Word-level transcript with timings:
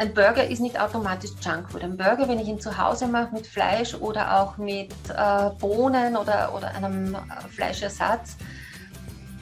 ein 0.00 0.14
Burger 0.14 0.48
ist 0.48 0.60
nicht 0.60 0.80
automatisch 0.80 1.32
Junkfood. 1.42 1.84
Ein 1.84 1.98
Burger, 1.98 2.26
wenn 2.26 2.38
ich 2.38 2.48
ihn 2.48 2.58
zu 2.58 2.78
Hause 2.78 3.06
mache 3.06 3.34
mit 3.34 3.46
Fleisch 3.46 3.94
oder 3.94 4.40
auch 4.40 4.56
mit 4.56 4.94
äh, 5.10 5.50
Bohnen 5.58 6.16
oder, 6.16 6.54
oder 6.56 6.74
einem 6.74 7.14
äh, 7.14 7.48
Fleischersatz, 7.50 8.38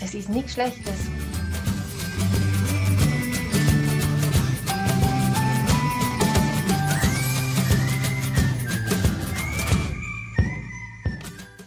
das 0.00 0.14
ist 0.14 0.28
nichts 0.28 0.54
Schlechtes. 0.54 1.06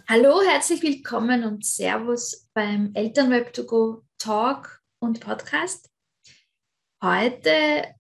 Hallo, 0.09 0.41
herzlich 0.45 0.83
willkommen 0.83 1.45
und 1.45 1.65
Servus 1.65 2.49
beim 2.53 2.91
Elternweb 2.93 3.53
to 3.53 3.63
go 3.63 4.03
Talk 4.17 4.81
und 4.99 5.21
Podcast. 5.21 5.89
Heute 7.01 7.95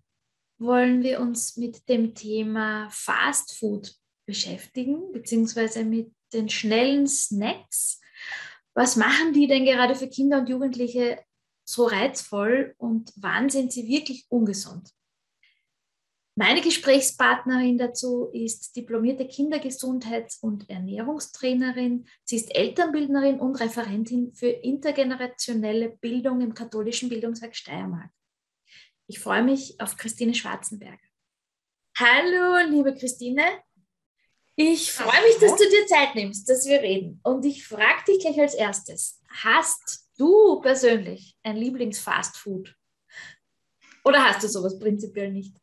wollen 0.61 1.01
wir 1.03 1.19
uns 1.19 1.57
mit 1.57 1.89
dem 1.89 2.13
Thema 2.13 2.87
Fast 2.91 3.57
Food 3.57 3.95
beschäftigen, 4.25 5.11
beziehungsweise 5.11 5.83
mit 5.83 6.13
den 6.33 6.49
schnellen 6.49 7.07
Snacks. 7.07 7.99
Was 8.73 8.95
machen 8.95 9.33
die 9.33 9.47
denn 9.47 9.65
gerade 9.65 9.95
für 9.95 10.07
Kinder 10.07 10.39
und 10.39 10.49
Jugendliche 10.49 11.19
so 11.65 11.85
reizvoll 11.85 12.75
und 12.77 13.11
wann 13.15 13.49
sind 13.49 13.73
sie 13.73 13.87
wirklich 13.87 14.25
ungesund? 14.29 14.91
Meine 16.35 16.61
Gesprächspartnerin 16.61 17.77
dazu 17.77 18.29
ist 18.31 18.75
diplomierte 18.75 19.25
Kindergesundheits- 19.25 20.41
und 20.41 20.69
Ernährungstrainerin. 20.69 22.05
Sie 22.23 22.37
ist 22.37 22.55
Elternbildnerin 22.55 23.39
und 23.39 23.59
Referentin 23.59 24.33
für 24.33 24.47
intergenerationelle 24.47 25.89
Bildung 25.89 26.39
im 26.39 26.53
katholischen 26.53 27.09
Bildungswerk 27.09 27.55
Steiermark. 27.55 28.11
Ich 29.11 29.19
freue 29.19 29.43
mich 29.43 29.77
auf 29.81 29.97
Christine 29.97 30.33
Schwarzenberger. 30.33 30.97
Hallo, 31.97 32.65
liebe 32.69 32.95
Christine. 32.95 33.43
Ich 34.55 34.93
freue 34.93 35.21
mich, 35.23 35.37
dass 35.37 35.53
du 35.57 35.69
dir 35.69 35.85
Zeit 35.85 36.15
nimmst, 36.15 36.47
dass 36.47 36.65
wir 36.65 36.79
reden. 36.79 37.19
Und 37.21 37.43
ich 37.43 37.67
frage 37.67 38.05
dich 38.07 38.19
gleich 38.21 38.39
als 38.39 38.53
erstes: 38.53 39.19
Hast 39.27 40.07
du 40.17 40.61
persönlich 40.61 41.37
ein 41.43 41.57
Lieblingsfastfood? 41.57 42.73
Oder 44.05 44.23
hast 44.23 44.43
du 44.43 44.47
sowas 44.47 44.79
prinzipiell 44.79 45.33
nicht? 45.33 45.57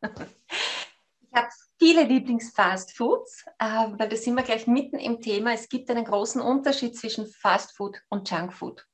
Ich 1.21 1.35
habe 1.35 1.49
viele 1.79 2.03
Lieblingsfastfoods, 2.03 3.45
äh, 3.57 3.87
weil 3.97 4.09
da 4.09 4.15
sind 4.15 4.35
wir 4.35 4.43
gleich 4.43 4.67
mitten 4.67 4.99
im 4.99 5.21
Thema. 5.21 5.53
Es 5.53 5.69
gibt 5.69 5.89
einen 5.89 6.05
großen 6.05 6.39
Unterschied 6.39 6.95
zwischen 6.95 7.25
Fastfood 7.25 7.99
und 8.09 8.29
Junkfood. 8.29 8.85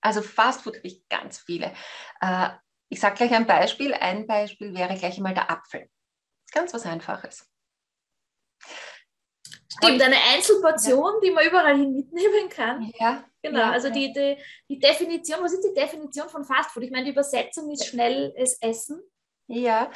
Also 0.00 0.22
Fastfood 0.22 0.76
habe 0.76 0.86
ich 0.86 1.06
ganz 1.10 1.40
viele. 1.40 1.74
Ich 2.88 3.00
sage 3.00 3.16
gleich 3.16 3.32
ein 3.32 3.46
Beispiel. 3.46 3.94
Ein 3.94 4.26
Beispiel 4.26 4.74
wäre 4.74 4.96
gleich 4.96 5.16
einmal 5.16 5.34
der 5.34 5.50
Apfel. 5.50 5.88
Ganz 6.52 6.72
was 6.72 6.86
Einfaches. 6.86 7.48
Stimmt, 9.70 10.02
eine 10.02 10.16
Einzelportion, 10.34 11.14
ja. 11.14 11.20
die 11.22 11.30
man 11.30 11.46
überall 11.46 11.76
hin 11.76 11.92
mitnehmen 11.92 12.48
kann. 12.48 12.90
Ja. 12.98 13.24
Genau, 13.42 13.60
ja, 13.60 13.70
also 13.70 13.90
die, 13.90 14.12
die, 14.12 14.36
die 14.68 14.78
Definition, 14.78 15.38
was 15.42 15.52
ist 15.52 15.64
die 15.64 15.78
Definition 15.78 16.28
von 16.28 16.44
Fastfood? 16.44 16.82
Ich 16.82 16.90
meine, 16.90 17.04
die 17.04 17.12
Übersetzung 17.12 17.70
ist 17.70 17.86
schnelles 17.86 18.58
Essen. 18.60 19.00
Ja, 19.46 19.90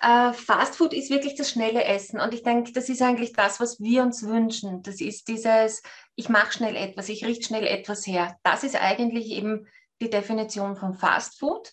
äh, 0.00 0.32
Fastfood 0.32 0.92
ist 0.92 1.10
wirklich 1.10 1.34
das 1.34 1.50
schnelle 1.50 1.82
Essen 1.82 2.20
und 2.20 2.34
ich 2.34 2.44
denke, 2.44 2.72
das 2.72 2.88
ist 2.88 3.02
eigentlich 3.02 3.32
das, 3.32 3.58
was 3.58 3.80
wir 3.80 4.02
uns 4.02 4.24
wünschen. 4.24 4.82
Das 4.82 5.00
ist 5.00 5.26
dieses, 5.26 5.82
ich 6.14 6.28
mache 6.28 6.52
schnell 6.52 6.76
etwas, 6.76 7.08
ich 7.08 7.24
richte 7.24 7.46
schnell 7.46 7.66
etwas 7.66 8.06
her. 8.06 8.38
Das 8.44 8.62
ist 8.62 8.76
eigentlich 8.76 9.30
eben 9.30 9.66
die 10.00 10.10
Definition 10.10 10.76
von 10.76 10.94
Fastfood. 10.94 11.72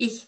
Ich 0.00 0.26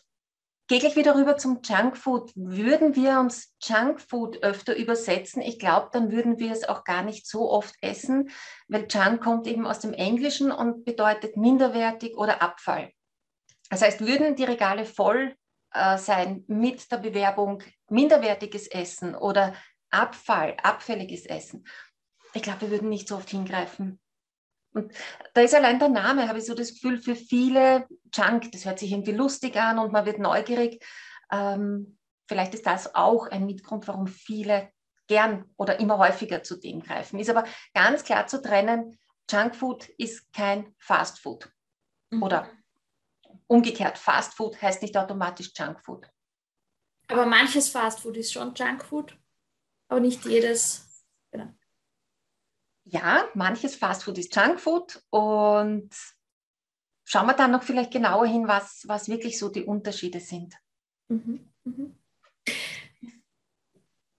gehe 0.68 0.80
gleich 0.80 0.96
wieder 0.96 1.14
rüber 1.14 1.38
zum 1.38 1.62
Junkfood. 1.64 2.30
Würden 2.34 2.94
wir 2.94 3.18
uns 3.20 3.54
Junkfood 3.62 4.42
öfter 4.42 4.76
übersetzen, 4.76 5.40
ich 5.40 5.58
glaube, 5.58 5.88
dann 5.92 6.12
würden 6.12 6.38
wir 6.38 6.52
es 6.52 6.68
auch 6.68 6.84
gar 6.84 7.02
nicht 7.02 7.26
so 7.26 7.50
oft 7.50 7.74
essen, 7.80 8.28
weil 8.68 8.86
Junk 8.90 9.22
kommt 9.22 9.46
eben 9.46 9.66
aus 9.66 9.80
dem 9.80 9.94
Englischen 9.94 10.52
und 10.52 10.84
bedeutet 10.84 11.38
minderwertig 11.38 12.18
oder 12.18 12.42
Abfall. 12.42 12.92
Das 13.70 13.80
heißt, 13.80 14.06
würden 14.06 14.36
die 14.36 14.44
Regale 14.44 14.84
voll 14.84 15.34
äh, 15.72 15.96
sein 15.96 16.44
mit 16.48 16.92
der 16.92 16.98
Bewerbung 16.98 17.62
minderwertiges 17.88 18.66
Essen 18.66 19.14
oder 19.14 19.54
Abfall, 19.88 20.58
abfälliges 20.62 21.24
Essen, 21.24 21.64
ich 22.34 22.42
glaube, 22.42 22.62
wir 22.62 22.70
würden 22.72 22.90
nicht 22.90 23.08
so 23.08 23.16
oft 23.16 23.30
hingreifen. 23.30 24.01
Und 24.72 24.92
da 25.34 25.42
ist 25.42 25.54
allein 25.54 25.78
der 25.78 25.88
Name, 25.88 26.28
habe 26.28 26.38
ich 26.38 26.46
so 26.46 26.54
das 26.54 26.74
Gefühl, 26.74 27.00
für 27.00 27.14
viele 27.14 27.86
Junk, 28.12 28.50
das 28.52 28.64
hört 28.64 28.78
sich 28.78 28.92
irgendwie 28.92 29.12
lustig 29.12 29.56
an 29.56 29.78
und 29.78 29.92
man 29.92 30.06
wird 30.06 30.18
neugierig. 30.18 30.84
Ähm, 31.30 31.98
vielleicht 32.26 32.54
ist 32.54 32.66
das 32.66 32.94
auch 32.94 33.26
ein 33.26 33.46
Mitgrund, 33.46 33.86
warum 33.88 34.06
viele 34.06 34.70
gern 35.08 35.50
oder 35.56 35.78
immer 35.80 35.98
häufiger 35.98 36.42
zu 36.42 36.56
dem 36.56 36.82
greifen. 36.82 37.18
Ist 37.18 37.30
aber 37.30 37.44
ganz 37.74 38.04
klar 38.04 38.26
zu 38.26 38.40
trennen, 38.40 38.98
Junkfood 39.30 39.88
ist 39.98 40.32
kein 40.32 40.74
Fastfood. 40.78 41.50
Mhm. 42.10 42.22
Oder 42.22 42.48
umgekehrt, 43.46 43.98
Fastfood 43.98 44.60
heißt 44.60 44.82
nicht 44.82 44.96
automatisch 44.96 45.52
Junkfood. 45.54 46.08
Aber 47.08 47.26
manches 47.26 47.68
Fastfood 47.68 48.16
ist 48.16 48.32
schon 48.32 48.54
Junkfood, 48.54 49.16
aber 49.88 50.00
nicht 50.00 50.24
jedes. 50.24 50.91
Ja, 52.92 53.26
manches 53.32 53.74
Fastfood 53.74 54.18
ist 54.18 54.36
Junkfood 54.36 55.02
und 55.08 55.90
schauen 57.04 57.26
wir 57.26 57.32
dann 57.32 57.50
noch 57.50 57.62
vielleicht 57.62 57.90
genauer 57.90 58.26
hin, 58.26 58.46
was, 58.46 58.84
was 58.86 59.08
wirklich 59.08 59.38
so 59.38 59.48
die 59.48 59.64
Unterschiede 59.64 60.20
sind. 60.20 60.54
Mhm, 61.08 61.50
mhm. 61.64 61.96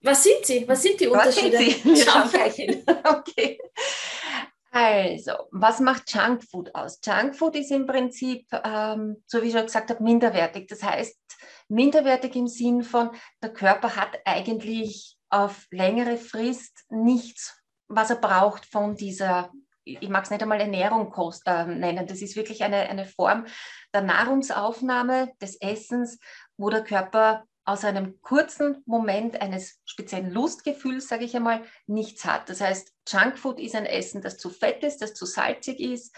Was 0.01 0.23
sind 0.23 0.43
sie? 0.43 0.67
Was 0.67 0.81
sind 0.81 0.99
die 0.99 1.07
Unterschiede? 1.07 1.57
Sind? 1.57 1.85
Wir 1.85 1.97
schauen 1.97 2.29
gleich 2.29 2.55
hin. 2.55 2.83
Okay. 3.05 3.59
Also, 4.71 5.33
was 5.51 5.79
macht 5.79 6.11
Junkfood 6.11 6.73
aus? 6.73 6.99
Junkfood 7.05 7.55
ist 7.55 7.69
im 7.69 7.85
Prinzip, 7.85 8.47
ähm, 8.51 9.23
so 9.27 9.43
wie 9.43 9.47
ich 9.47 9.53
schon 9.53 9.67
gesagt 9.67 9.91
habe, 9.91 10.03
minderwertig. 10.03 10.67
Das 10.67 10.81
heißt, 10.81 11.15
minderwertig 11.67 12.35
im 12.35 12.47
Sinn 12.47 12.81
von, 12.81 13.11
der 13.41 13.53
Körper 13.53 13.95
hat 13.95 14.17
eigentlich 14.25 15.15
auf 15.29 15.67
längere 15.69 16.17
Frist 16.17 16.85
nichts 16.89 17.62
was 17.95 18.09
er 18.09 18.17
braucht 18.17 18.65
von 18.65 18.95
dieser, 18.95 19.51
ich 19.83 20.09
mag 20.09 20.23
es 20.23 20.29
nicht 20.29 20.41
einmal 20.41 20.61
Ernährung 20.61 21.13
äh, 21.45 21.65
nennen, 21.65 22.07
das 22.07 22.21
ist 22.21 22.35
wirklich 22.35 22.63
eine, 22.63 22.89
eine 22.89 23.05
Form 23.05 23.45
der 23.93 24.01
Nahrungsaufnahme, 24.01 25.31
des 25.41 25.59
Essens, 25.61 26.19
wo 26.57 26.69
der 26.69 26.83
Körper 26.83 27.45
aus 27.65 27.85
einem 27.85 28.21
kurzen 28.21 28.83
Moment 28.85 29.41
eines 29.41 29.79
speziellen 29.85 30.31
Lustgefühls, 30.31 31.07
sage 31.07 31.23
ich 31.23 31.35
einmal, 31.35 31.63
nichts 31.87 32.25
hat. 32.25 32.49
Das 32.49 32.59
heißt, 32.59 32.93
Junkfood 33.07 33.59
ist 33.59 33.75
ein 33.75 33.85
Essen, 33.85 34.21
das 34.21 34.37
zu 34.37 34.49
fett 34.49 34.83
ist, 34.83 35.01
das 35.01 35.13
zu 35.13 35.25
salzig 35.25 35.79
ist, 35.79 36.13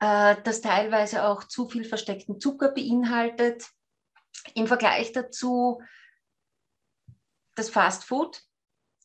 äh, 0.00 0.36
das 0.44 0.60
teilweise 0.60 1.24
auch 1.24 1.44
zu 1.44 1.68
viel 1.68 1.84
versteckten 1.84 2.38
Zucker 2.38 2.70
beinhaltet. 2.70 3.68
Im 4.54 4.66
Vergleich 4.66 5.12
dazu 5.12 5.82
das 7.56 7.70
Fastfood 7.70 8.42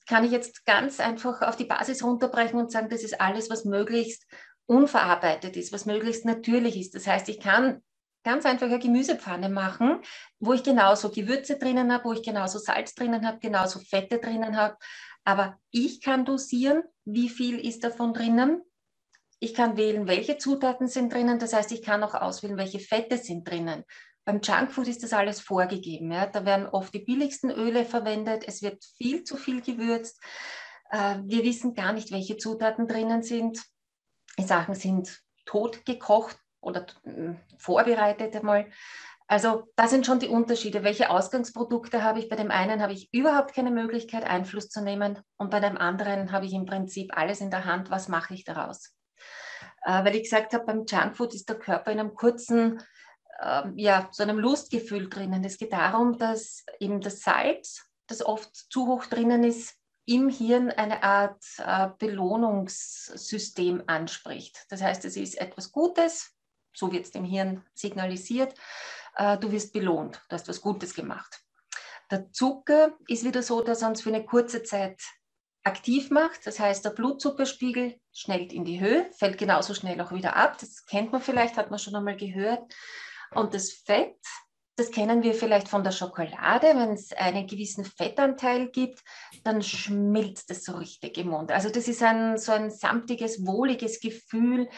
kann 0.09 0.23
ich 0.23 0.31
jetzt 0.31 0.65
ganz 0.65 0.99
einfach 0.99 1.43
auf 1.43 1.55
die 1.55 1.65
Basis 1.65 2.03
runterbrechen 2.03 2.59
und 2.59 2.71
sagen, 2.71 2.89
das 2.89 3.03
ist 3.03 3.21
alles, 3.21 3.51
was 3.51 3.63
möglichst 3.63 4.25
unverarbeitet 4.65 5.55
ist, 5.55 5.71
was 5.71 5.85
möglichst 5.85 6.25
natürlich 6.25 6.77
ist. 6.77 6.95
Das 6.95 7.05
heißt, 7.05 7.29
ich 7.29 7.39
kann 7.39 7.83
ganz 8.23 8.43
einfach 8.45 8.65
eine 8.65 8.79
Gemüsepfanne 8.79 9.49
machen, 9.49 9.99
wo 10.39 10.53
ich 10.53 10.63
genauso 10.63 11.11
Gewürze 11.11 11.59
drinnen 11.59 11.93
habe, 11.93 12.05
wo 12.05 12.13
ich 12.13 12.23
genauso 12.23 12.57
Salz 12.57 12.95
drinnen 12.95 13.25
habe, 13.25 13.37
genauso 13.37 13.79
Fette 13.79 14.17
drinnen 14.17 14.57
habe. 14.57 14.77
Aber 15.25 15.59
ich 15.69 16.01
kann 16.01 16.25
dosieren, 16.25 16.81
wie 17.05 17.29
viel 17.29 17.59
ist 17.59 17.83
davon 17.83 18.11
drinnen. 18.11 18.63
Ich 19.39 19.53
kann 19.53 19.77
wählen, 19.77 20.07
welche 20.07 20.39
Zutaten 20.39 20.87
sind 20.87 21.13
drinnen. 21.13 21.37
Das 21.37 21.53
heißt, 21.53 21.71
ich 21.71 21.83
kann 21.83 22.03
auch 22.03 22.15
auswählen, 22.15 22.57
welche 22.57 22.79
Fette 22.79 23.19
sind 23.19 23.47
drinnen. 23.47 23.85
Beim 24.29 24.41
Junkfood 24.41 24.87
ist 24.87 25.01
das 25.01 25.11
alles 25.11 25.41
vorgegeben. 25.41 26.11
Ja? 26.11 26.27
Da 26.27 26.45
werden 26.45 26.67
oft 26.67 26.93
die 26.93 26.99
billigsten 26.99 27.49
Öle 27.49 27.83
verwendet. 27.83 28.43
Es 28.47 28.61
wird 28.61 28.85
viel 28.95 29.23
zu 29.23 29.37
viel 29.37 29.59
gewürzt. 29.59 30.21
Äh, 30.91 31.15
wir 31.23 31.43
wissen 31.43 31.73
gar 31.73 31.93
nicht, 31.93 32.11
welche 32.11 32.37
Zutaten 32.37 32.87
drinnen 32.87 33.23
sind. 33.23 33.59
Die 34.37 34.43
Sachen 34.43 34.75
sind 34.75 35.19
tot 35.47 35.83
gekocht 35.83 36.37
oder 36.61 36.85
äh, 37.05 37.33
vorbereitet 37.57 38.35
einmal. 38.35 38.69
Also 39.27 39.63
da 39.75 39.87
sind 39.87 40.05
schon 40.05 40.19
die 40.19 40.27
Unterschiede. 40.27 40.83
Welche 40.83 41.09
Ausgangsprodukte 41.09 42.03
habe 42.03 42.19
ich? 42.19 42.29
Bei 42.29 42.35
dem 42.35 42.51
einen 42.51 42.83
habe 42.83 42.93
ich 42.93 43.11
überhaupt 43.11 43.55
keine 43.55 43.71
Möglichkeit, 43.71 44.25
Einfluss 44.29 44.69
zu 44.69 44.83
nehmen 44.83 45.17
und 45.37 45.49
bei 45.49 45.59
dem 45.59 45.75
anderen 45.75 46.31
habe 46.31 46.45
ich 46.45 46.53
im 46.53 46.67
Prinzip 46.67 47.17
alles 47.17 47.41
in 47.41 47.49
der 47.49 47.65
Hand. 47.65 47.89
Was 47.89 48.07
mache 48.07 48.35
ich 48.35 48.43
daraus? 48.43 48.93
Äh, 49.85 50.03
weil 50.05 50.15
ich 50.15 50.21
gesagt 50.21 50.53
habe, 50.53 50.65
beim 50.65 50.85
Junkfood 50.85 51.33
ist 51.33 51.49
der 51.49 51.57
Körper 51.57 51.91
in 51.91 51.99
einem 51.99 52.13
kurzen 52.13 52.79
ähm, 53.41 53.77
ja, 53.77 54.09
so 54.11 54.23
einem 54.23 54.39
Lustgefühl 54.39 55.09
drinnen. 55.09 55.43
Es 55.43 55.57
geht 55.57 55.73
darum, 55.73 56.17
dass 56.17 56.65
eben 56.79 57.01
das 57.01 57.21
Salz, 57.21 57.85
das 58.07 58.25
oft 58.25 58.53
zu 58.55 58.87
hoch 58.87 59.05
drinnen 59.05 59.43
ist, 59.43 59.75
im 60.05 60.29
Hirn 60.29 60.71
eine 60.71 61.03
Art 61.03 61.43
äh, 61.59 61.89
Belohnungssystem 61.99 63.83
anspricht. 63.85 64.65
Das 64.69 64.81
heißt, 64.81 65.05
es 65.05 65.15
ist 65.15 65.39
etwas 65.39 65.71
Gutes, 65.71 66.35
so 66.73 66.91
wird 66.91 67.05
es 67.05 67.11
dem 67.11 67.25
Hirn 67.25 67.63
signalisiert, 67.75 68.55
äh, 69.15 69.37
du 69.37 69.51
wirst 69.51 69.71
belohnt, 69.71 70.21
du 70.29 70.33
hast 70.33 70.47
was 70.47 70.61
Gutes 70.61 70.95
gemacht. 70.95 71.41
Der 72.09 72.31
Zucker 72.31 72.97
ist 73.07 73.23
wieder 73.23 73.43
so, 73.43 73.61
dass 73.61 73.83
er 73.83 73.89
uns 73.89 74.01
für 74.01 74.09
eine 74.09 74.25
kurze 74.25 74.63
Zeit 74.63 74.99
aktiv 75.63 76.09
macht. 76.09 76.47
Das 76.47 76.59
heißt, 76.59 76.83
der 76.83 76.89
Blutzuckerspiegel 76.91 77.99
schnellt 78.11 78.51
in 78.51 78.65
die 78.65 78.79
Höhe, 78.79 79.09
fällt 79.11 79.37
genauso 79.37 79.75
schnell 79.75 80.01
auch 80.01 80.11
wieder 80.11 80.35
ab. 80.35 80.57
Das 80.59 80.85
kennt 80.85 81.11
man 81.11 81.21
vielleicht, 81.21 81.57
hat 81.57 81.69
man 81.69 81.77
schon 81.77 81.95
einmal 81.95 82.17
gehört. 82.17 82.73
Und 83.33 83.53
das 83.53 83.71
Fett, 83.71 84.17
das 84.75 84.91
kennen 84.91 85.23
wir 85.23 85.33
vielleicht 85.33 85.67
von 85.67 85.83
der 85.83 85.91
Schokolade. 85.91 86.67
Wenn 86.67 86.93
es 86.93 87.11
einen 87.13 87.47
gewissen 87.47 87.85
Fettanteil 87.85 88.69
gibt, 88.69 89.01
dann 89.43 89.61
schmilzt 89.61 90.49
es 90.51 90.63
so 90.63 90.73
richtig 90.73 91.17
im 91.17 91.29
Mund. 91.29 91.51
Also 91.51 91.69
das 91.69 91.87
ist 91.87 92.01
ein, 92.01 92.37
so 92.37 92.51
ein 92.51 92.71
samtiges, 92.71 93.45
wohliges 93.45 93.99
Gefühl. 93.99 94.69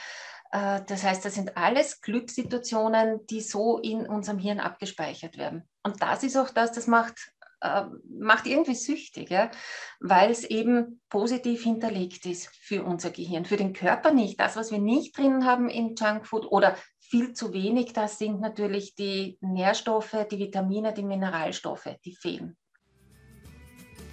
Äh, 0.52 0.82
das 0.88 1.04
heißt, 1.04 1.24
das 1.24 1.36
sind 1.36 1.56
alles 1.56 2.02
Glückssituationen, 2.02 3.26
die 3.28 3.42
so 3.42 3.78
in 3.78 4.08
unserem 4.08 4.40
Hirn 4.40 4.60
abgespeichert 4.60 5.38
werden. 5.38 5.70
Und 5.84 6.02
das 6.02 6.24
ist 6.24 6.38
auch 6.38 6.50
das, 6.50 6.72
das 6.72 6.88
macht 6.88 7.32
äh, 7.62 7.84
macht 8.10 8.48
irgendwie 8.48 8.74
süchtig, 8.74 9.30
ja? 9.30 9.52
weil 10.00 10.32
es 10.32 10.44
eben 10.44 11.00
positiv 11.10 11.64
hinterlegt 11.64 12.26
ist 12.26 12.48
für 12.56 12.84
unser 12.84 13.12
Gehirn, 13.12 13.46
für 13.46 13.58
den 13.58 13.74
Körper 13.74 14.12
nicht. 14.12 14.40
Das, 14.40 14.56
was 14.56 14.72
wir 14.72 14.80
nicht 14.80 15.16
drin 15.16 15.46
haben 15.46 15.70
in 15.70 15.96
Junkfood 15.96 16.52
oder 16.52 16.76
viel 17.12 17.34
zu 17.34 17.52
wenig, 17.52 17.92
das 17.92 18.18
sind 18.18 18.40
natürlich 18.40 18.96
die 18.96 19.38
Nährstoffe, 19.42 20.16
die 20.32 20.40
Vitamine, 20.40 20.94
die 20.94 21.04
Mineralstoffe, 21.04 21.90
die 22.06 22.16
fehlen. 22.16 22.56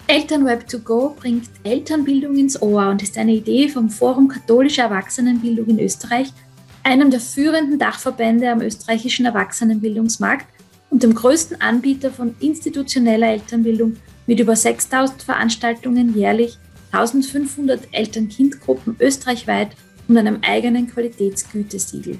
Elternweb 0.07 0.69
2 0.69 0.77
go 0.79 1.15
bringt 1.17 1.49
Elternbildung 1.63 2.35
ins 2.35 2.61
Ohr 2.61 2.89
und 2.89 3.01
ist 3.01 3.17
eine 3.17 3.31
Idee 3.31 3.69
vom 3.69 3.89
Forum 3.89 4.27
Katholische 4.27 4.81
Erwachsenenbildung 4.81 5.67
in 5.67 5.79
Österreich, 5.79 6.33
einem 6.83 7.09
der 7.09 7.21
führenden 7.21 7.79
Dachverbände 7.79 8.51
am 8.51 8.61
österreichischen 8.61 9.25
Erwachsenenbildungsmarkt 9.25 10.47
und 10.89 11.03
dem 11.03 11.13
größten 11.13 11.61
Anbieter 11.61 12.11
von 12.11 12.35
institutioneller 12.41 13.27
Elternbildung 13.27 13.95
mit 14.27 14.39
über 14.39 14.55
6000 14.55 15.21
Veranstaltungen 15.23 16.17
jährlich, 16.17 16.57
1500 16.91 17.93
Eltern-Kind-Gruppen 17.93 18.97
österreichweit 18.99 19.69
und 20.07 20.17
einem 20.17 20.39
eigenen 20.41 20.87
Qualitätsgütesiegel. 20.87 22.19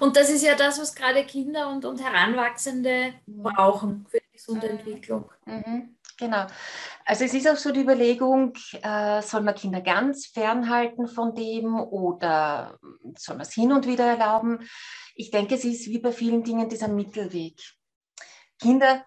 Und 0.00 0.16
das 0.16 0.30
ist 0.30 0.42
ja 0.42 0.54
das, 0.54 0.80
was 0.80 0.94
gerade 0.94 1.24
Kinder 1.24 1.68
und, 1.68 1.84
und 1.84 2.02
Heranwachsende 2.02 3.14
brauchen 3.26 4.06
für 4.08 4.18
die 4.18 4.32
gesunde 4.32 4.68
Entwicklung. 4.68 5.30
Mhm. 5.44 5.96
Genau. 6.18 6.46
Also 7.04 7.24
es 7.24 7.32
ist 7.32 7.48
auch 7.48 7.56
so 7.56 7.70
die 7.70 7.80
Überlegung, 7.80 8.52
äh, 8.82 9.22
soll 9.22 9.42
man 9.42 9.54
Kinder 9.54 9.80
ganz 9.80 10.26
fernhalten 10.26 11.06
von 11.06 11.34
dem 11.34 11.78
oder 11.80 12.76
soll 13.16 13.36
man 13.36 13.46
es 13.46 13.52
hin 13.52 13.72
und 13.72 13.86
wieder 13.86 14.04
erlauben? 14.04 14.68
Ich 15.14 15.30
denke, 15.30 15.54
es 15.54 15.64
ist 15.64 15.86
wie 15.88 16.00
bei 16.00 16.10
vielen 16.10 16.42
Dingen 16.42 16.68
dieser 16.68 16.88
Mittelweg. 16.88 17.60
Kinder 18.60 19.04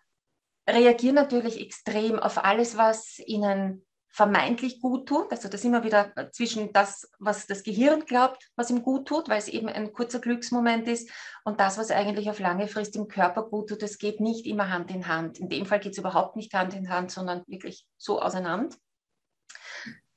reagieren 0.70 1.16
natürlich 1.16 1.60
extrem 1.60 2.18
auf 2.18 2.44
alles, 2.44 2.78
was 2.78 3.20
ihnen 3.20 3.86
vermeintlich 4.12 4.82
gut 4.82 5.08
tut. 5.08 5.32
Also 5.32 5.48
das 5.48 5.64
immer 5.64 5.84
wieder 5.84 6.12
zwischen 6.32 6.74
das, 6.74 7.10
was 7.20 7.48
das 7.48 7.64
Gehirn 7.64 8.06
glaubt, 8.06 8.50
was 8.56 8.70
ihm 8.70 8.84
gut 8.84 9.08
tut, 9.08 9.30
weil 9.30 9.40
es 9.40 9.48
eben 9.48 9.70
ein 9.70 9.94
kurzer 9.94 10.20
Glücksmoment 10.20 10.88
ist, 10.88 11.10
und 11.44 11.60
das, 11.60 11.78
was 11.78 11.90
eigentlich 11.90 12.30
auf 12.30 12.40
lange 12.40 12.68
Frist 12.68 12.96
im 12.96 13.08
Körper 13.08 13.44
gut 13.44 13.70
tut. 13.70 13.82
Das 13.82 13.98
geht 13.98 14.20
nicht 14.20 14.46
immer 14.46 14.70
Hand 14.70 14.92
in 14.92 15.08
Hand. 15.08 15.40
In 15.40 15.50
dem 15.50 15.66
Fall 15.66 15.80
geht 15.80 15.94
es 15.94 15.98
überhaupt 15.98 16.36
nicht 16.36 16.54
Hand 16.54 16.74
in 16.76 16.90
Hand, 16.90 17.12
sondern 17.12 17.44
wirklich 17.48 17.88
so 17.98 18.22
auseinander. 18.22 18.76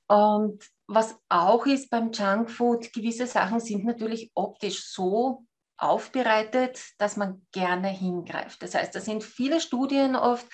Und 0.07 0.63
was 0.87 1.17
auch 1.31 1.65
ist 1.65 1.89
beim 1.89 2.13
Junkfood, 2.13 2.93
gewisse 2.93 3.27
Sachen 3.27 3.61
sind 3.61 3.85
natürlich 3.85 4.31
optisch 4.35 4.93
so 4.93 5.47
aufbereitet, 5.79 6.81
dass 6.99 7.17
man 7.17 7.47
gerne 7.53 7.89
hingreift. 7.89 8.63
Das 8.63 8.75
heißt, 8.75 8.95
da 8.95 9.01
sind 9.01 9.25
viele 9.25 9.61
Studien 9.61 10.15
oft, 10.15 10.47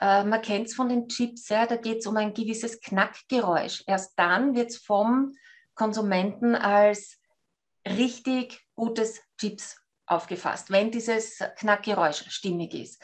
äh, 0.00 0.24
man 0.24 0.40
kennt 0.40 0.68
es 0.68 0.74
von 0.74 0.88
den 0.88 1.08
Chips, 1.08 1.48
ja, 1.50 1.66
da 1.66 1.76
geht 1.76 1.98
es 1.98 2.06
um 2.06 2.16
ein 2.16 2.32
gewisses 2.32 2.80
Knackgeräusch. 2.80 3.84
Erst 3.86 4.18
dann 4.18 4.54
wird 4.54 4.70
es 4.70 4.78
vom 4.78 5.32
Konsumenten 5.74 6.54
als 6.54 7.18
richtig 7.86 8.66
gutes 8.74 9.20
Chips 9.38 9.76
aufgefasst, 10.06 10.70
wenn 10.70 10.90
dieses 10.90 11.38
Knackgeräusch 11.56 12.24
stimmig 12.30 12.74
ist. 12.74 13.02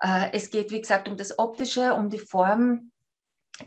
Äh, 0.00 0.32
es 0.32 0.50
geht, 0.50 0.70
wie 0.70 0.80
gesagt, 0.80 1.08
um 1.08 1.16
das 1.16 1.38
Optische, 1.38 1.94
um 1.94 2.10
die 2.10 2.18
Form. 2.18 2.90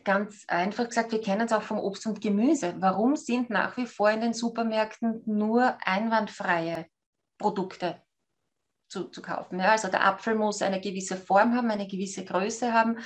Ganz 0.04 0.44
einfach 0.48 0.88
gesagt, 0.88 1.12
wir 1.12 1.21
kennen 1.21 1.45
es 1.45 1.54
auch 1.54 1.62
vom 1.62 1.80
Obst 1.80 2.06
und 2.06 2.19
Gemüse. 2.19 2.75
Warum 2.80 3.16
sind 3.16 3.50
nach 3.50 3.78
wie 3.78 3.86
vor 3.86 4.10
in 4.10 4.19
den 4.19 4.33
Supermärkten 4.33 5.21
nur 5.25 5.78
einwandfreie 5.86 6.88
Produkte 7.38 8.01
zu, 8.87 9.05
zu 9.05 9.21
kaufen. 9.21 9.59
Ja, 9.59 9.71
also 9.71 9.87
der 9.87 10.05
Apfel 10.05 10.35
muss 10.35 10.61
eine 10.61 10.79
gewisse 10.79 11.17
Form 11.17 11.55
haben, 11.55 11.71
eine 11.71 11.87
gewisse 11.87 12.23
Größe 12.23 12.73
haben. 12.73 12.99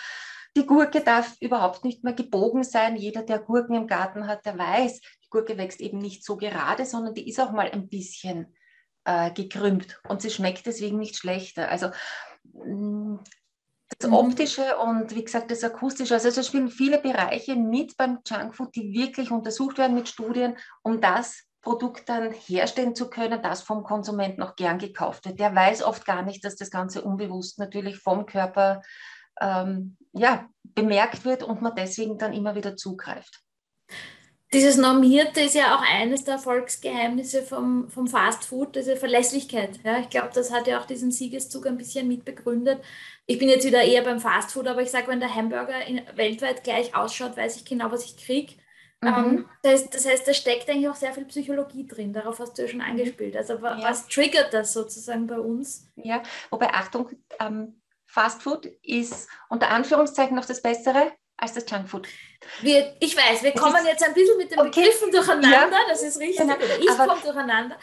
Die 0.58 0.66
Gurke 0.66 1.02
darf 1.02 1.36
überhaupt 1.40 1.86
nicht 1.86 2.04
mehr 2.04 2.14
gebogen 2.14 2.64
sein. 2.64 2.96
Jeder, 2.96 3.24
der 3.24 3.40
Gurken 3.40 3.76
im 3.76 3.88
Garten 3.88 4.28
hat, 4.28 4.46
der 4.46 4.58
weiß, 4.58 5.00
die 5.00 5.30
Gurke 5.30 5.58
wächst 5.58 5.80
eben 5.80 6.00
nicht 6.00 6.26
so 6.26 6.38
gerade, 6.38 6.86
sondern 6.86 7.14
die 7.14 7.30
ist 7.30 7.40
auch 7.40 7.52
mal 7.52 7.70
ein 7.70 7.88
bisschen 7.88 8.56
äh, 9.06 9.32
gekrümmt 9.32 10.02
und 10.08 10.22
sie 10.22 10.30
schmeckt 10.30 10.66
deswegen 10.66 10.98
nicht 10.98 11.16
schlechter. 11.16 11.70
Also 11.70 11.90
mm, 12.44 13.18
das 13.98 14.10
mhm. 14.10 14.16
Optische 14.16 14.78
und 14.78 15.16
wie 15.16 15.24
gesagt 15.24 15.52
das 15.52 15.64
Akustische, 15.64 16.14
also 16.14 16.28
es 16.30 16.48
spielen 16.48 16.70
viele 16.70 17.00
Bereiche 17.00 17.56
mit 17.56 17.98
beim 17.98 18.20
Junkfood, 18.26 18.76
die 18.76 18.94
wirklich 18.94 19.32
untersucht 19.32 19.78
werden 19.78 19.96
mit 19.96 20.08
Studien, 20.08 20.58
um 20.84 21.02
das 21.02 21.49
Produkt 21.62 22.08
dann 22.08 22.32
herstellen 22.32 22.96
zu 22.96 23.10
können, 23.10 23.42
das 23.42 23.62
vom 23.62 23.84
Konsumenten 23.84 24.40
noch 24.40 24.56
gern 24.56 24.78
gekauft 24.78 25.26
wird. 25.26 25.40
Der 25.40 25.54
weiß 25.54 25.84
oft 25.84 26.06
gar 26.06 26.22
nicht, 26.22 26.44
dass 26.46 26.56
das 26.56 26.72
Ganze 26.72 27.02
unbewusst 27.02 27.60
natürlich 27.60 27.98
vom 27.98 28.26
Körper 28.26 28.82
ähm, 29.42 29.98
ja, 30.14 30.50
bemerkt 30.64 31.26
wird 31.26 31.44
und 31.44 31.62
man 31.62 31.76
deswegen 31.76 32.18
dann 32.18 32.34
immer 32.34 32.56
wieder 32.56 32.76
zugreift. 32.76 33.42
Dieses 34.52 34.78
Normierte 34.78 35.42
ist 35.42 35.54
ja 35.54 35.76
auch 35.76 35.84
eines 35.88 36.24
der 36.24 36.36
Erfolgsgeheimnisse 36.36 37.44
vom, 37.44 37.88
vom 37.88 38.08
Fast 38.08 38.46
Food, 38.46 38.76
diese 38.76 38.96
Verlässlichkeit. 38.96 39.80
Ja, 39.84 40.00
ich 40.00 40.10
glaube, 40.10 40.32
das 40.34 40.52
hat 40.52 40.66
ja 40.66 40.80
auch 40.82 40.88
diesen 40.88 41.12
Siegeszug 41.12 41.68
ein 41.68 41.78
bisschen 41.78 42.08
mitbegründet. 42.08 42.82
Ich 43.28 43.38
bin 43.38 43.48
jetzt 43.48 43.68
wieder 43.68 43.84
eher 43.84 44.02
beim 44.02 44.20
Fast 44.20 44.52
Food, 44.52 44.66
aber 44.68 44.82
ich 44.82 44.90
sage, 44.90 45.08
wenn 45.08 45.20
der 45.20 45.36
Hamburger 45.36 45.86
in, 45.86 46.02
weltweit 46.16 46.64
gleich 46.64 46.96
ausschaut, 46.96 47.38
weiß 47.38 47.58
ich 47.58 47.66
genau, 47.66 47.92
was 47.92 48.06
ich 48.06 48.18
kriege. 48.18 48.56
Mhm. 49.02 49.08
Ähm, 49.08 49.50
das, 49.62 49.74
heißt, 49.74 49.96
das 49.96 50.06
heißt, 50.06 50.28
da 50.28 50.34
steckt 50.34 50.70
eigentlich 50.70 50.90
auch 50.90 50.96
sehr 50.96 51.14
viel 51.14 51.26
Psychologie 51.26 51.88
drin. 51.88 52.14
Darauf 52.14 52.40
hast 52.40 52.58
du 52.58 52.64
ja 52.64 52.68
schon 52.68 52.80
mhm. 52.80 52.86
angespielt. 52.86 53.36
Also 53.38 53.54
ja. 53.54 53.82
was 53.82 54.08
triggert 54.08 54.54
das 54.54 54.74
sozusagen 54.74 55.28
bei 55.28 55.40
uns? 55.40 55.90
Ja, 55.96 56.22
wobei 56.50 56.70
Achtung, 56.70 57.10
ähm, 57.40 57.82
Fast 58.06 58.42
Food 58.42 58.66
ist 58.82 59.30
unter 59.50 59.70
Anführungszeichen 59.70 60.36
noch 60.36 60.46
das 60.46 60.62
Bessere 60.62 61.12
als 61.38 61.54
das 61.54 61.70
Junkfood. 61.70 62.08
Wir, 62.62 62.96
ich 63.00 63.16
weiß, 63.16 63.44
wir 63.44 63.52
das 63.52 63.62
kommen 63.62 63.86
jetzt 63.86 64.04
ein 64.04 64.14
bisschen 64.14 64.38
mit 64.38 64.52
den 64.52 64.60
okay. 64.60 64.70
Begriffen 64.82 65.12
durcheinander, 65.12 65.52
ja. 65.52 65.88
das 65.88 66.02
ist 66.02 66.20
richtig, 66.20 66.38
genau. 66.38 66.56
ich 66.80 66.88
komme 66.88 67.22
durcheinander. 67.24 67.78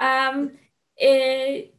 Ähm, 0.00 0.58
äh, 0.96 1.70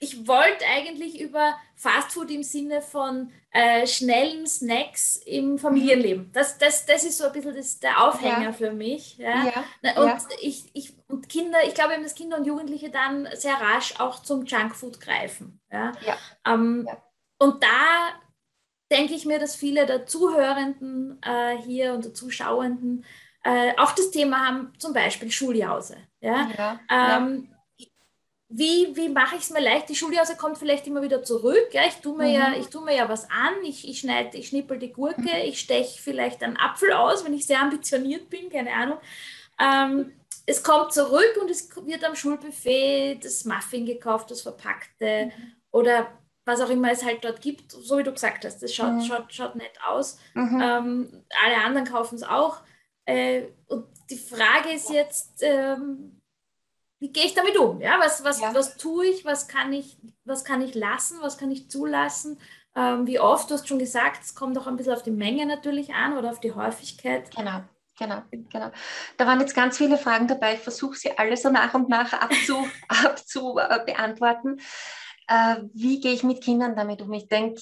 ich 0.00 0.28
wollte 0.28 0.64
eigentlich 0.66 1.20
über 1.20 1.56
Fastfood 1.74 2.30
im 2.30 2.42
Sinne 2.42 2.82
von 2.82 3.32
äh, 3.50 3.86
schnellen 3.86 4.46
Snacks 4.46 5.16
im 5.26 5.58
Familienleben. 5.58 6.30
Das, 6.32 6.56
das, 6.58 6.86
das 6.86 7.04
ist 7.04 7.18
so 7.18 7.24
ein 7.26 7.32
bisschen 7.32 7.56
das, 7.56 7.80
der 7.80 8.06
Aufhänger 8.06 8.44
ja. 8.44 8.52
für 8.52 8.70
mich. 8.70 9.18
Ja? 9.18 9.44
ja. 9.82 10.00
Und, 10.00 10.06
ja. 10.06 10.18
Ich, 10.40 10.70
ich, 10.74 10.94
und 11.08 11.28
Kinder, 11.28 11.58
ich 11.66 11.74
glaube, 11.74 12.00
dass 12.00 12.14
Kinder 12.14 12.36
und 12.36 12.46
Jugendliche 12.46 12.90
dann 12.90 13.28
sehr 13.34 13.54
rasch 13.54 13.98
auch 13.98 14.22
zum 14.22 14.44
Junkfood 14.44 15.00
greifen. 15.00 15.60
Ja? 15.70 15.92
Ähm, 16.46 16.88
und 17.38 17.62
da 17.62 18.20
denke 18.92 19.14
ich 19.14 19.26
mir, 19.26 19.40
dass 19.40 19.56
viele 19.56 19.84
der 19.84 20.06
Zuhörenden 20.06 21.20
äh, 21.22 21.56
hier 21.58 21.94
und 21.94 22.04
der 22.04 22.14
Zuschauenden 22.14 23.04
äh, 23.42 23.72
auch 23.78 23.92
das 23.92 24.12
Thema 24.12 24.46
haben, 24.46 24.72
zum 24.78 24.92
Beispiel 24.92 25.30
Schuljause. 25.30 25.96
Ja? 26.20 26.78
Ähm, 26.88 27.52
wie, 28.50 28.96
wie 28.96 29.10
mache 29.10 29.36
ich 29.36 29.42
es 29.42 29.50
mir 29.50 29.60
leicht? 29.60 29.90
Die 29.90 29.94
Schuljause 29.94 30.36
kommt 30.36 30.56
vielleicht 30.56 30.86
immer 30.86 31.02
wieder 31.02 31.22
zurück. 31.22 31.68
Ja? 31.72 31.82
Ich 31.86 31.96
tue 31.96 32.16
mir, 32.16 32.28
mhm. 32.28 32.34
ja, 32.34 32.54
ich 32.58 32.68
tue 32.68 32.82
mir 32.82 32.96
ja 32.96 33.08
was 33.08 33.30
an, 33.30 33.62
ich, 33.62 33.86
ich, 33.86 34.00
schneid, 34.00 34.34
ich 34.34 34.48
schnippel 34.48 34.78
die 34.78 34.92
Gurke, 34.92 35.20
mhm. 35.20 35.44
ich 35.44 35.60
steche 35.60 36.00
vielleicht 36.00 36.42
einen 36.42 36.56
Apfel 36.56 36.92
aus, 36.92 37.24
wenn 37.24 37.34
ich 37.34 37.46
sehr 37.46 37.60
ambitioniert 37.60 38.30
bin, 38.30 38.48
keine 38.48 38.72
Ahnung. 38.72 38.98
Ähm, 39.60 40.12
es 40.46 40.62
kommt 40.62 40.94
zurück 40.94 41.38
und 41.42 41.50
es 41.50 41.68
wird 41.84 42.04
am 42.04 42.16
Schulbuffet 42.16 43.20
das 43.22 43.44
Muffin 43.44 43.84
gekauft, 43.84 44.30
das 44.30 44.40
verpackte 44.40 45.26
mhm. 45.26 45.52
oder 45.70 46.08
was 46.46 46.62
auch 46.62 46.70
immer 46.70 46.90
es 46.90 47.04
halt 47.04 47.22
dort 47.22 47.42
gibt, 47.42 47.70
so 47.70 47.98
wie 47.98 48.02
du 48.02 48.12
gesagt 48.12 48.46
hast, 48.46 48.62
das 48.62 48.74
schaut, 48.74 48.94
mhm. 48.94 49.02
schaut, 49.02 49.34
schaut 49.34 49.56
nett 49.56 49.78
aus. 49.86 50.18
Mhm. 50.32 50.60
Ähm, 50.62 51.24
alle 51.44 51.62
anderen 51.62 51.86
kaufen 51.86 52.14
es 52.14 52.22
auch. 52.22 52.62
Äh, 53.04 53.48
und 53.66 53.84
die 54.08 54.16
Frage 54.16 54.70
ist 54.74 54.88
jetzt, 54.88 55.42
ähm, 55.42 56.17
wie 57.00 57.12
gehe 57.12 57.24
ich 57.24 57.34
damit 57.34 57.56
um? 57.56 57.80
Ja, 57.80 57.98
was, 58.00 58.24
was, 58.24 58.40
ja. 58.40 58.54
was 58.54 58.76
tue 58.76 59.06
ich? 59.06 59.24
Was 59.24 59.48
kann 59.48 59.72
ich, 59.72 59.96
was 60.24 60.44
kann 60.44 60.60
ich 60.62 60.74
lassen? 60.74 61.18
Was 61.20 61.38
kann 61.38 61.50
ich 61.50 61.70
zulassen? 61.70 62.40
Ähm, 62.74 63.06
wie 63.06 63.20
oft? 63.20 63.50
Du 63.50 63.54
hast 63.54 63.68
schon 63.68 63.78
gesagt, 63.78 64.22
es 64.22 64.34
kommt 64.34 64.58
auch 64.58 64.66
ein 64.66 64.76
bisschen 64.76 64.94
auf 64.94 65.02
die 65.02 65.10
Menge 65.10 65.46
natürlich 65.46 65.94
an 65.94 66.16
oder 66.16 66.30
auf 66.30 66.40
die 66.40 66.52
Häufigkeit. 66.52 67.30
Genau. 67.34 67.62
genau, 67.98 68.22
genau. 68.30 68.70
Da 69.16 69.26
waren 69.26 69.40
jetzt 69.40 69.54
ganz 69.54 69.78
viele 69.78 69.96
Fragen 69.96 70.26
dabei. 70.26 70.54
Ich 70.54 70.60
versuche 70.60 70.96
sie 70.96 71.16
alle 71.16 71.36
so 71.36 71.50
nach 71.50 71.74
und 71.74 71.88
nach 71.88 72.12
abzu, 72.12 72.66
abzu 72.88 73.58
äh, 73.58 73.84
beantworten. 73.84 74.60
Äh, 75.28 75.62
wie 75.74 76.00
gehe 76.00 76.12
ich 76.12 76.24
mit 76.24 76.42
Kindern 76.42 76.74
damit 76.74 77.02
um? 77.02 77.12
Ich 77.12 77.28
denke, 77.28 77.60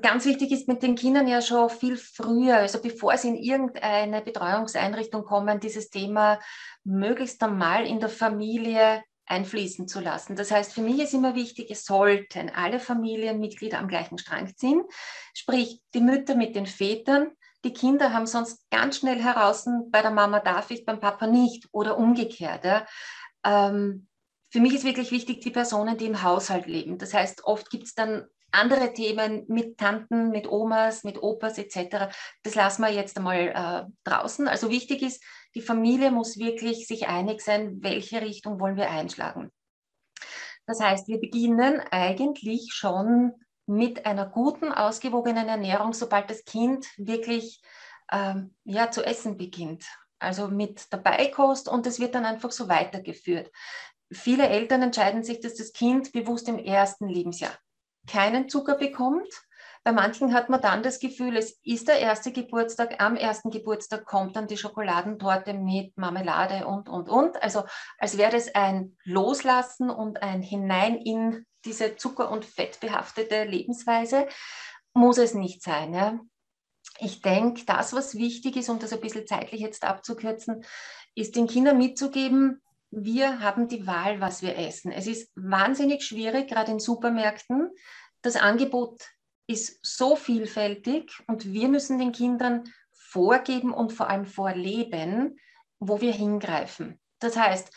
ganz 0.00 0.24
wichtig 0.24 0.50
ist 0.52 0.68
mit 0.68 0.82
den 0.82 0.94
Kindern 0.94 1.26
ja 1.28 1.40
schon 1.40 1.70
viel 1.70 1.96
früher, 1.96 2.56
also 2.56 2.80
bevor 2.80 3.16
sie 3.16 3.28
in 3.28 3.36
irgendeine 3.36 4.22
Betreuungseinrichtung 4.22 5.24
kommen, 5.24 5.60
dieses 5.60 5.90
Thema 5.90 6.38
möglichst 6.84 7.42
einmal 7.42 7.86
in 7.86 8.00
der 8.00 8.08
Familie 8.08 9.02
einfließen 9.26 9.88
zu 9.88 10.00
lassen. 10.00 10.36
Das 10.36 10.50
heißt, 10.50 10.72
für 10.72 10.80
mich 10.80 10.98
ist 11.00 11.14
immer 11.14 11.34
wichtig, 11.34 11.70
es 11.70 11.84
sollten 11.84 12.50
alle 12.50 12.80
Familienmitglieder 12.80 13.78
am 13.78 13.88
gleichen 13.88 14.18
Strang 14.18 14.56
ziehen, 14.56 14.82
sprich 15.34 15.82
die 15.94 16.00
Mütter 16.00 16.34
mit 16.34 16.56
den 16.56 16.66
Vätern. 16.66 17.30
Die 17.64 17.72
Kinder 17.72 18.12
haben 18.12 18.26
sonst 18.26 18.70
ganz 18.70 18.98
schnell 18.98 19.20
heraus, 19.20 19.66
bei 19.90 20.00
der 20.00 20.12
Mama 20.12 20.40
darf 20.40 20.70
ich, 20.70 20.84
beim 20.84 21.00
Papa 21.00 21.26
nicht 21.26 21.68
oder 21.72 21.98
umgekehrt. 21.98 22.64
Ja. 22.64 22.86
Ähm, 23.44 24.08
für 24.50 24.60
mich 24.60 24.74
ist 24.74 24.84
wirklich 24.84 25.10
wichtig, 25.10 25.40
die 25.40 25.50
Personen, 25.50 25.98
die 25.98 26.06
im 26.06 26.22
Haushalt 26.22 26.66
leben. 26.66 26.98
Das 26.98 27.12
heißt, 27.12 27.44
oft 27.44 27.68
gibt 27.70 27.84
es 27.84 27.94
dann 27.94 28.26
andere 28.50 28.92
Themen 28.92 29.44
mit 29.48 29.78
Tanten, 29.78 30.30
mit 30.30 30.48
Omas, 30.48 31.04
mit 31.04 31.22
Opas 31.22 31.58
etc. 31.58 32.12
Das 32.42 32.54
lassen 32.54 32.82
wir 32.82 32.90
jetzt 32.90 33.16
einmal 33.16 33.48
äh, 33.48 33.90
draußen. 34.04 34.48
Also 34.48 34.70
wichtig 34.70 35.02
ist, 35.02 35.22
die 35.54 35.60
Familie 35.60 36.10
muss 36.10 36.38
wirklich 36.38 36.86
sich 36.86 37.08
einig 37.08 37.40
sein, 37.40 37.82
welche 37.82 38.20
Richtung 38.20 38.60
wollen 38.60 38.76
wir 38.76 38.90
einschlagen. 38.90 39.50
Das 40.66 40.80
heißt, 40.80 41.08
wir 41.08 41.18
beginnen 41.18 41.80
eigentlich 41.90 42.72
schon 42.72 43.32
mit 43.66 44.06
einer 44.06 44.26
guten, 44.26 44.72
ausgewogenen 44.72 45.48
Ernährung, 45.48 45.92
sobald 45.92 46.30
das 46.30 46.44
Kind 46.44 46.86
wirklich 46.96 47.60
ähm, 48.10 48.54
ja, 48.64 48.90
zu 48.90 49.04
essen 49.04 49.36
beginnt. 49.36 49.84
Also 50.18 50.48
mit 50.48 50.92
der 50.92 50.98
Beikost 50.98 51.68
und 51.68 51.86
es 51.86 52.00
wird 52.00 52.14
dann 52.14 52.24
einfach 52.24 52.50
so 52.50 52.68
weitergeführt. 52.68 53.50
Viele 54.10 54.48
Eltern 54.48 54.82
entscheiden 54.82 55.22
sich, 55.22 55.40
dass 55.40 55.54
das 55.54 55.72
Kind 55.72 56.12
bewusst 56.12 56.48
im 56.48 56.58
ersten 56.58 57.08
Lebensjahr 57.08 57.56
keinen 58.08 58.48
Zucker 58.48 58.76
bekommt. 58.76 59.28
Bei 59.84 59.92
manchen 59.92 60.34
hat 60.34 60.48
man 60.50 60.60
dann 60.60 60.82
das 60.82 60.98
Gefühl, 60.98 61.36
es 61.36 61.58
ist 61.62 61.88
der 61.88 62.00
erste 62.00 62.32
Geburtstag, 62.32 63.00
am 63.00 63.16
ersten 63.16 63.50
Geburtstag 63.50 64.04
kommt 64.04 64.36
dann 64.36 64.48
die 64.48 64.56
Schokoladentorte 64.56 65.54
mit 65.54 65.96
Marmelade 65.96 66.66
und, 66.66 66.88
und, 66.88 67.08
und. 67.08 67.42
Also 67.42 67.64
als 67.98 68.18
wäre 68.18 68.32
das 68.32 68.54
ein 68.54 68.96
Loslassen 69.04 69.88
und 69.88 70.22
ein 70.22 70.42
Hinein 70.42 70.96
in 70.96 71.46
diese 71.64 71.96
Zucker- 71.96 72.30
und 72.30 72.44
fettbehaftete 72.44 73.44
Lebensweise. 73.44 74.26
Muss 74.94 75.18
es 75.18 75.34
nicht 75.34 75.62
sein. 75.62 75.94
Ja? 75.94 76.18
Ich 76.98 77.22
denke, 77.22 77.64
das, 77.64 77.92
was 77.92 78.16
wichtig 78.16 78.56
ist, 78.56 78.68
um 78.68 78.78
das 78.78 78.92
ein 78.92 79.00
bisschen 79.00 79.26
zeitlich 79.26 79.60
jetzt 79.60 79.84
abzukürzen, 79.84 80.64
ist 81.14 81.36
den 81.36 81.46
Kindern 81.46 81.78
mitzugeben, 81.78 82.60
wir 82.90 83.40
haben 83.40 83.68
die 83.68 83.86
Wahl, 83.86 84.20
was 84.20 84.42
wir 84.42 84.56
essen. 84.56 84.92
Es 84.92 85.06
ist 85.06 85.30
wahnsinnig 85.34 86.02
schwierig, 86.02 86.48
gerade 86.48 86.72
in 86.72 86.80
Supermärkten. 86.80 87.70
Das 88.22 88.36
Angebot 88.36 89.02
ist 89.46 89.78
so 89.82 90.16
vielfältig 90.16 91.12
und 91.26 91.52
wir 91.52 91.68
müssen 91.68 91.98
den 91.98 92.12
Kindern 92.12 92.64
vorgeben 92.92 93.72
und 93.72 93.92
vor 93.92 94.08
allem 94.08 94.26
vorleben, 94.26 95.38
wo 95.78 96.00
wir 96.00 96.12
hingreifen. 96.12 97.00
Das 97.18 97.36
heißt, 97.36 97.70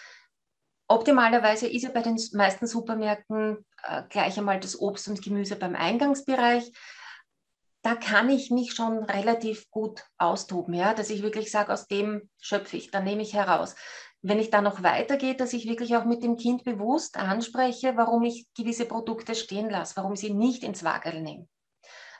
optimalerweise 0.87 1.67
ist 1.67 1.83
ja 1.83 1.89
bei 1.89 2.01
den 2.01 2.19
meisten 2.33 2.67
Supermärkten 2.67 3.65
äh, 3.83 4.03
gleich 4.09 4.37
einmal 4.37 4.59
das 4.59 4.79
Obst 4.79 5.07
und 5.07 5.21
Gemüse 5.21 5.55
beim 5.55 5.75
Eingangsbereich. 5.75 6.71
Da 7.83 7.95
kann 7.95 8.29
ich 8.29 8.51
mich 8.51 8.73
schon 8.73 9.03
relativ 9.03 9.69
gut 9.71 10.03
austoben, 10.17 10.73
ja, 10.73 10.93
dass 10.93 11.09
ich 11.09 11.23
wirklich 11.23 11.49
sage, 11.49 11.73
aus 11.73 11.87
dem 11.87 12.29
schöpfe 12.39 12.77
ich, 12.77 12.91
da 12.91 12.99
nehme 12.99 13.23
ich 13.23 13.33
heraus 13.33 13.75
wenn 14.21 14.39
ich 14.39 14.51
da 14.51 14.61
noch 14.61 14.83
weitergehe, 14.83 15.35
dass 15.35 15.53
ich 15.53 15.67
wirklich 15.67 15.95
auch 15.95 16.05
mit 16.05 16.23
dem 16.23 16.37
Kind 16.37 16.63
bewusst 16.63 17.17
anspreche, 17.17 17.97
warum 17.97 18.23
ich 18.23 18.47
gewisse 18.55 18.85
Produkte 18.85 19.33
stehen 19.33 19.69
lasse, 19.69 19.95
warum 19.95 20.15
sie 20.15 20.31
nicht 20.31 20.63
ins 20.63 20.83
Wagel 20.83 21.21
nehme. 21.21 21.47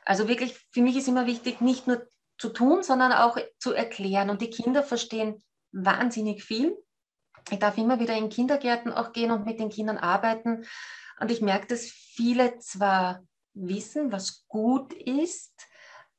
Also 0.04 0.28
wirklich, 0.28 0.58
für 0.72 0.82
mich 0.82 0.98
ist 0.98 1.08
immer 1.08 1.28
wichtig, 1.28 1.62
nicht 1.62 1.86
nur 1.86 2.08
zu 2.40 2.50
tun, 2.50 2.82
sondern 2.82 3.12
auch 3.12 3.38
zu 3.60 3.74
erklären. 3.74 4.32
Und 4.32 4.42
die 4.42 4.50
Kinder 4.50 4.82
verstehen 4.82 5.44
wahnsinnig 5.72 6.44
viel. 6.44 6.76
Ich 7.52 7.60
darf 7.60 7.78
immer 7.78 8.00
wieder 8.00 8.16
in 8.16 8.30
Kindergärten 8.30 8.92
auch 8.92 9.14
gehen 9.14 9.32
und 9.32 9.46
mit 9.46 9.60
den 9.60 9.70
Kindern 9.70 9.98
arbeiten. 9.98 10.66
Und 11.20 11.32
ich 11.32 11.42
merke, 11.42 11.68
dass 11.68 11.84
viele 11.84 12.58
zwar 12.58 13.24
wissen, 13.54 14.12
was 14.12 14.46
gut 14.48 14.94
ist, 14.94 15.68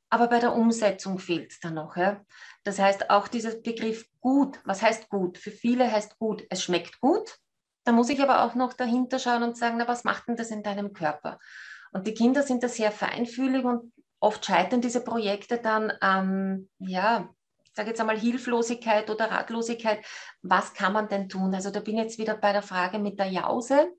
aber 0.09 0.27
bei 0.27 0.39
der 0.39 0.55
Umsetzung 0.55 1.19
fehlt 1.19 1.51
es 1.51 1.59
dann 1.59 1.73
noch. 1.73 1.97
Ja? 1.97 2.23
Das 2.63 2.79
heißt, 2.79 3.09
auch 3.09 3.27
dieser 3.27 3.55
Begriff 3.55 4.05
gut, 4.23 4.59
was 4.65 4.81
heißt 4.81 5.09
gut? 5.09 5.37
Für 5.37 5.51
viele 5.51 5.91
heißt 5.91 6.17
gut, 6.17 6.43
es 6.49 6.63
schmeckt 6.63 6.99
gut. 7.01 7.37
Da 7.83 7.91
muss 7.91 8.09
ich 8.09 8.21
aber 8.21 8.43
auch 8.43 8.55
noch 8.55 8.73
dahinter 8.73 9.19
schauen 9.19 9.43
und 9.43 9.57
sagen, 9.57 9.75
na, 9.77 9.87
was 9.87 10.05
macht 10.05 10.27
denn 10.27 10.37
das 10.37 10.49
in 10.49 10.63
deinem 10.63 10.93
Körper? 10.93 11.37
Und 11.91 12.07
die 12.07 12.13
Kinder 12.13 12.41
sind 12.41 12.63
da 12.63 12.69
sehr 12.69 12.91
feinfühlig 12.91 13.65
und 13.65 13.93
oft 14.19 14.45
scheitern 14.45 14.81
diese 14.81 15.01
Projekte 15.01 15.57
dann 15.57 15.91
an, 15.91 16.69
ja, 16.79 17.29
ich 17.65 17.73
sage 17.75 17.89
jetzt 17.89 17.99
einmal 17.99 18.17
Hilflosigkeit 18.17 19.09
oder 19.09 19.29
Ratlosigkeit. 19.29 20.05
Was 20.41 20.73
kann 20.73 20.93
man 20.93 21.09
denn 21.09 21.27
tun? 21.27 21.53
Also 21.53 21.71
da 21.71 21.81
bin 21.81 21.97
ich 21.97 22.03
jetzt 22.03 22.17
wieder 22.17 22.37
bei 22.37 22.53
der 22.53 22.61
Frage 22.61 22.99
mit 22.99 23.19
der 23.19 23.27
Jause. 23.27 23.91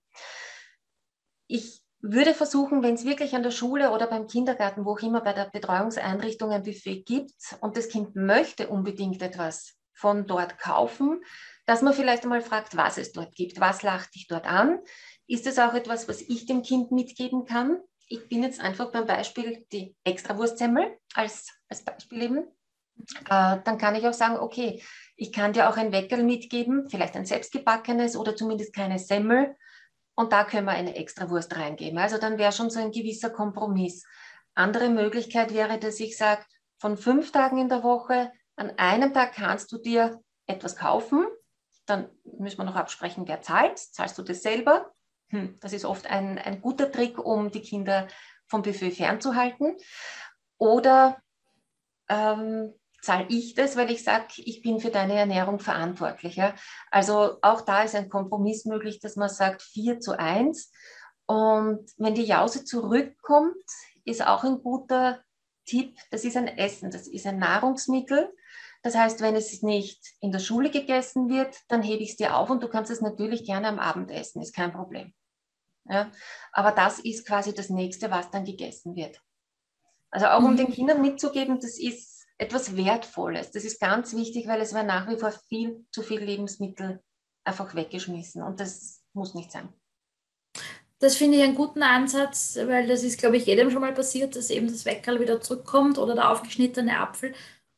Ich 1.46 1.82
würde 2.00 2.32
versuchen, 2.32 2.82
wenn 2.82 2.94
es 2.94 3.04
wirklich 3.04 3.34
an 3.34 3.42
der 3.42 3.50
Schule 3.50 3.90
oder 3.90 4.06
beim 4.06 4.26
Kindergarten, 4.26 4.86
wo 4.86 4.92
auch 4.92 5.02
immer 5.02 5.20
bei 5.20 5.34
der 5.34 5.50
Betreuungseinrichtung 5.50 6.50
ein 6.50 6.62
Buffet 6.62 7.02
gibt 7.02 7.32
und 7.60 7.76
das 7.76 7.88
Kind 7.88 8.16
möchte 8.16 8.68
unbedingt 8.68 9.20
etwas 9.20 9.76
von 9.94 10.26
dort 10.26 10.58
kaufen, 10.58 11.22
dass 11.66 11.82
man 11.82 11.94
vielleicht 11.94 12.24
einmal 12.24 12.42
fragt, 12.42 12.76
was 12.76 12.98
es 12.98 13.12
dort 13.12 13.34
gibt, 13.34 13.60
was 13.60 13.82
lacht 13.82 14.14
dich 14.14 14.26
dort 14.26 14.46
an. 14.46 14.80
Ist 15.26 15.46
es 15.46 15.58
auch 15.58 15.74
etwas, 15.74 16.08
was 16.08 16.20
ich 16.20 16.46
dem 16.46 16.62
Kind 16.62 16.92
mitgeben 16.92 17.44
kann? 17.46 17.78
Ich 18.08 18.28
bin 18.28 18.42
jetzt 18.42 18.60
einfach 18.60 18.90
beim 18.92 19.06
Beispiel 19.06 19.64
die 19.72 19.96
Extrawurstsemmel 20.04 20.98
als, 21.14 21.48
als 21.68 21.84
Beispiel 21.84 22.22
eben. 22.22 22.38
Äh, 23.30 23.58
dann 23.64 23.78
kann 23.78 23.94
ich 23.94 24.06
auch 24.06 24.12
sagen, 24.12 24.36
okay, 24.36 24.82
ich 25.16 25.32
kann 25.32 25.52
dir 25.52 25.68
auch 25.68 25.76
ein 25.76 25.92
Weckerl 25.92 26.22
mitgeben, 26.22 26.88
vielleicht 26.90 27.16
ein 27.16 27.24
selbstgebackenes 27.24 28.16
oder 28.16 28.36
zumindest 28.36 28.74
keine 28.74 28.98
Semmel, 28.98 29.56
und 30.14 30.32
da 30.32 30.44
können 30.44 30.66
wir 30.66 30.72
eine 30.72 30.94
Extrawurst 30.94 31.56
reingeben. 31.56 31.98
Also 31.98 32.18
dann 32.18 32.38
wäre 32.38 32.52
schon 32.52 32.70
so 32.70 32.80
ein 32.80 32.92
gewisser 32.92 33.30
Kompromiss. 33.30 34.04
Andere 34.54 34.88
Möglichkeit 34.88 35.52
wäre, 35.52 35.78
dass 35.78 35.98
ich 36.00 36.16
sage, 36.16 36.44
von 36.78 36.96
fünf 36.96 37.32
Tagen 37.32 37.58
in 37.58 37.68
der 37.68 37.82
Woche, 37.82 38.30
an 38.56 38.72
einem 38.76 39.12
Tag 39.12 39.34
kannst 39.34 39.72
du 39.72 39.78
dir 39.78 40.20
etwas 40.46 40.76
kaufen. 40.76 41.26
Dann 41.86 42.08
müssen 42.38 42.58
wir 42.58 42.64
noch 42.64 42.76
absprechen, 42.76 43.28
wer 43.28 43.42
zahlt. 43.42 43.78
Zahlst 43.78 44.16
du 44.18 44.22
das 44.22 44.42
selber? 44.42 44.92
Hm, 45.28 45.58
das 45.60 45.72
ist 45.72 45.84
oft 45.84 46.06
ein, 46.06 46.38
ein 46.38 46.60
guter 46.60 46.90
Trick, 46.90 47.18
um 47.18 47.50
die 47.50 47.62
Kinder 47.62 48.08
vom 48.46 48.62
Buffet 48.62 48.92
fernzuhalten. 48.92 49.76
Oder 50.58 51.20
ähm, 52.08 52.72
zahle 53.02 53.26
ich 53.28 53.54
das, 53.54 53.76
weil 53.76 53.90
ich 53.90 54.02
sage, 54.02 54.26
ich 54.38 54.62
bin 54.62 54.80
für 54.80 54.90
deine 54.90 55.14
Ernährung 55.14 55.58
verantwortlich. 55.58 56.40
Also 56.90 57.38
auch 57.42 57.60
da 57.60 57.82
ist 57.82 57.94
ein 57.94 58.08
Kompromiss 58.08 58.64
möglich, 58.64 59.00
dass 59.00 59.16
man 59.16 59.28
sagt 59.28 59.62
4 59.62 60.00
zu 60.00 60.18
1. 60.18 60.72
Und 61.26 61.90
wenn 61.96 62.14
die 62.14 62.24
Jause 62.24 62.64
zurückkommt, 62.64 63.54
ist 64.04 64.26
auch 64.26 64.44
ein 64.44 64.62
guter 64.62 65.20
Tipp, 65.66 65.96
das 66.10 66.24
ist 66.24 66.36
ein 66.36 66.48
Essen, 66.48 66.90
das 66.90 67.06
ist 67.06 67.26
ein 67.26 67.38
Nahrungsmittel. 67.38 68.34
Das 68.84 68.94
heißt, 68.94 69.22
wenn 69.22 69.34
es 69.34 69.62
nicht 69.62 70.14
in 70.20 70.30
der 70.30 70.40
Schule 70.40 70.70
gegessen 70.70 71.30
wird, 71.30 71.56
dann 71.68 71.82
hebe 71.82 72.02
ich 72.02 72.10
es 72.10 72.16
dir 72.16 72.36
auf 72.36 72.50
und 72.50 72.62
du 72.62 72.68
kannst 72.68 72.90
es 72.90 73.00
natürlich 73.00 73.46
gerne 73.46 73.68
am 73.68 73.78
Abend 73.78 74.10
essen, 74.10 74.42
ist 74.42 74.54
kein 74.54 74.74
Problem. 74.74 75.14
Ja? 75.88 76.12
Aber 76.52 76.70
das 76.70 76.98
ist 76.98 77.26
quasi 77.26 77.54
das 77.54 77.70
nächste, 77.70 78.10
was 78.10 78.30
dann 78.30 78.44
gegessen 78.44 78.94
wird. 78.94 79.22
Also 80.10 80.26
auch 80.26 80.42
um 80.42 80.52
mhm. 80.52 80.58
den 80.58 80.70
Kindern 80.70 81.00
mitzugeben, 81.00 81.58
das 81.60 81.78
ist 81.78 82.26
etwas 82.36 82.76
Wertvolles. 82.76 83.52
Das 83.52 83.64
ist 83.64 83.80
ganz 83.80 84.14
wichtig, 84.14 84.46
weil 84.48 84.60
es 84.60 84.74
werden 84.74 84.88
nach 84.88 85.08
wie 85.08 85.16
vor 85.16 85.32
viel 85.48 85.86
zu 85.90 86.02
viel 86.02 86.20
Lebensmittel 86.20 87.02
einfach 87.42 87.74
weggeschmissen 87.74 88.42
und 88.42 88.60
das 88.60 89.02
muss 89.14 89.34
nicht 89.34 89.50
sein. 89.50 89.72
Das 90.98 91.16
finde 91.16 91.38
ich 91.38 91.42
einen 91.42 91.54
guten 91.54 91.82
Ansatz, 91.82 92.56
weil 92.56 92.86
das 92.86 93.02
ist, 93.02 93.18
glaube 93.18 93.36
ich, 93.38 93.46
jedem 93.46 93.70
schon 93.70 93.80
mal 93.80 93.92
passiert, 93.92 94.36
dass 94.36 94.50
eben 94.50 94.68
das 94.68 94.84
Weckerl 94.84 95.20
wieder 95.20 95.40
zurückkommt 95.40 95.98
oder 95.98 96.14
der 96.14 96.30
aufgeschnittene 96.30 96.98
Apfel. 96.98 97.34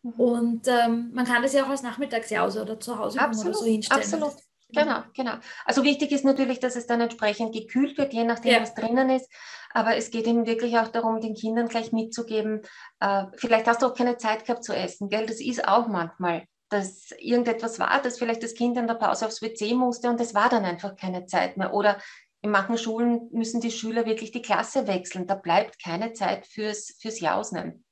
Mhm. 0.06 0.20
Und 0.20 0.68
ähm, 0.68 1.10
man 1.12 1.24
kann 1.24 1.42
das 1.42 1.52
ja 1.52 1.64
auch 1.64 1.70
als 1.70 1.82
Nachmittagsjause 1.82 2.62
oder 2.62 2.78
zu 2.78 2.98
Hause 2.98 3.20
absolut, 3.20 3.54
oder 3.54 3.58
so 3.58 3.64
hinstellen. 3.66 4.02
Absolut. 4.02 4.34
Genau, 4.68 5.02
genau. 5.14 5.34
Also 5.64 5.84
wichtig 5.84 6.10
ist 6.10 6.24
natürlich, 6.24 6.58
dass 6.58 6.74
es 6.74 6.86
dann 6.86 7.00
entsprechend 7.00 7.54
gekühlt 7.54 7.96
wird, 7.98 8.12
je 8.12 8.24
nachdem, 8.24 8.54
ja. 8.54 8.60
was 8.60 8.74
drinnen 8.74 9.10
ist. 9.10 9.30
Aber 9.72 9.96
es 9.96 10.10
geht 10.10 10.26
eben 10.26 10.44
wirklich 10.44 10.76
auch 10.78 10.88
darum, 10.88 11.20
den 11.20 11.34
Kindern 11.34 11.68
gleich 11.68 11.92
mitzugeben, 11.92 12.62
äh, 13.00 13.26
vielleicht 13.36 13.68
hast 13.68 13.82
du 13.82 13.86
auch 13.86 13.94
keine 13.94 14.16
Zeit 14.16 14.44
gehabt 14.44 14.64
zu 14.64 14.74
essen, 14.74 15.08
gell? 15.08 15.26
Das 15.26 15.40
ist 15.40 15.68
auch 15.68 15.86
manchmal, 15.86 16.46
dass 16.68 17.10
irgendetwas 17.18 17.78
war, 17.78 18.02
dass 18.02 18.18
vielleicht 18.18 18.42
das 18.42 18.54
Kind 18.54 18.76
in 18.76 18.88
der 18.88 18.94
Pause 18.94 19.26
aufs 19.26 19.40
WC 19.40 19.74
musste 19.74 20.08
und 20.08 20.20
es 20.20 20.34
war 20.34 20.48
dann 20.48 20.64
einfach 20.64 20.96
keine 20.96 21.26
Zeit 21.26 21.56
mehr. 21.56 21.72
Oder 21.72 21.98
in 22.42 22.50
manchen 22.50 22.78
Schulen 22.78 23.28
müssen 23.32 23.60
die 23.60 23.70
Schüler 23.70 24.04
wirklich 24.04 24.32
die 24.32 24.42
Klasse 24.42 24.88
wechseln. 24.88 25.28
Da 25.28 25.36
bleibt 25.36 25.80
keine 25.82 26.12
Zeit 26.12 26.46
fürs, 26.46 26.96
fürs 27.00 27.20
Jausen. 27.20 27.85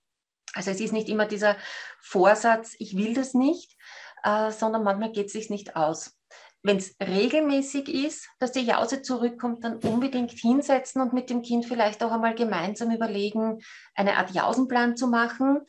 Also 0.54 0.70
es 0.70 0.80
ist 0.80 0.92
nicht 0.92 1.08
immer 1.08 1.26
dieser 1.26 1.56
Vorsatz, 2.00 2.74
ich 2.78 2.96
will 2.96 3.14
das 3.14 3.34
nicht, 3.34 3.76
äh, 4.22 4.50
sondern 4.50 4.84
manchmal 4.84 5.12
geht 5.12 5.26
es 5.26 5.32
sich 5.32 5.50
nicht 5.50 5.76
aus. 5.76 6.16
Wenn 6.62 6.78
es 6.78 6.96
regelmäßig 6.98 7.88
ist, 7.88 8.28
dass 8.38 8.52
die 8.52 8.64
Jause 8.64 9.02
zurückkommt, 9.02 9.64
dann 9.64 9.76
unbedingt 9.78 10.30
hinsetzen 10.30 11.02
und 11.02 11.12
mit 11.12 11.28
dem 11.28 11.42
Kind 11.42 11.66
vielleicht 11.66 12.02
auch 12.02 12.10
einmal 12.10 12.34
gemeinsam 12.34 12.90
überlegen, 12.90 13.58
eine 13.94 14.16
Art 14.16 14.30
Jausenplan 14.30 14.96
zu 14.96 15.08
machen. 15.08 15.60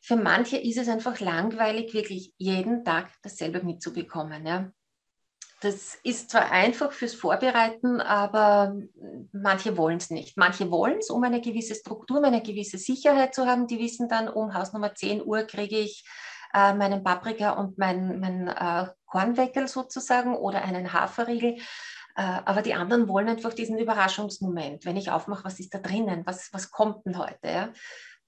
Für 0.00 0.14
manche 0.16 0.56
ist 0.56 0.78
es 0.78 0.88
einfach 0.88 1.18
langweilig, 1.18 1.94
wirklich 1.94 2.32
jeden 2.36 2.84
Tag 2.84 3.10
dasselbe 3.22 3.64
mitzubekommen. 3.64 4.46
Ja. 4.46 4.70
Das 5.64 5.94
ist 6.02 6.28
zwar 6.28 6.50
einfach 6.50 6.92
fürs 6.92 7.14
Vorbereiten, 7.14 8.02
aber 8.02 8.76
manche 9.32 9.78
wollen 9.78 9.96
es 9.96 10.10
nicht. 10.10 10.36
Manche 10.36 10.70
wollen 10.70 10.98
es, 10.98 11.08
um 11.08 11.24
eine 11.24 11.40
gewisse 11.40 11.74
Struktur, 11.74 12.18
um 12.18 12.24
eine 12.24 12.42
gewisse 12.42 12.76
Sicherheit 12.76 13.34
zu 13.34 13.46
haben. 13.46 13.66
Die 13.66 13.78
wissen 13.78 14.06
dann, 14.06 14.28
um 14.28 14.52
Hausnummer 14.52 14.94
10 14.94 15.24
Uhr 15.24 15.44
kriege 15.44 15.78
ich 15.78 16.06
äh, 16.52 16.74
meinen 16.74 17.02
Paprika 17.02 17.52
und 17.52 17.78
mein, 17.78 18.20
mein 18.20 18.48
äh, 18.48 18.88
Kornweckel 19.06 19.66
sozusagen 19.66 20.36
oder 20.36 20.62
einen 20.62 20.92
Haferriegel. 20.92 21.54
Äh, 22.14 22.40
aber 22.44 22.60
die 22.60 22.74
anderen 22.74 23.08
wollen 23.08 23.30
einfach 23.30 23.54
diesen 23.54 23.78
Überraschungsmoment. 23.78 24.84
Wenn 24.84 24.98
ich 24.98 25.10
aufmache, 25.10 25.44
was 25.44 25.60
ist 25.60 25.72
da 25.72 25.78
drinnen? 25.78 26.26
Was, 26.26 26.52
was 26.52 26.70
kommt 26.70 27.06
denn 27.06 27.16
heute? 27.16 27.48
Ja? 27.48 27.72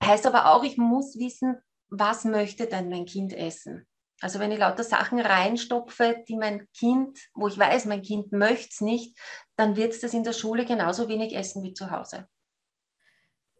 Heißt 0.02 0.26
aber 0.26 0.52
auch, 0.54 0.64
ich 0.64 0.78
muss 0.78 1.18
wissen, 1.18 1.58
was 1.90 2.24
möchte 2.24 2.66
denn 2.66 2.88
mein 2.88 3.04
Kind 3.04 3.34
essen? 3.34 3.86
Also 4.20 4.38
wenn 4.38 4.52
ich 4.52 4.58
lauter 4.58 4.84
Sachen 4.84 5.20
reinstopfe, 5.20 6.24
die 6.28 6.36
mein 6.36 6.66
Kind, 6.72 7.18
wo 7.34 7.48
ich 7.48 7.58
weiß, 7.58 7.84
mein 7.84 8.02
Kind 8.02 8.32
möchte 8.32 8.68
es 8.70 8.80
nicht, 8.80 9.18
dann 9.56 9.76
wird 9.76 9.92
es 9.92 10.00
das 10.00 10.14
in 10.14 10.24
der 10.24 10.32
Schule 10.32 10.64
genauso 10.64 11.08
wenig 11.08 11.36
essen 11.36 11.62
wie 11.62 11.74
zu 11.74 11.90
Hause. 11.90 12.26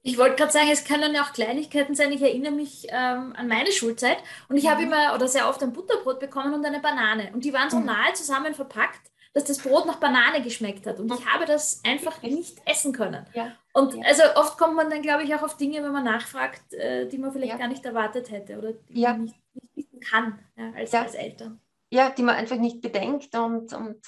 Ich 0.06 0.18
wollte 0.18 0.36
gerade 0.36 0.52
sagen, 0.52 0.68
es 0.70 0.84
können 0.84 1.14
ja 1.14 1.22
auch 1.22 1.32
Kleinigkeiten 1.32 1.96
sein. 1.96 2.12
Ich 2.12 2.22
erinnere 2.22 2.52
mich 2.52 2.86
ähm, 2.90 3.34
an 3.36 3.48
meine 3.48 3.72
Schulzeit 3.72 4.18
und 4.48 4.56
ich 4.56 4.64
mhm. 4.64 4.68
habe 4.68 4.82
immer 4.84 5.14
oder 5.16 5.26
sehr 5.26 5.48
oft 5.48 5.60
ein 5.64 5.72
Butterbrot 5.72 6.20
bekommen 6.20 6.54
und 6.54 6.64
eine 6.64 6.78
Banane. 6.78 7.30
Und 7.34 7.44
die 7.44 7.52
waren 7.52 7.70
so 7.70 7.78
mhm. 7.78 7.86
nahe 7.86 8.12
zusammen 8.12 8.54
verpackt, 8.54 9.10
dass 9.34 9.42
das 9.42 9.58
Brot 9.58 9.84
nach 9.84 9.96
Banane 9.96 10.42
geschmeckt 10.42 10.86
hat. 10.86 11.00
Und 11.00 11.12
ich 11.12 11.20
mhm. 11.20 11.26
habe 11.26 11.44
das 11.44 11.82
einfach 11.84 12.22
nicht 12.22 12.56
essen 12.64 12.92
können. 12.92 13.26
Ja. 13.34 13.50
Und 13.72 13.94
ja. 13.94 14.02
also 14.04 14.22
oft 14.36 14.56
kommt 14.56 14.76
man 14.76 14.88
dann, 14.90 15.02
glaube 15.02 15.24
ich, 15.24 15.34
auch 15.34 15.42
auf 15.42 15.56
Dinge, 15.56 15.82
wenn 15.82 15.92
man 15.92 16.04
nachfragt, 16.04 16.72
äh, 16.72 17.08
die 17.08 17.18
man 17.18 17.32
vielleicht 17.32 17.54
ja. 17.54 17.58
gar 17.58 17.68
nicht 17.68 17.84
erwartet 17.84 18.30
hätte 18.30 18.58
oder 18.58 18.74
die 18.88 19.02
man 19.02 19.24
nicht, 19.24 19.36
nicht 19.74 19.85
kann 20.00 20.38
als, 20.76 20.94
als 20.94 21.14
Eltern. 21.14 21.60
Ja, 21.90 22.10
die 22.10 22.22
man 22.22 22.36
einfach 22.36 22.56
nicht 22.56 22.80
bedenkt. 22.80 23.34
Und, 23.36 23.72
und 23.72 24.00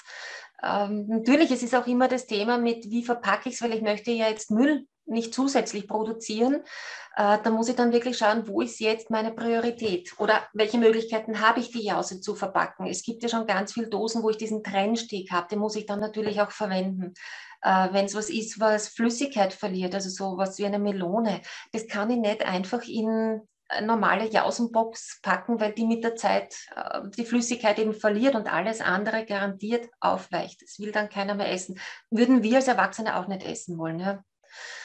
ähm, 0.61 1.07
natürlich, 1.07 1.51
es 1.51 1.63
ist 1.63 1.75
auch 1.75 1.87
immer 1.87 2.07
das 2.07 2.27
Thema 2.27 2.57
mit, 2.57 2.89
wie 2.89 3.03
verpacke 3.03 3.49
ich 3.49 3.55
es, 3.55 3.61
weil 3.61 3.73
ich 3.73 3.81
möchte 3.81 4.11
ja 4.11 4.27
jetzt 4.27 4.51
Müll 4.51 4.85
nicht 5.09 5.33
zusätzlich 5.33 5.87
produzieren. 5.87 6.63
Äh, 7.15 7.39
da 7.43 7.49
muss 7.49 7.69
ich 7.69 7.75
dann 7.75 7.91
wirklich 7.91 8.17
schauen, 8.17 8.47
wo 8.47 8.61
ist 8.61 8.79
jetzt 8.79 9.09
meine 9.09 9.31
Priorität 9.31 10.13
oder 10.19 10.47
welche 10.53 10.77
Möglichkeiten 10.77 11.41
habe 11.41 11.59
ich, 11.59 11.71
die 11.71 11.83
Jause 11.83 12.21
zu 12.21 12.35
verpacken. 12.35 12.85
Es 12.87 13.03
gibt 13.03 13.23
ja 13.23 13.29
schon 13.29 13.47
ganz 13.47 13.73
viele 13.73 13.87
Dosen, 13.87 14.23
wo 14.23 14.29
ich 14.29 14.37
diesen 14.37 14.63
Trennsteg 14.63 15.31
habe, 15.31 15.47
den 15.47 15.59
muss 15.59 15.75
ich 15.75 15.85
dann 15.85 15.99
natürlich 15.99 16.41
auch 16.41 16.51
verwenden. 16.51 17.13
Äh, 17.61 17.89
Wenn 17.91 18.05
es 18.05 18.15
was 18.15 18.29
ist, 18.29 18.59
was 18.59 18.89
Flüssigkeit 18.89 19.53
verliert, 19.53 19.95
also 19.95 20.09
so 20.09 20.37
was 20.37 20.57
wie 20.59 20.65
eine 20.65 20.79
Melone, 20.79 21.41
das 21.71 21.87
kann 21.87 22.09
ich 22.09 22.17
nicht 22.17 22.45
einfach 22.45 22.83
in 22.83 23.41
normale 23.81 24.29
Jausenbox 24.29 25.19
packen, 25.21 25.59
weil 25.59 25.73
die 25.73 25.85
mit 25.85 26.03
der 26.03 26.15
Zeit 26.15 26.55
äh, 26.75 27.01
die 27.17 27.25
Flüssigkeit 27.25 27.79
eben 27.79 27.93
verliert 27.93 28.35
und 28.35 28.51
alles 28.51 28.81
andere 28.81 29.25
garantiert 29.25 29.89
aufweicht. 29.99 30.61
Das 30.61 30.79
will 30.79 30.91
dann 30.91 31.09
keiner 31.09 31.35
mehr 31.35 31.51
essen. 31.51 31.79
Würden 32.09 32.43
wir 32.43 32.57
als 32.57 32.67
Erwachsene 32.67 33.17
auch 33.17 33.27
nicht 33.27 33.43
essen 33.43 33.77
wollen. 33.77 33.99
Ja? 33.99 34.23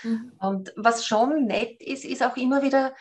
Mhm. 0.03 0.33
Und 0.39 0.73
was 0.77 1.07
schon 1.07 1.47
nett 1.47 1.81
ist, 1.81 2.05
ist 2.05 2.23
auch 2.23 2.37
immer 2.37 2.63
wieder, 2.63 2.95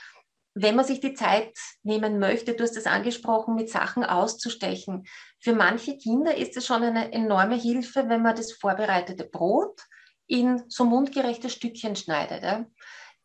wenn 0.56 0.76
man 0.76 0.86
sich 0.86 1.00
die 1.00 1.16
Zeit 1.16 1.58
nehmen 1.82 2.20
möchte, 2.20 2.54
du 2.54 2.64
hast 2.64 2.78
es 2.78 2.86
angesprochen, 2.86 3.56
mit 3.56 3.70
Sachen 3.70 4.04
auszustechen. 4.04 5.06
Für 5.40 5.54
manche 5.54 5.98
Kinder 5.98 6.36
ist 6.36 6.56
es 6.56 6.66
schon 6.66 6.84
eine 6.84 7.12
enorme 7.12 7.56
Hilfe, 7.56 8.08
wenn 8.08 8.22
man 8.22 8.36
das 8.36 8.52
vorbereitete 8.54 9.26
Brot 9.26 9.82
in 10.28 10.64
so 10.70 10.86
mundgerechte 10.86 11.50
Stückchen 11.50 11.96
schneidet. 11.96 12.44
Ja. 12.44 12.66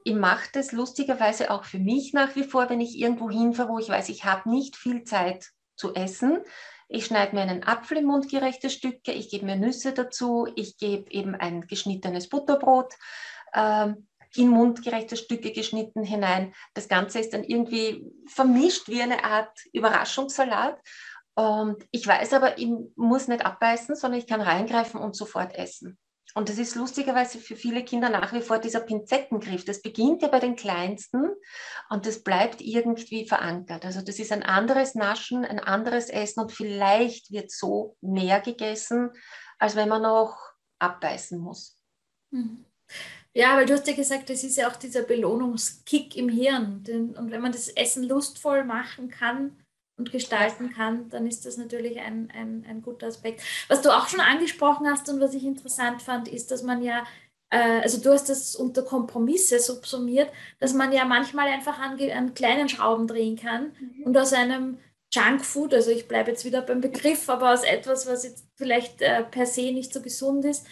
Ich 0.04 0.14
mache 0.14 0.48
das 0.52 0.72
lustigerweise 0.72 1.50
auch 1.50 1.64
für 1.64 1.78
mich 1.78 2.12
nach 2.12 2.34
wie 2.36 2.44
vor, 2.44 2.70
wenn 2.70 2.80
ich 2.80 2.98
irgendwo 2.98 3.30
hinfahre, 3.30 3.68
wo 3.68 3.78
ich 3.78 3.88
weiß, 3.88 4.08
ich 4.08 4.24
habe 4.24 4.48
nicht 4.48 4.76
viel 4.76 5.04
Zeit 5.04 5.50
zu 5.76 5.94
essen. 5.94 6.40
Ich 6.88 7.06
schneide 7.06 7.34
mir 7.34 7.42
einen 7.42 7.64
Apfel 7.64 7.98
in 7.98 8.06
mundgerechte 8.06 8.70
Stücke, 8.70 9.12
ich 9.12 9.30
gebe 9.30 9.44
mir 9.44 9.56
Nüsse 9.56 9.92
dazu, 9.92 10.46
ich 10.56 10.78
gebe 10.78 11.10
eben 11.10 11.34
ein 11.34 11.66
geschnittenes 11.66 12.28
Butterbrot 12.28 12.94
ähm, 13.52 14.08
in 14.34 14.48
mundgerechte 14.48 15.16
Stücke 15.16 15.52
geschnitten 15.52 16.02
hinein. 16.02 16.54
Das 16.74 16.88
Ganze 16.88 17.18
ist 17.18 17.32
dann 17.32 17.44
irgendwie 17.44 18.06
vermischt 18.26 18.88
wie 18.88 19.02
eine 19.02 19.24
Art 19.24 19.58
Überraschungssalat. 19.72 20.80
Und 21.34 21.86
ich 21.90 22.06
weiß 22.06 22.32
aber, 22.32 22.58
ich 22.58 22.68
muss 22.96 23.28
nicht 23.28 23.44
abbeißen, 23.44 23.94
sondern 23.94 24.20
ich 24.20 24.26
kann 24.26 24.40
reingreifen 24.40 25.00
und 25.00 25.14
sofort 25.14 25.54
essen. 25.54 25.98
Und 26.34 26.48
das 26.48 26.58
ist 26.58 26.74
lustigerweise 26.74 27.38
für 27.38 27.56
viele 27.56 27.84
Kinder 27.84 28.10
nach 28.10 28.32
wie 28.32 28.42
vor 28.42 28.58
dieser 28.58 28.80
Pinzettengriff. 28.80 29.64
Das 29.64 29.82
beginnt 29.82 30.22
ja 30.22 30.28
bei 30.28 30.40
den 30.40 30.56
Kleinsten 30.56 31.30
und 31.88 32.06
das 32.06 32.22
bleibt 32.22 32.60
irgendwie 32.60 33.26
verankert. 33.26 33.84
Also 33.84 34.02
das 34.02 34.18
ist 34.18 34.30
ein 34.30 34.42
anderes 34.42 34.94
Naschen, 34.94 35.44
ein 35.44 35.58
anderes 35.58 36.10
Essen 36.10 36.40
und 36.40 36.52
vielleicht 36.52 37.32
wird 37.32 37.50
so 37.50 37.96
mehr 38.00 38.40
gegessen, 38.40 39.10
als 39.58 39.74
wenn 39.74 39.88
man 39.88 40.02
noch 40.02 40.38
abbeißen 40.78 41.40
muss. 41.40 41.76
Mhm. 42.30 42.64
Ja, 43.34 43.56
weil 43.56 43.66
du 43.66 43.74
hast 43.74 43.86
ja 43.86 43.94
gesagt, 43.94 44.30
das 44.30 44.44
ist 44.44 44.56
ja 44.56 44.68
auch 44.68 44.76
dieser 44.76 45.02
Belohnungskick 45.02 46.16
im 46.16 46.28
Hirn. 46.28 46.84
Und 47.16 47.30
wenn 47.30 47.40
man 47.40 47.52
das 47.52 47.68
Essen 47.68 48.04
lustvoll 48.04 48.64
machen 48.64 49.08
kann 49.08 49.56
und 49.98 50.12
gestalten 50.12 50.72
kann, 50.72 51.08
dann 51.10 51.26
ist 51.26 51.44
das 51.44 51.56
natürlich 51.56 52.00
ein, 52.00 52.32
ein, 52.34 52.64
ein 52.68 52.82
guter 52.82 53.08
Aspekt. 53.08 53.42
Was 53.68 53.82
du 53.82 53.90
auch 53.90 54.08
schon 54.08 54.20
angesprochen 54.20 54.88
hast 54.88 55.08
und 55.08 55.20
was 55.20 55.34
ich 55.34 55.44
interessant 55.44 56.02
fand, 56.02 56.28
ist, 56.28 56.50
dass 56.50 56.62
man 56.62 56.82
ja 56.82 57.04
äh, 57.50 57.80
also 57.80 58.00
du 58.00 58.12
hast 58.12 58.28
das 58.28 58.54
unter 58.54 58.82
Kompromisse 58.82 59.58
subsumiert, 59.58 60.30
dass 60.60 60.74
man 60.74 60.92
ja 60.92 61.04
manchmal 61.04 61.48
einfach 61.48 61.78
an, 61.78 61.98
an 62.10 62.34
kleinen 62.34 62.68
Schrauben 62.68 63.06
drehen 63.06 63.36
kann 63.36 63.72
mhm. 63.80 64.04
und 64.04 64.16
aus 64.16 64.32
einem 64.32 64.78
Junkfood, 65.12 65.72
also 65.72 65.90
ich 65.90 66.06
bleibe 66.06 66.30
jetzt 66.30 66.44
wieder 66.44 66.60
beim 66.60 66.80
Begriff, 66.80 67.28
aber 67.30 67.52
aus 67.52 67.64
etwas, 67.64 68.06
was 68.06 68.24
jetzt 68.24 68.46
vielleicht 68.56 69.00
äh, 69.00 69.24
per 69.24 69.46
se 69.46 69.72
nicht 69.72 69.92
so 69.92 70.02
gesund 70.02 70.44
ist, 70.44 70.66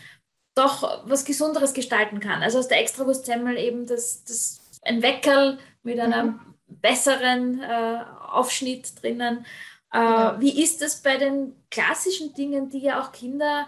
doch 0.54 1.06
was 1.08 1.24
Gesunderes 1.24 1.74
gestalten 1.74 2.20
kann. 2.20 2.42
Also 2.42 2.58
aus 2.58 2.68
der 2.68 2.80
Extrawurstsemmel 2.80 3.56
eben 3.58 3.86
das, 3.86 4.24
das 4.24 4.60
ein 4.82 5.02
Weckerl 5.02 5.58
mit 5.82 5.98
einem 5.98 6.26
mhm. 6.26 6.54
besseren 6.66 7.62
äh, 7.62 8.04
Aufschnitt 8.28 9.02
drinnen. 9.02 9.46
Äh, 9.92 9.98
ja. 9.98 10.40
Wie 10.40 10.62
ist 10.62 10.82
das 10.82 11.02
bei 11.02 11.16
den 11.16 11.54
klassischen 11.70 12.34
Dingen, 12.34 12.68
die 12.68 12.80
ja 12.80 13.00
auch 13.00 13.12
Kinder 13.12 13.66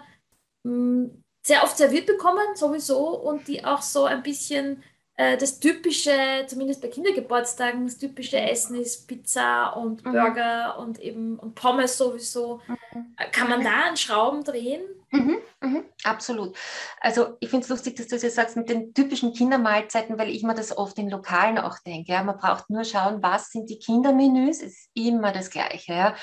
mh, 0.63 0.71
hm, 0.71 1.23
sehr 1.41 1.63
oft 1.63 1.77
serviert 1.77 2.05
bekommen, 2.05 2.55
sowieso, 2.55 3.17
und 3.17 3.47
die 3.47 3.63
auch 3.63 3.81
so 3.81 4.03
ein 4.05 4.21
bisschen 4.21 4.83
äh, 5.15 5.37
das 5.37 5.59
typische, 5.59 6.45
zumindest 6.47 6.81
bei 6.81 6.87
Kindergeburtstagen, 6.87 7.85
das 7.85 7.97
typische 7.97 8.39
Essen 8.39 8.75
ist 8.75 9.07
Pizza 9.07 9.75
und 9.75 10.05
mhm. 10.05 10.11
Burger 10.11 10.75
mhm. 10.75 10.83
und 10.83 10.99
eben 10.99 11.39
und 11.39 11.55
Pommes 11.55 11.97
sowieso. 11.97 12.61
Mhm. 12.67 13.15
Kann 13.31 13.49
man 13.49 13.63
da 13.63 13.89
an 13.89 13.97
Schrauben 13.97 14.43
drehen? 14.43 14.81
Mhm, 15.11 15.37
mhm, 15.61 15.83
absolut. 16.03 16.55
Also 17.01 17.37
ich 17.39 17.49
finde 17.49 17.63
es 17.63 17.69
lustig, 17.69 17.95
dass 17.95 18.07
du 18.07 18.15
das 18.15 18.23
jetzt 18.23 18.35
sagst 18.35 18.55
mit 18.55 18.69
den 18.69 18.93
typischen 18.93 19.33
Kindermahlzeiten, 19.33 20.19
weil 20.19 20.29
ich 20.29 20.43
mir 20.43 20.53
das 20.53 20.77
oft 20.77 20.97
in 20.99 21.09
Lokalen 21.09 21.57
auch 21.57 21.79
denke. 21.79 22.11
Ja. 22.11 22.23
Man 22.23 22.37
braucht 22.37 22.69
nur 22.69 22.83
schauen, 22.83 23.23
was 23.23 23.49
sind 23.49 23.69
die 23.69 23.79
Kindermenüs. 23.79 24.61
Es 24.61 24.73
ist 24.73 24.89
immer 24.93 25.31
das 25.31 25.49
Gleiche. 25.49 25.93
Ja. 25.93 26.15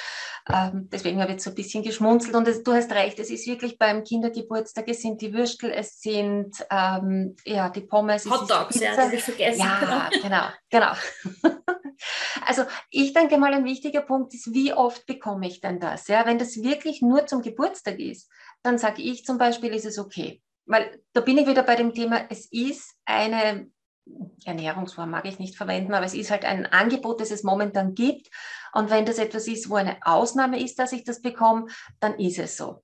Ähm, 0.49 0.89
deswegen 0.93 1.21
habe 1.21 1.31
ich 1.31 1.35
jetzt 1.35 1.45
so 1.45 1.51
ein 1.51 1.57
bisschen 1.57 1.83
geschmunzelt 1.83 2.37
und 2.37 2.47
es, 2.47 2.63
du 2.63 2.73
hast 2.73 2.93
recht, 2.93 3.19
es 3.19 3.31
ist 3.31 3.47
wirklich 3.47 3.79
beim 3.79 4.05
Kindergeburtstag, 4.05 4.89
es 4.89 5.03
sind 5.03 5.21
die 5.21 5.33
Würstel, 5.33 5.73
es 5.73 6.01
sind 6.01 6.55
ähm, 6.71 7.35
ja, 7.45 7.69
die 7.69 7.81
Pommes. 7.81 8.25
Hotdogs, 8.31 8.79
ja, 8.79 9.09
die 9.09 9.17
ich 9.17 9.25
vergessen. 9.25 9.61
Ja, 9.61 10.09
genau, 10.23 10.45
genau. 10.71 10.93
Also 12.45 12.65
ich 12.91 13.13
denke 13.13 13.39
mal, 13.39 13.55
ein 13.55 13.65
wichtiger 13.65 14.03
Punkt 14.03 14.35
ist, 14.35 14.53
wie 14.53 14.73
oft 14.73 15.07
bekomme 15.07 15.47
ich 15.47 15.61
denn 15.61 15.81
das? 15.81 16.09
Ja, 16.09 16.27
wenn 16.27 16.39
das 16.39 16.63
wirklich 16.63 17.03
nur 17.03 17.27
zum 17.27 17.43
Geburtstag 17.43 17.99
ist, 17.99 18.31
dann 18.63 18.76
sage 18.79 19.03
ich 19.03 19.25
zum 19.25 19.39
Beispiel, 19.39 19.75
ist 19.75 19.87
es 19.87 19.99
okay. 19.99 20.43
Weil 20.67 21.01
da 21.13 21.21
bin 21.21 21.39
ich 21.39 21.47
wieder 21.47 21.63
bei 21.63 21.77
dem 21.77 21.95
Thema, 21.95 22.27
es 22.29 22.47
ist 22.51 22.95
eine 23.05 23.71
Ernährungsform, 24.45 25.11
mag 25.11 25.25
ich 25.27 25.39
nicht 25.39 25.57
verwenden, 25.57 25.95
aber 25.95 26.07
es 26.07 26.15
ist 26.15 26.31
halt 26.31 26.45
ein 26.45 26.67
Angebot, 26.67 27.21
das 27.21 27.31
es 27.31 27.43
momentan 27.43 27.95
gibt. 27.95 28.29
Und 28.73 28.91
wenn 28.91 29.07
das 29.07 29.19
etwas 29.19 29.49
ist, 29.49 29.69
wo 29.69 29.77
eine 29.77 29.99
Ausnahme 30.03 30.61
ist, 30.61 30.79
dass 30.79 30.93
ich 30.93 31.05
das 31.05 31.23
bekomme, 31.23 31.67
dann 32.01 32.19
ist 32.19 32.39
es 32.39 32.57
so. 32.57 32.83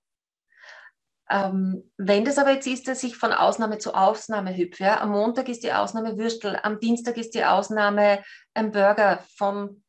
Ähm, 1.31 1.91
wenn 1.97 2.25
das 2.25 2.39
aber 2.39 2.53
jetzt 2.53 2.67
ist, 2.67 2.89
dass 2.89 3.03
ich 3.05 3.17
von 3.17 3.33
Ausnahme 3.33 3.79
zu 3.79 3.95
Ausnahme 3.95 4.57
hüpfe, 4.57 4.85
ja, 4.85 5.01
am 5.01 5.11
Montag 5.11 5.49
ist 5.49 5.63
die 5.63 5.73
Ausnahme 5.73 6.19
Würstel, 6.19 6.59
am 6.63 6.79
Dienstag 6.81 7.17
ist 7.17 7.35
die 7.35 7.45
Ausnahme 7.45 8.23
ein 8.55 8.71
Burger 8.71 9.25
von 9.37 9.82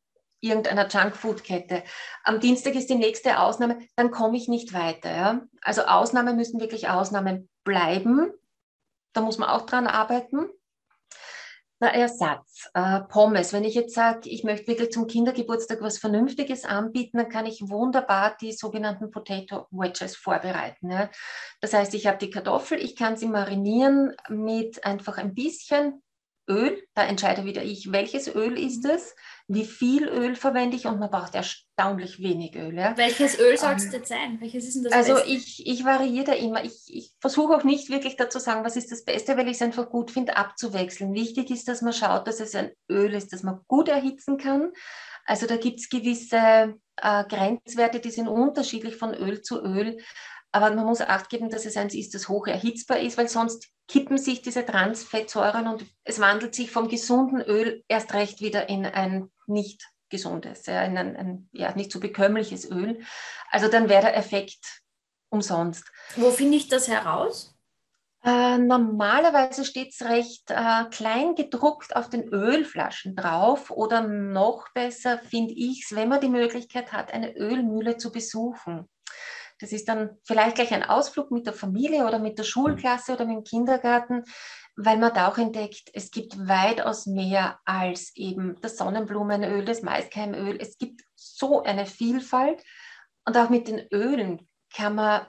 irgendeiner 0.44 0.88
Junkfood-Kette. 0.88 1.82
Am 2.22 2.40
Dienstag 2.40 2.74
ist 2.74 2.90
die 2.90 2.94
nächste 2.94 3.40
Ausnahme, 3.40 3.78
dann 3.96 4.10
komme 4.10 4.36
ich 4.36 4.48
nicht 4.48 4.72
weiter. 4.74 5.10
Ja? 5.10 5.40
Also 5.62 5.82
Ausnahmen 5.82 6.36
müssen 6.36 6.60
wirklich 6.60 6.88
Ausnahmen 6.88 7.48
bleiben. 7.64 8.32
Da 9.12 9.20
muss 9.20 9.38
man 9.38 9.48
auch 9.48 9.66
dran 9.66 9.86
arbeiten. 9.86 10.48
Der 11.80 11.94
Ersatz, 11.94 12.70
äh, 12.72 13.00
Pommes. 13.00 13.52
Wenn 13.52 13.64
ich 13.64 13.74
jetzt 13.74 13.94
sage, 13.94 14.28
ich 14.30 14.44
möchte 14.44 14.68
wirklich 14.68 14.92
zum 14.92 15.06
Kindergeburtstag 15.06 15.82
was 15.82 15.98
Vernünftiges 15.98 16.64
anbieten, 16.64 17.18
dann 17.18 17.28
kann 17.28 17.46
ich 17.46 17.68
wunderbar 17.68 18.36
die 18.40 18.52
sogenannten 18.52 19.10
Potato 19.10 19.66
Wedges 19.70 20.16
vorbereiten. 20.16 20.90
Ja. 20.90 21.10
Das 21.60 21.74
heißt, 21.74 21.92
ich 21.94 22.06
habe 22.06 22.18
die 22.18 22.30
Kartoffel, 22.30 22.78
ich 22.78 22.96
kann 22.96 23.16
sie 23.16 23.26
marinieren 23.26 24.14
mit 24.28 24.84
einfach 24.86 25.18
ein 25.18 25.34
bisschen 25.34 26.03
Öl, 26.48 26.82
da 26.94 27.04
entscheide 27.04 27.44
wieder 27.44 27.62
ich, 27.62 27.90
welches 27.90 28.34
Öl 28.34 28.58
ist 28.58 28.84
es, 28.84 29.14
wie 29.48 29.64
viel 29.64 30.08
Öl 30.08 30.36
verwende 30.36 30.76
ich 30.76 30.86
und 30.86 30.98
man 30.98 31.10
braucht 31.10 31.34
erstaunlich 31.34 32.20
wenig 32.20 32.54
Öl. 32.56 32.74
Ja. 32.74 32.96
Welches 32.96 33.38
Öl 33.38 33.56
soll 33.56 33.74
es 33.76 33.84
ähm, 33.86 33.90
denn 33.92 34.04
sein? 34.04 34.40
Welches 34.40 34.66
ist 34.66 34.74
denn 34.74 34.84
das 34.84 34.92
Also 34.92 35.18
ich, 35.24 35.66
ich 35.66 35.84
variiere 35.84 36.24
da 36.24 36.32
immer. 36.32 36.64
Ich, 36.64 36.84
ich 36.88 37.12
versuche 37.20 37.54
auch 37.54 37.64
nicht 37.64 37.88
wirklich 37.88 38.16
dazu 38.16 38.38
sagen, 38.38 38.64
was 38.64 38.76
ist 38.76 38.92
das 38.92 39.04
Beste, 39.04 39.36
weil 39.36 39.48
ich 39.48 39.56
es 39.56 39.62
einfach 39.62 39.88
gut 39.88 40.10
finde, 40.10 40.36
abzuwechseln. 40.36 41.14
Wichtig 41.14 41.50
ist, 41.50 41.66
dass 41.68 41.82
man 41.82 41.92
schaut, 41.92 42.28
dass 42.28 42.40
es 42.40 42.54
ein 42.54 42.70
Öl 42.90 43.14
ist, 43.14 43.32
das 43.32 43.42
man 43.42 43.60
gut 43.66 43.88
erhitzen 43.88 44.36
kann. 44.36 44.72
Also 45.26 45.46
da 45.46 45.56
gibt 45.56 45.80
es 45.80 45.88
gewisse 45.88 46.74
äh, 46.96 47.24
Grenzwerte, 47.24 48.00
die 48.00 48.10
sind 48.10 48.28
unterschiedlich 48.28 48.96
von 48.96 49.14
Öl 49.14 49.42
zu 49.42 49.62
Öl. 49.62 49.98
Aber 50.54 50.72
man 50.72 50.86
muss 50.86 51.00
Acht 51.00 51.30
geben, 51.30 51.50
dass 51.50 51.66
es 51.66 51.76
eins 51.76 51.94
ist, 51.94 52.14
das 52.14 52.28
hoch 52.28 52.46
erhitzbar 52.46 53.00
ist, 53.00 53.18
weil 53.18 53.28
sonst 53.28 53.70
kippen 53.88 54.18
sich 54.18 54.40
diese 54.40 54.64
Transfettsäuren 54.64 55.66
und 55.66 55.84
es 56.04 56.20
wandelt 56.20 56.54
sich 56.54 56.70
vom 56.70 56.86
gesunden 56.86 57.40
Öl 57.40 57.82
erst 57.88 58.14
recht 58.14 58.40
wieder 58.40 58.68
in 58.68 58.86
ein 58.86 59.32
nicht 59.48 59.82
gesundes, 60.10 60.66
ja, 60.66 60.84
in 60.84 60.96
ein, 60.96 61.16
ein 61.16 61.48
ja, 61.50 61.74
nicht 61.74 61.90
so 61.90 61.98
bekömmliches 61.98 62.70
Öl. 62.70 63.00
Also 63.50 63.66
dann 63.66 63.88
wäre 63.88 64.02
der 64.02 64.16
Effekt 64.16 64.82
umsonst. 65.28 65.90
Wo 66.14 66.30
finde 66.30 66.56
ich 66.56 66.68
das 66.68 66.86
heraus? 66.86 67.58
Äh, 68.22 68.58
normalerweise 68.58 69.64
steht 69.64 69.92
es 69.92 70.08
recht 70.08 70.52
äh, 70.52 70.84
klein 70.92 71.34
gedruckt 71.34 71.96
auf 71.96 72.10
den 72.10 72.28
Ölflaschen 72.28 73.16
drauf 73.16 73.72
oder 73.72 74.02
noch 74.06 74.68
besser 74.72 75.18
finde 75.18 75.54
ich 75.54 75.82
es, 75.84 75.96
wenn 75.96 76.10
man 76.10 76.20
die 76.20 76.28
Möglichkeit 76.28 76.92
hat, 76.92 77.12
eine 77.12 77.36
Ölmühle 77.36 77.96
zu 77.96 78.12
besuchen. 78.12 78.88
Das 79.60 79.72
ist 79.72 79.88
dann 79.88 80.18
vielleicht 80.24 80.56
gleich 80.56 80.72
ein 80.72 80.82
Ausflug 80.82 81.30
mit 81.30 81.46
der 81.46 81.52
Familie 81.52 82.06
oder 82.06 82.18
mit 82.18 82.38
der 82.38 82.44
Schulklasse 82.44 83.12
oder 83.12 83.24
mit 83.24 83.36
dem 83.36 83.44
Kindergarten, 83.44 84.24
weil 84.76 84.98
man 84.98 85.14
da 85.14 85.28
auch 85.28 85.38
entdeckt, 85.38 85.90
es 85.92 86.10
gibt 86.10 86.36
weitaus 86.48 87.06
mehr 87.06 87.60
als 87.64 88.14
eben 88.16 88.60
das 88.60 88.76
Sonnenblumenöl, 88.76 89.64
das 89.64 89.82
Maiskeimöl. 89.82 90.58
Es 90.60 90.78
gibt 90.78 91.02
so 91.14 91.62
eine 91.62 91.86
Vielfalt 91.86 92.62
und 93.24 93.36
auch 93.36 93.50
mit 93.50 93.68
den 93.68 93.86
Ölen 93.92 94.48
kann 94.74 94.96
man 94.96 95.26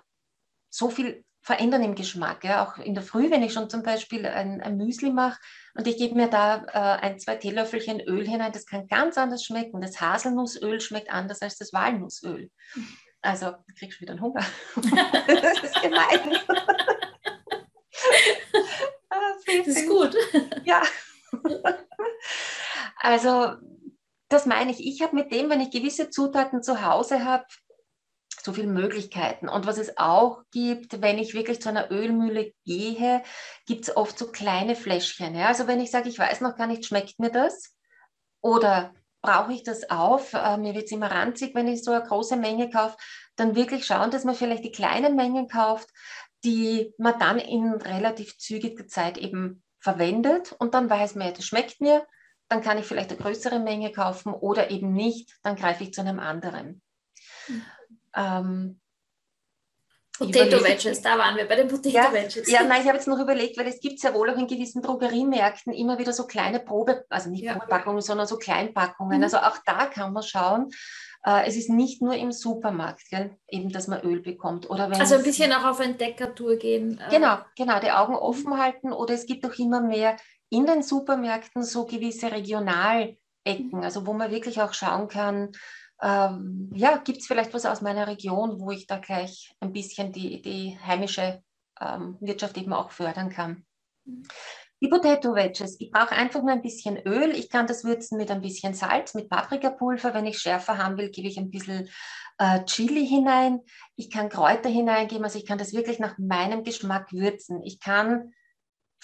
so 0.69 0.89
viel 0.89 1.23
verändern 1.45 1.83
im 1.83 1.93
Geschmack. 1.93 2.43
Ja. 2.43 2.65
Auch 2.65 2.79
in 2.79 2.95
der 2.95 3.03
Früh, 3.03 3.29
wenn 3.29 3.43
ich 3.43 3.53
schon 3.53 3.69
zum 3.69 3.83
Beispiel 3.83 4.25
ein, 4.25 4.61
ein 4.61 4.77
Müsli 4.77 5.11
mache 5.11 5.39
und 5.75 5.87
ich 5.87 5.97
gebe 5.97 6.15
mir 6.15 6.27
da 6.27 6.65
äh, 6.73 7.05
ein, 7.05 7.19
zwei 7.19 7.35
Teelöffelchen 7.35 8.01
Öl 8.01 8.27
hinein, 8.27 8.51
das 8.51 8.65
kann 8.65 8.87
ganz 8.87 9.15
anders 9.17 9.43
schmecken. 9.43 9.79
Das 9.79 10.01
Haselnussöl 10.01 10.81
schmeckt 10.81 11.11
anders 11.11 11.43
als 11.43 11.57
das 11.57 11.71
Walnussöl. 11.71 12.49
Also, 13.25 13.51
du 13.51 13.73
kriegst 13.77 13.99
wieder 14.01 14.11
einen 14.11 14.21
Hunger. 14.21 14.45
das 14.75 15.63
ist 15.63 15.81
gemein. 15.81 16.37
Ah, 19.09 19.33
das 19.47 19.67
ist 19.67 19.87
gut. 19.87 20.15
Ja. 20.65 20.81
Also, 22.97 23.53
das 24.27 24.45
meine 24.45 24.71
ich. 24.71 24.85
Ich 24.85 25.01
habe 25.01 25.15
mit 25.15 25.31
dem, 25.31 25.49
wenn 25.49 25.61
ich 25.61 25.71
gewisse 25.71 26.09
Zutaten 26.09 26.61
zu 26.61 26.83
Hause 26.85 27.23
habe, 27.23 27.45
so 28.43 28.53
viele 28.53 28.67
Möglichkeiten. 28.67 29.47
Und 29.47 29.65
was 29.65 29.77
es 29.77 29.97
auch 29.97 30.43
gibt, 30.51 31.01
wenn 31.01 31.17
ich 31.17 31.33
wirklich 31.33 31.61
zu 31.61 31.69
einer 31.69 31.91
Ölmühle 31.91 32.53
gehe, 32.65 33.23
gibt 33.65 33.83
es 33.87 33.95
oft 33.95 34.17
so 34.19 34.31
kleine 34.31 34.75
Fläschchen. 34.75 35.35
Ja? 35.35 35.47
Also 35.47 35.67
wenn 35.67 35.79
ich 35.79 35.91
sage, 35.91 36.09
ich 36.09 36.19
weiß 36.19 36.41
noch 36.41 36.55
gar 36.55 36.67
nicht, 36.67 36.85
schmeckt 36.85 37.19
mir 37.19 37.31
das? 37.31 37.75
Oder 38.41 38.93
brauche 39.25 39.53
ich 39.53 39.63
das 39.63 39.89
auf? 39.89 40.33
Äh, 40.33 40.57
mir 40.57 40.75
wird 40.75 40.85
es 40.85 40.91
immer 40.91 41.09
ranzig, 41.09 41.55
wenn 41.55 41.67
ich 41.67 41.83
so 41.83 41.91
eine 41.91 42.05
große 42.05 42.35
Menge 42.35 42.69
kaufe. 42.69 42.95
Dann 43.35 43.55
wirklich 43.55 43.85
schauen, 43.85 44.11
dass 44.11 44.23
man 44.23 44.35
vielleicht 44.35 44.63
die 44.63 44.71
kleinen 44.71 45.15
Mengen 45.15 45.47
kauft, 45.47 45.89
die 46.43 46.93
man 46.97 47.17
dann 47.19 47.39
in 47.39 47.73
relativ 47.73 48.37
zügiger 48.37 48.87
Zeit 48.87 49.17
eben 49.17 49.63
verwendet. 49.79 50.53
Und 50.53 50.73
dann 50.73 50.89
weiß 50.89 51.15
man, 51.15 51.33
das 51.33 51.45
schmeckt 51.45 51.81
mir. 51.81 52.05
Dann 52.49 52.61
kann 52.61 52.77
ich 52.77 52.85
vielleicht 52.85 53.09
eine 53.09 53.19
größere 53.19 53.59
Menge 53.59 53.91
kaufen 53.91 54.31
oder 54.31 54.69
eben 54.69 54.93
nicht. 54.93 55.35
Dann 55.41 55.55
greife 55.55 55.83
ich 55.83 55.93
zu 55.93 56.01
einem 56.01 56.19
anderen. 56.19 56.81
Mhm. 57.47 57.65
Ähm, 58.15 58.81
Potato 60.17 60.63
Wedges, 60.63 61.01
da 61.01 61.17
waren 61.17 61.35
wir 61.35 61.45
bei 61.45 61.55
den 61.55 61.67
Potato 61.67 61.89
ja, 61.89 62.13
Wedges. 62.13 62.49
Ja, 62.49 62.63
nein, 62.63 62.81
ich 62.81 62.87
habe 62.87 62.97
jetzt 62.97 63.07
noch 63.07 63.19
überlegt, 63.19 63.57
weil 63.57 63.67
es 63.67 63.79
gibt 63.79 64.01
ja 64.01 64.13
wohl 64.13 64.29
auch 64.29 64.37
in 64.37 64.47
gewissen 64.47 64.81
Drogeriemärkten 64.81 65.73
immer 65.73 65.99
wieder 65.99 66.13
so 66.13 66.25
kleine 66.25 66.59
Probe, 66.59 67.05
also 67.09 67.29
nicht 67.29 67.43
ja. 67.43 67.53
Probepackungen, 67.53 68.01
sondern 68.01 68.27
so 68.27 68.37
Kleinpackungen. 68.37 69.17
Mhm. 69.17 69.23
Also 69.23 69.37
auch 69.37 69.57
da 69.65 69.85
kann 69.87 70.13
man 70.13 70.23
schauen. 70.23 70.69
Äh, 71.25 71.47
es 71.47 71.57
ist 71.57 71.69
nicht 71.69 72.01
nur 72.01 72.13
im 72.13 72.31
Supermarkt, 72.31 73.09
gell, 73.09 73.37
eben, 73.47 73.71
dass 73.71 73.87
man 73.87 74.01
Öl 74.01 74.21
bekommt. 74.21 74.69
Oder 74.69 74.89
wenn 74.89 74.99
also 74.99 75.15
ein 75.15 75.23
bisschen 75.23 75.51
auch 75.51 75.65
auf 75.65 75.79
Entdeckertour 75.79 76.55
gehen. 76.57 76.99
Äh. 76.99 77.09
Genau, 77.09 77.39
genau, 77.57 77.79
die 77.79 77.91
Augen 77.91 78.15
offen 78.15 78.57
halten. 78.57 78.93
Oder 78.93 79.15
es 79.15 79.25
gibt 79.25 79.45
auch 79.45 79.57
immer 79.57 79.81
mehr 79.81 80.17
in 80.49 80.65
den 80.65 80.83
Supermärkten 80.83 81.63
so 81.63 81.85
gewisse 81.85 82.31
Regionalecken, 82.31 83.17
mhm. 83.71 83.81
also 83.81 84.05
wo 84.05 84.13
man 84.13 84.31
wirklich 84.31 84.61
auch 84.61 84.73
schauen 84.73 85.07
kann, 85.07 85.51
ähm, 86.01 86.69
ja, 86.73 86.97
gibt 86.97 87.19
es 87.19 87.27
vielleicht 87.27 87.53
was 87.53 87.65
aus 87.65 87.81
meiner 87.81 88.07
Region, 88.07 88.59
wo 88.59 88.71
ich 88.71 88.87
da 88.87 88.97
gleich 88.97 89.55
ein 89.59 89.71
bisschen 89.71 90.11
die, 90.11 90.41
die 90.41 90.77
heimische 90.85 91.41
ähm, 91.79 92.17
Wirtschaft 92.19 92.57
eben 92.57 92.73
auch 92.73 92.91
fördern 92.91 93.29
kann. 93.29 93.65
Die 94.81 94.89
Potato 94.89 95.33
Wedges, 95.33 95.79
ich 95.79 95.89
brauche 95.89 96.11
einfach 96.11 96.41
nur 96.41 96.51
ein 96.51 96.61
bisschen 96.61 96.97
Öl. 96.97 97.31
Ich 97.31 97.49
kann 97.49 97.65
das 97.65 97.85
würzen 97.85 98.17
mit 98.17 98.29
ein 98.29 98.41
bisschen 98.41 98.73
Salz, 98.73 99.13
mit 99.13 99.29
Paprikapulver. 99.29 100.13
Wenn 100.13 100.25
ich 100.25 100.37
schärfer 100.37 100.77
haben 100.77 100.97
will, 100.97 101.09
gebe 101.09 101.27
ich 101.27 101.37
ein 101.37 101.49
bisschen 101.49 101.89
äh, 102.37 102.63
Chili 102.65 103.07
hinein. 103.07 103.61
Ich 103.95 104.11
kann 104.11 104.29
Kräuter 104.29 104.69
hineingeben, 104.69 105.23
also 105.23 105.39
ich 105.39 105.45
kann 105.45 105.57
das 105.57 105.73
wirklich 105.73 105.99
nach 105.99 106.17
meinem 106.17 106.63
Geschmack 106.63 107.13
würzen. 107.13 107.63
Ich 107.63 107.79
kann 107.79 108.33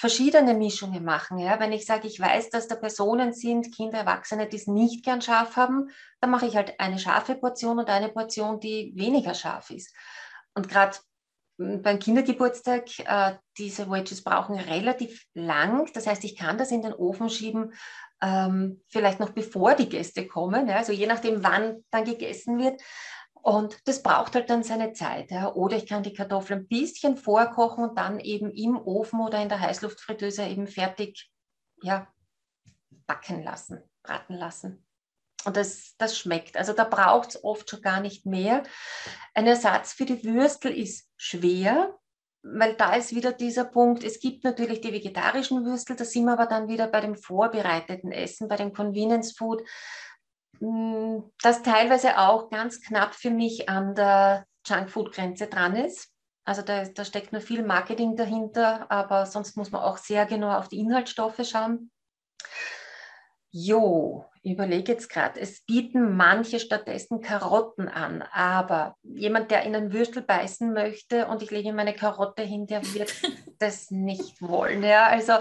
verschiedene 0.02 0.56
Mischungen 0.56 1.06
machen. 1.06 1.38
Ja? 1.38 1.60
Wenn 1.60 1.72
ich 1.72 1.86
sage, 1.86 2.08
ich 2.08 2.20
weiß, 2.20 2.50
dass 2.50 2.68
da 2.68 2.74
Personen 2.74 3.34
sind, 3.34 3.72
Kinder, 3.72 4.00
Erwachsene, 4.00 4.48
die 4.48 4.56
es 4.56 4.66
nicht 4.66 5.06
gern 5.06 5.22
scharf 5.22 5.56
haben, 5.58 5.92
dann 6.20 6.32
mache 6.32 6.48
ich 6.48 6.56
halt 6.56 6.80
eine 6.80 6.98
scharfe 6.98 7.36
Portion 7.36 7.78
und 7.78 7.88
eine 7.88 8.10
Portion, 8.10 8.60
die 8.60 8.94
weniger 8.96 9.36
scharf 9.36 9.70
ist. 9.70 9.94
Und 10.56 10.68
gerade 10.68 10.98
hm, 11.60 11.84
beim 11.84 12.00
Kindergeburtstag, 12.00 12.98
äh, 12.98 13.36
diese 13.60 13.92
Wedges 13.92 14.24
brauchen 14.24 14.56
relativ 14.56 15.24
lang. 15.36 15.88
Das 15.94 16.08
heißt, 16.08 16.24
ich 16.24 16.36
kann 16.36 16.58
das 16.58 16.72
in 16.72 16.82
den 16.82 16.94
Ofen 16.94 17.30
schieben, 17.30 17.72
ähm, 18.24 18.82
vielleicht 18.88 19.20
noch 19.20 19.30
bevor 19.30 19.76
die 19.76 19.88
Gäste 19.88 20.28
kommen. 20.28 20.68
Ja? 20.68 20.78
Also 20.78 20.94
je 20.94 21.06
nachdem, 21.06 21.44
wann 21.44 21.86
dann 21.92 22.06
gegessen 22.06 22.58
wird. 22.58 22.82
Und 23.42 23.78
das 23.86 24.04
braucht 24.04 24.36
halt 24.36 24.50
dann 24.50 24.64
seine 24.64 24.94
Zeit. 24.94 25.32
Ja. 25.32 25.54
Oder 25.54 25.78
ich 25.78 25.88
kann 25.88 26.04
die 26.04 26.14
Kartoffeln 26.14 26.62
ein 26.62 26.68
bisschen 26.68 27.18
vorkochen 27.18 27.84
und 27.84 27.98
dann 27.98 28.20
eben 28.20 28.52
im 28.52 28.78
Ofen 28.78 29.20
oder 29.20 29.42
in 29.42 29.50
der 29.50 29.60
Heißluftfritteuse 29.60 30.44
eben 30.44 30.68
fertig 30.68 31.32
ja, 31.82 32.08
backen 33.08 33.44
lassen, 33.44 33.82
braten 34.04 34.36
lassen. 34.36 34.86
Und 35.44 35.58
das, 35.58 35.96
das 35.98 36.18
schmeckt. 36.18 36.56
Also 36.56 36.74
da 36.74 36.84
braucht 36.84 37.30
es 37.30 37.44
oft 37.44 37.70
schon 37.70 37.82
gar 37.82 38.00
nicht 38.00 38.26
mehr. 38.26 38.64
Ein 39.34 39.48
Ersatz 39.48 39.94
für 39.94 40.06
die 40.06 40.24
Würstel 40.24 40.72
ist 40.72 41.10
schwer, 41.18 41.98
weil 42.44 42.76
da 42.76 42.96
ist 42.96 43.16
wieder 43.16 43.32
dieser 43.32 43.66
Punkt, 43.66 44.04
es 44.04 44.20
gibt 44.20 44.44
natürlich 44.44 44.82
die 44.82 44.94
vegetarischen 44.94 45.66
Würstel, 45.66 45.96
da 45.96 46.06
sind 46.06 46.26
wir 46.26 46.34
aber 46.34 46.48
dann 46.48 46.68
wieder 46.68 46.88
bei 46.88 47.02
dem 47.02 47.16
vorbereiteten 47.16 48.12
Essen, 48.12 48.48
bei 48.48 48.56
dem 48.56 48.74
Convenience 48.74 49.34
Food 49.34 49.64
das 51.42 51.64
teilweise 51.64 52.20
auch 52.20 52.50
ganz 52.50 52.82
knapp 52.82 53.16
für 53.16 53.32
mich 53.32 53.68
an 53.68 53.96
der 53.96 54.46
Junkfood-Grenze 54.66 55.48
dran 55.48 55.76
ist. 55.76 56.10
Also 56.44 56.62
da, 56.62 56.86
da, 56.86 57.06
steckt 57.06 57.32
nur 57.32 57.42
viel 57.42 57.64
Marketing 57.64 58.16
dahinter, 58.16 58.92
aber 58.92 59.26
sonst 59.26 59.58
muss 59.58 59.72
man 59.72 59.82
auch 59.82 59.98
sehr 59.98 60.26
genau 60.26 60.56
auf 60.58 60.70
die 60.70 60.80
Inhaltsstoffe 60.80 61.42
schauen. 61.48 61.92
Jo, 63.52 64.26
überlege 64.44 64.94
jetzt 64.94 65.10
gerade, 65.10 65.40
es 65.40 65.66
bieten 65.66 66.16
manche 66.16 66.60
stattdessen 66.60 67.22
Karotten 67.22 67.90
an, 67.90 68.24
aber 68.32 68.96
jemand, 69.04 69.52
der 69.52 69.64
in 69.64 69.76
einen 69.76 69.94
Würstel 69.94 70.24
beißen 70.24 70.74
möchte 70.74 71.28
und 71.28 71.44
ich 71.44 71.52
lege 71.52 71.74
meine 71.74 71.94
Karotte 71.94 72.44
hin, 72.44 72.66
der 72.66 72.82
wird 72.94 73.14
das 73.60 73.92
nicht 73.92 74.42
wollen. 74.42 74.84
Ja, 74.84 75.08
also 75.08 75.34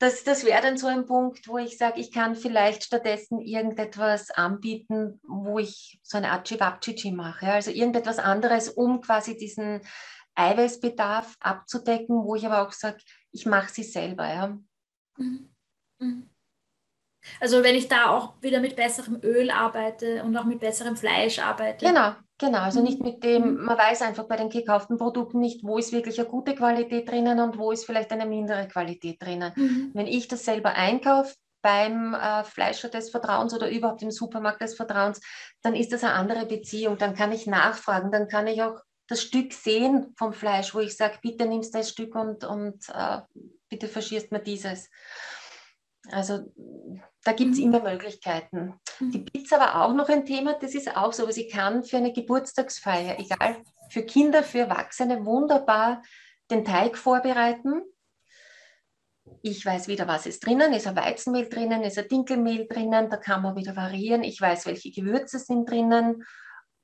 das, 0.00 0.24
das 0.24 0.44
wäre 0.44 0.62
dann 0.62 0.78
so 0.78 0.86
ein 0.86 1.06
Punkt, 1.06 1.46
wo 1.46 1.58
ich 1.58 1.76
sage, 1.76 2.00
ich 2.00 2.10
kann 2.10 2.34
vielleicht 2.34 2.84
stattdessen 2.84 3.38
irgendetwas 3.38 4.30
anbieten, 4.30 5.20
wo 5.22 5.58
ich 5.58 6.00
so 6.02 6.16
eine 6.16 6.30
Art 6.30 6.48
Chivapchichi 6.48 7.12
mache. 7.12 7.52
Also 7.52 7.70
irgendetwas 7.70 8.18
anderes, 8.18 8.70
um 8.70 9.02
quasi 9.02 9.36
diesen 9.36 9.82
Eiweißbedarf 10.34 11.36
abzudecken, 11.40 12.24
wo 12.24 12.34
ich 12.34 12.46
aber 12.46 12.66
auch 12.66 12.72
sage, 12.72 12.96
ich 13.30 13.44
mache 13.44 13.70
sie 13.70 13.82
selber. 13.82 14.26
Ja. 14.26 14.58
Mhm. 15.18 15.54
Mhm. 15.98 16.30
Also 17.38 17.62
wenn 17.62 17.74
ich 17.74 17.88
da 17.88 18.08
auch 18.08 18.40
wieder 18.40 18.60
mit 18.60 18.76
besserem 18.76 19.20
Öl 19.22 19.50
arbeite 19.50 20.24
und 20.24 20.34
auch 20.34 20.44
mit 20.44 20.60
besserem 20.60 20.96
Fleisch 20.96 21.38
arbeite. 21.40 21.84
Genau, 21.84 22.14
Genau, 22.40 22.60
also 22.60 22.80
nicht 22.82 23.02
mit 23.02 23.22
dem, 23.22 23.64
man 23.64 23.76
weiß 23.76 24.00
einfach 24.00 24.24
bei 24.24 24.36
den 24.36 24.48
gekauften 24.48 24.96
Produkten 24.96 25.40
nicht, 25.40 25.62
wo 25.62 25.76
ist 25.76 25.92
wirklich 25.92 26.18
eine 26.18 26.26
gute 26.26 26.54
Qualität 26.54 27.10
drinnen 27.10 27.38
und 27.38 27.58
wo 27.58 27.70
ist 27.70 27.84
vielleicht 27.84 28.10
eine 28.12 28.24
mindere 28.24 28.66
Qualität 28.66 29.20
drinnen. 29.22 29.52
Mhm. 29.54 29.90
Wenn 29.92 30.06
ich 30.06 30.26
das 30.26 30.46
selber 30.46 30.72
einkaufe, 30.72 31.34
beim 31.60 32.14
äh, 32.14 32.42
Fleischer 32.44 32.88
des 32.88 33.10
Vertrauens 33.10 33.52
oder 33.52 33.70
überhaupt 33.70 34.00
im 34.00 34.10
Supermarkt 34.10 34.62
des 34.62 34.74
Vertrauens, 34.74 35.20
dann 35.60 35.74
ist 35.74 35.92
das 35.92 36.02
eine 36.02 36.14
andere 36.14 36.46
Beziehung. 36.46 36.96
Dann 36.96 37.14
kann 37.14 37.30
ich 37.30 37.46
nachfragen, 37.46 38.10
dann 38.10 38.26
kann 38.26 38.46
ich 38.46 38.62
auch 38.62 38.80
das 39.06 39.20
Stück 39.20 39.52
sehen 39.52 40.14
vom 40.16 40.32
Fleisch, 40.32 40.74
wo 40.74 40.80
ich 40.80 40.96
sage, 40.96 41.18
bitte 41.20 41.44
nimmst 41.44 41.74
das 41.74 41.90
Stück 41.90 42.14
und, 42.14 42.44
und 42.44 42.88
äh, 42.88 43.18
bitte 43.68 43.86
verschierst 43.86 44.32
mir 44.32 44.40
dieses. 44.40 44.88
Also 46.10 46.50
da 47.24 47.32
gibt 47.32 47.52
es 47.52 47.58
mhm. 47.58 47.66
immer 47.66 47.80
Möglichkeiten. 47.80 48.74
Mhm. 48.98 49.10
Die 49.10 49.18
Pizza 49.18 49.58
war 49.58 49.84
auch 49.84 49.94
noch 49.94 50.08
ein 50.08 50.24
Thema, 50.24 50.54
das 50.54 50.74
ist 50.74 50.96
auch 50.96 51.12
so, 51.12 51.24
aber 51.24 51.32
sie 51.32 51.48
kann 51.48 51.84
für 51.84 51.98
eine 51.98 52.12
Geburtstagsfeier, 52.12 53.18
egal, 53.18 53.56
für 53.90 54.02
Kinder, 54.02 54.42
für 54.42 54.60
Erwachsene, 54.60 55.24
wunderbar 55.24 56.02
den 56.50 56.64
Teig 56.64 56.96
vorbereiten. 56.96 57.82
Ich 59.42 59.64
weiß 59.64 59.88
wieder, 59.88 60.08
was 60.08 60.26
ist 60.26 60.44
drinnen. 60.44 60.72
Ist 60.72 60.86
ein 60.86 60.96
Weizenmehl 60.96 61.48
drinnen, 61.48 61.82
ist 61.82 61.98
ein 61.98 62.08
Dinkelmehl 62.08 62.66
drinnen, 62.66 63.08
da 63.10 63.16
kann 63.16 63.42
man 63.42 63.56
wieder 63.56 63.76
variieren. 63.76 64.24
Ich 64.24 64.40
weiß, 64.40 64.66
welche 64.66 64.90
Gewürze 64.90 65.38
sind 65.38 65.70
drinnen. 65.70 66.24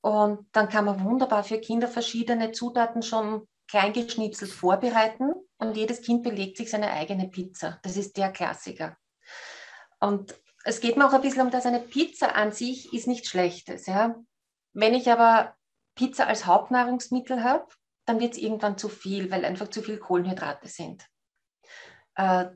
Und 0.00 0.46
dann 0.52 0.68
kann 0.68 0.84
man 0.84 1.02
wunderbar 1.02 1.42
für 1.42 1.58
Kinder 1.58 1.88
verschiedene 1.88 2.52
Zutaten 2.52 3.02
schon 3.02 3.48
kleingeschnipselt 3.68 4.52
vorbereiten 4.52 5.32
und 5.58 5.76
jedes 5.76 6.02
Kind 6.02 6.22
belegt 6.22 6.56
sich 6.56 6.70
seine 6.70 6.92
eigene 6.92 7.28
Pizza. 7.28 7.80
Das 7.82 7.96
ist 7.96 8.16
der 8.16 8.30
Klassiker. 8.30 8.96
Und 10.00 10.34
es 10.64 10.80
geht 10.80 10.96
mir 10.96 11.06
auch 11.06 11.12
ein 11.12 11.20
bisschen 11.20 11.42
um 11.42 11.50
das, 11.50 11.66
eine 11.66 11.80
Pizza 11.80 12.34
an 12.34 12.52
sich 12.52 12.92
ist 12.92 13.06
nichts 13.06 13.28
Schlechtes. 13.28 13.86
Ja? 13.86 14.16
Wenn 14.72 14.94
ich 14.94 15.10
aber 15.10 15.54
Pizza 15.94 16.26
als 16.26 16.46
Hauptnahrungsmittel 16.46 17.42
habe, 17.42 17.66
dann 18.04 18.20
wird 18.20 18.34
es 18.34 18.38
irgendwann 18.38 18.78
zu 18.78 18.88
viel, 18.88 19.30
weil 19.30 19.44
einfach 19.44 19.68
zu 19.68 19.82
viel 19.82 19.98
Kohlenhydrate 19.98 20.68
sind. 20.68 21.06
Äh, 22.14 22.46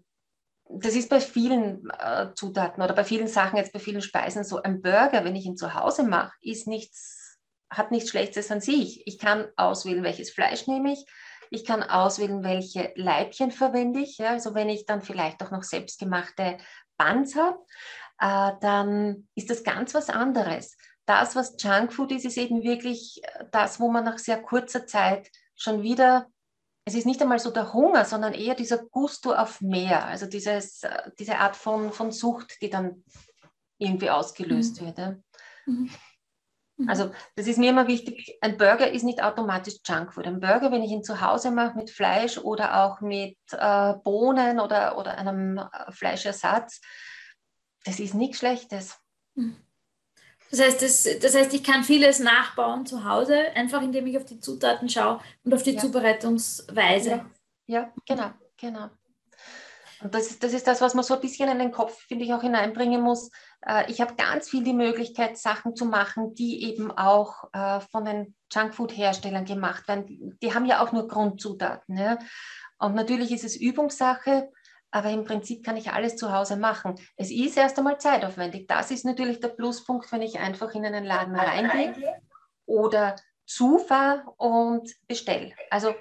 das 0.69 0.95
ist 0.95 1.09
bei 1.09 1.21
vielen 1.21 1.91
äh, 1.99 2.33
Zutaten 2.35 2.83
oder 2.83 2.95
bei 2.95 3.05
vielen 3.05 3.27
Sachen, 3.27 3.57
jetzt 3.57 3.73
bei 3.73 3.81
vielen 3.81 4.03
Speisen 4.03 4.45
so. 4.45 4.63
Ein 4.63 4.83
Burger, 4.83 5.25
wenn 5.25 5.35
ich 5.35 5.47
ihn 5.47 5.57
zu 5.57 5.75
Hause 5.75 6.05
mache, 6.05 6.33
ist 6.41 6.69
nichts, 6.69 7.39
hat 7.69 7.91
nichts 7.91 8.11
Schlechtes 8.11 8.51
an 8.51 8.61
sich. 8.61 9.07
Ich 9.07 9.19
kann 9.19 9.49
auswählen, 9.57 10.05
welches 10.05 10.31
Fleisch 10.31 10.67
nehme 10.67 10.93
ich. 10.93 11.05
Ich 11.51 11.65
kann 11.65 11.83
auswählen, 11.83 12.45
welche 12.45 12.93
Leibchen 12.95 13.51
verwende 13.51 14.01
ich. 14.01 14.19
Ja? 14.19 14.31
Also 14.31 14.55
wenn 14.55 14.69
ich 14.69 14.87
dann 14.87 15.03
vielleicht 15.03 15.43
auch 15.43 15.51
noch 15.51 15.65
selbstgemachte 15.65 16.59
Buns 17.01 17.37
habe, 17.37 17.59
äh, 18.19 18.53
dann 18.61 19.29
ist 19.35 19.51
das 19.51 19.65
ganz 19.65 19.95
was 19.95 20.11
anderes. 20.11 20.77
Das, 21.07 21.35
was 21.35 21.57
Junkfood 21.59 22.13
ist, 22.13 22.25
ist 22.25 22.37
eben 22.37 22.63
wirklich 22.63 23.23
äh, 23.25 23.45
das, 23.51 23.81
wo 23.81 23.91
man 23.91 24.05
nach 24.05 24.19
sehr 24.19 24.41
kurzer 24.41 24.87
Zeit 24.87 25.31
schon 25.57 25.83
wieder, 25.83 26.29
es 26.85 26.95
ist 26.95 27.07
nicht 27.07 27.21
einmal 27.23 27.39
so 27.39 27.51
der 27.51 27.73
Hunger, 27.73 28.05
sondern 28.05 28.35
eher 28.35 28.55
dieser 28.55 28.79
Gusto 28.79 29.33
auf 29.33 29.61
mehr, 29.61 30.05
also 30.07 30.27
dieses, 30.27 30.83
äh, 30.83 31.11
diese 31.19 31.39
Art 31.39 31.57
von, 31.57 31.93
von 31.93 32.13
Sucht, 32.13 32.61
die 32.63 32.71
dann 32.71 33.05
irgendwie 33.79 34.11
ausgelöst 34.11 34.81
mhm. 34.81 34.87
wird. 34.87 34.99
Ja. 34.99 35.17
Mhm. 35.67 35.91
Mhm. 36.81 36.89
Also 36.89 37.11
das 37.37 37.47
ist 37.47 37.59
mir 37.59 37.71
immer 37.71 37.87
wichtig, 37.87 38.37
ein 38.41 38.57
Burger 38.57 38.91
ist 38.91 39.03
nicht 39.03 39.23
automatisch 39.23 39.77
Junkfood. 39.87 40.27
Ein 40.27 40.41
Burger, 40.41 40.73
wenn 40.73 40.83
ich 40.83 40.91
ihn 40.91 41.05
zu 41.05 41.21
Hause 41.21 41.51
mache 41.51 41.77
mit 41.77 41.91
Fleisch 41.91 42.39
oder 42.39 42.85
auch 42.85 43.01
mit 43.01 43.37
äh, 43.53 43.95
Bohnen 44.05 44.61
oder, 44.61 44.99
oder 44.99 45.17
einem 45.19 45.59
äh, 45.59 45.93
Fleischersatz, 45.93 46.81
das 47.85 48.01
ist 48.01 48.15
nichts 48.15 48.39
Schlechtes. 48.39 48.99
Hm. 49.37 49.57
Das 50.51 50.61
heißt, 50.61 50.83
das, 50.83 51.09
das 51.21 51.35
heißt, 51.35 51.55
ich 51.55 51.63
kann 51.63 51.85
vieles 51.85 52.19
nachbauen 52.19 52.85
zu 52.85 53.05
Hause, 53.05 53.37
einfach 53.55 53.83
indem 53.83 54.07
ich 54.09 54.17
auf 54.17 54.25
die 54.25 54.41
Zutaten 54.41 54.89
schaue 54.89 55.21
und 55.45 55.55
auf 55.55 55.63
die 55.63 55.75
ja. 55.75 55.81
Zubereitungsweise. 55.81 57.11
Ja. 57.11 57.31
ja, 57.67 57.93
genau, 58.05 58.31
genau. 58.57 58.91
Und 60.03 60.15
das 60.15 60.31
ist, 60.31 60.43
das 60.43 60.53
ist 60.53 60.67
das, 60.67 60.81
was 60.81 60.95
man 60.95 61.05
so 61.05 61.15
ein 61.15 61.21
bisschen 61.21 61.49
in 61.51 61.59
den 61.59 61.73
Kopf, 61.73 61.99
finde 62.07 62.25
ich, 62.25 62.33
auch 62.33 62.43
hineinbringen 62.43 63.03
muss. 63.03 63.31
Äh, 63.67 63.91
ich 63.91 64.01
habe 64.01 64.15
ganz 64.15 64.49
viel 64.49 64.65
die 64.65 64.73
Möglichkeit, 64.73 65.37
Sachen 65.37 65.77
zu 65.77 65.85
machen, 65.85 66.35
die 66.35 66.65
eben 66.65 66.91
auch 66.91 67.45
äh, 67.53 67.81
von 67.81 68.05
den 68.05 68.35
Junkfood-Herstellern 68.53 69.45
gemacht 69.45 69.87
werden. 69.89 70.39
Die 70.43 70.55
haben 70.55 70.67
ja 70.67 70.83
auch 70.83 70.93
nur 70.93 71.07
Grundzutaten. 71.07 71.97
Ja? 71.99 72.19
Und 72.79 72.95
natürlich 72.95 73.31
ist 73.31 73.45
es 73.45 73.57
Übungssache, 73.57 74.51
aber 74.91 75.11
im 75.11 75.25
Prinzip 75.25 75.65
kann 75.65 75.77
ich 75.77 75.93
alles 75.93 76.17
zu 76.17 76.33
Hause 76.33 76.57
machen. 76.57 76.95
Es 77.17 77.31
ist 77.31 77.57
erst 77.57 77.79
einmal 77.79 77.99
zeitaufwendig. 77.99 78.67
Das 78.67 78.91
ist 78.91 79.05
natürlich 79.05 79.41
der 79.41 79.49
Pluspunkt, 79.49 80.11
wenn 80.13 80.23
ich 80.23 80.39
einfach 80.39 80.75
in 80.75 80.85
einen 80.85 81.05
Laden 81.05 81.37
reingehe 81.37 82.21
oder 82.67 83.17
zufahre 83.47 84.25
und 84.37 84.91
bestelle. 85.07 85.53
Also 85.71 85.95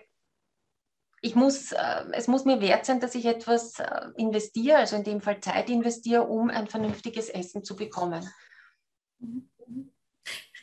ich 1.21 1.35
muss, 1.35 1.71
äh, 1.71 2.05
es 2.13 2.27
muss 2.27 2.45
mir 2.45 2.61
wert 2.61 2.85
sein, 2.85 2.99
dass 2.99 3.15
ich 3.15 3.25
etwas 3.25 3.79
äh, 3.79 4.07
investiere, 4.17 4.77
also 4.77 4.95
in 4.95 5.03
dem 5.03 5.21
Fall 5.21 5.39
Zeit 5.39 5.69
investiere, 5.69 6.23
um 6.23 6.49
ein 6.49 6.67
vernünftiges 6.67 7.29
Essen 7.29 7.63
zu 7.63 7.75
bekommen. 7.75 8.27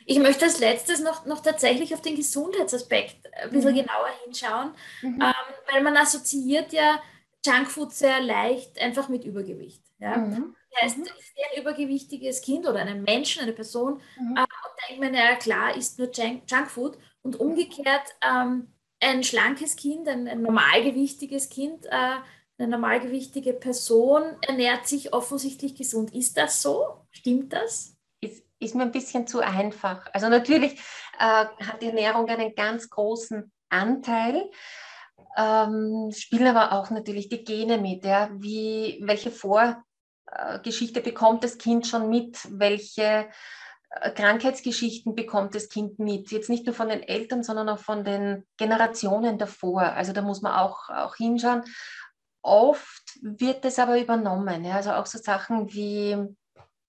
Ich 0.05 0.19
möchte 0.19 0.45
als 0.45 0.59
letztes 0.59 1.01
noch, 1.01 1.25
noch 1.25 1.41
tatsächlich 1.41 1.93
auf 1.93 2.01
den 2.01 2.15
Gesundheitsaspekt 2.15 3.27
ein 3.33 3.51
bisschen 3.51 3.73
mhm. 3.73 3.79
genauer 3.79 4.09
hinschauen, 4.23 4.71
mhm. 5.01 5.21
ähm, 5.21 5.71
weil 5.71 5.83
man 5.83 5.97
assoziiert 5.97 6.71
ja 6.73 7.01
Junkfood 7.45 7.93
sehr 7.93 8.21
leicht 8.21 8.79
einfach 8.79 9.09
mit 9.09 9.25
Übergewicht. 9.25 9.83
Ja? 9.99 10.17
Mhm. 10.17 10.55
Das 10.71 10.81
heißt, 10.81 10.97
mhm. 10.97 11.03
ist 11.03 11.33
ein 11.53 11.61
übergewichtiges 11.61 12.41
Kind 12.41 12.67
oder 12.67 12.79
einen 12.79 13.03
Menschen, 13.03 13.43
eine 13.43 13.53
Person, 13.53 14.01
mhm. 14.19 14.37
äh, 14.37 14.41
und 14.41 14.89
denkt 14.89 15.03
man, 15.03 15.13
ja 15.13 15.35
klar, 15.35 15.75
isst 15.75 15.99
nur 15.99 16.09
Junk 16.11 16.43
Junkfood. 16.49 16.97
Und 17.21 17.39
umgekehrt, 17.41 18.15
ähm, 18.21 18.71
ein 18.99 19.23
schlankes 19.23 19.75
Kind, 19.75 20.07
ein, 20.07 20.27
ein 20.27 20.41
normalgewichtiges 20.41 21.49
Kind, 21.49 21.85
äh, 21.85 22.15
eine 22.59 22.67
normalgewichtige 22.69 23.53
Person 23.53 24.23
ernährt 24.41 24.87
sich 24.87 25.13
offensichtlich 25.13 25.75
gesund. 25.75 26.13
Ist 26.15 26.37
das 26.37 26.61
so? 26.61 27.05
Stimmt 27.11 27.53
das? 27.53 27.95
Ist, 28.19 28.43
ist 28.59 28.73
mir 28.73 28.83
ein 28.83 28.91
bisschen 28.91 29.27
zu 29.27 29.39
einfach. 29.39 30.07
Also 30.13 30.27
natürlich 30.27 30.73
äh, 31.19 31.45
hat 31.45 31.81
die 31.81 31.87
Ernährung 31.87 32.27
einen 32.27 32.55
ganz 32.55 32.89
großen 32.89 33.51
Anteil 33.69 34.49
ähm, 35.37 36.11
spielen 36.11 36.47
aber 36.47 36.73
auch 36.73 36.89
natürlich 36.89 37.29
die 37.29 37.43
Gene 37.43 37.77
mit. 37.77 38.03
Ja? 38.03 38.29
Wie, 38.33 38.99
welche 39.03 39.31
Vorgeschichte 39.31 41.01
bekommt 41.01 41.43
das 41.43 41.57
Kind 41.57 41.85
schon 41.85 42.09
mit? 42.09 42.39
Welche 42.49 43.29
Krankheitsgeschichten 44.15 45.15
bekommt 45.15 45.55
das 45.55 45.69
Kind 45.69 45.99
mit? 45.99 46.31
Jetzt 46.31 46.49
nicht 46.49 46.65
nur 46.65 46.75
von 46.75 46.89
den 46.89 47.03
Eltern, 47.03 47.43
sondern 47.43 47.69
auch 47.69 47.79
von 47.79 48.03
den 48.03 48.45
Generationen 48.57 49.37
davor. 49.37 49.81
Also 49.81 50.13
da 50.13 50.21
muss 50.21 50.41
man 50.41 50.53
auch, 50.53 50.89
auch 50.89 51.15
hinschauen. 51.15 51.63
Oft 52.41 53.19
wird 53.21 53.65
das 53.65 53.79
aber 53.79 53.99
übernommen. 53.99 54.63
Ja? 54.63 54.75
Also 54.75 54.91
auch 54.91 55.05
so 55.05 55.17
Sachen 55.17 55.73
wie 55.73 56.17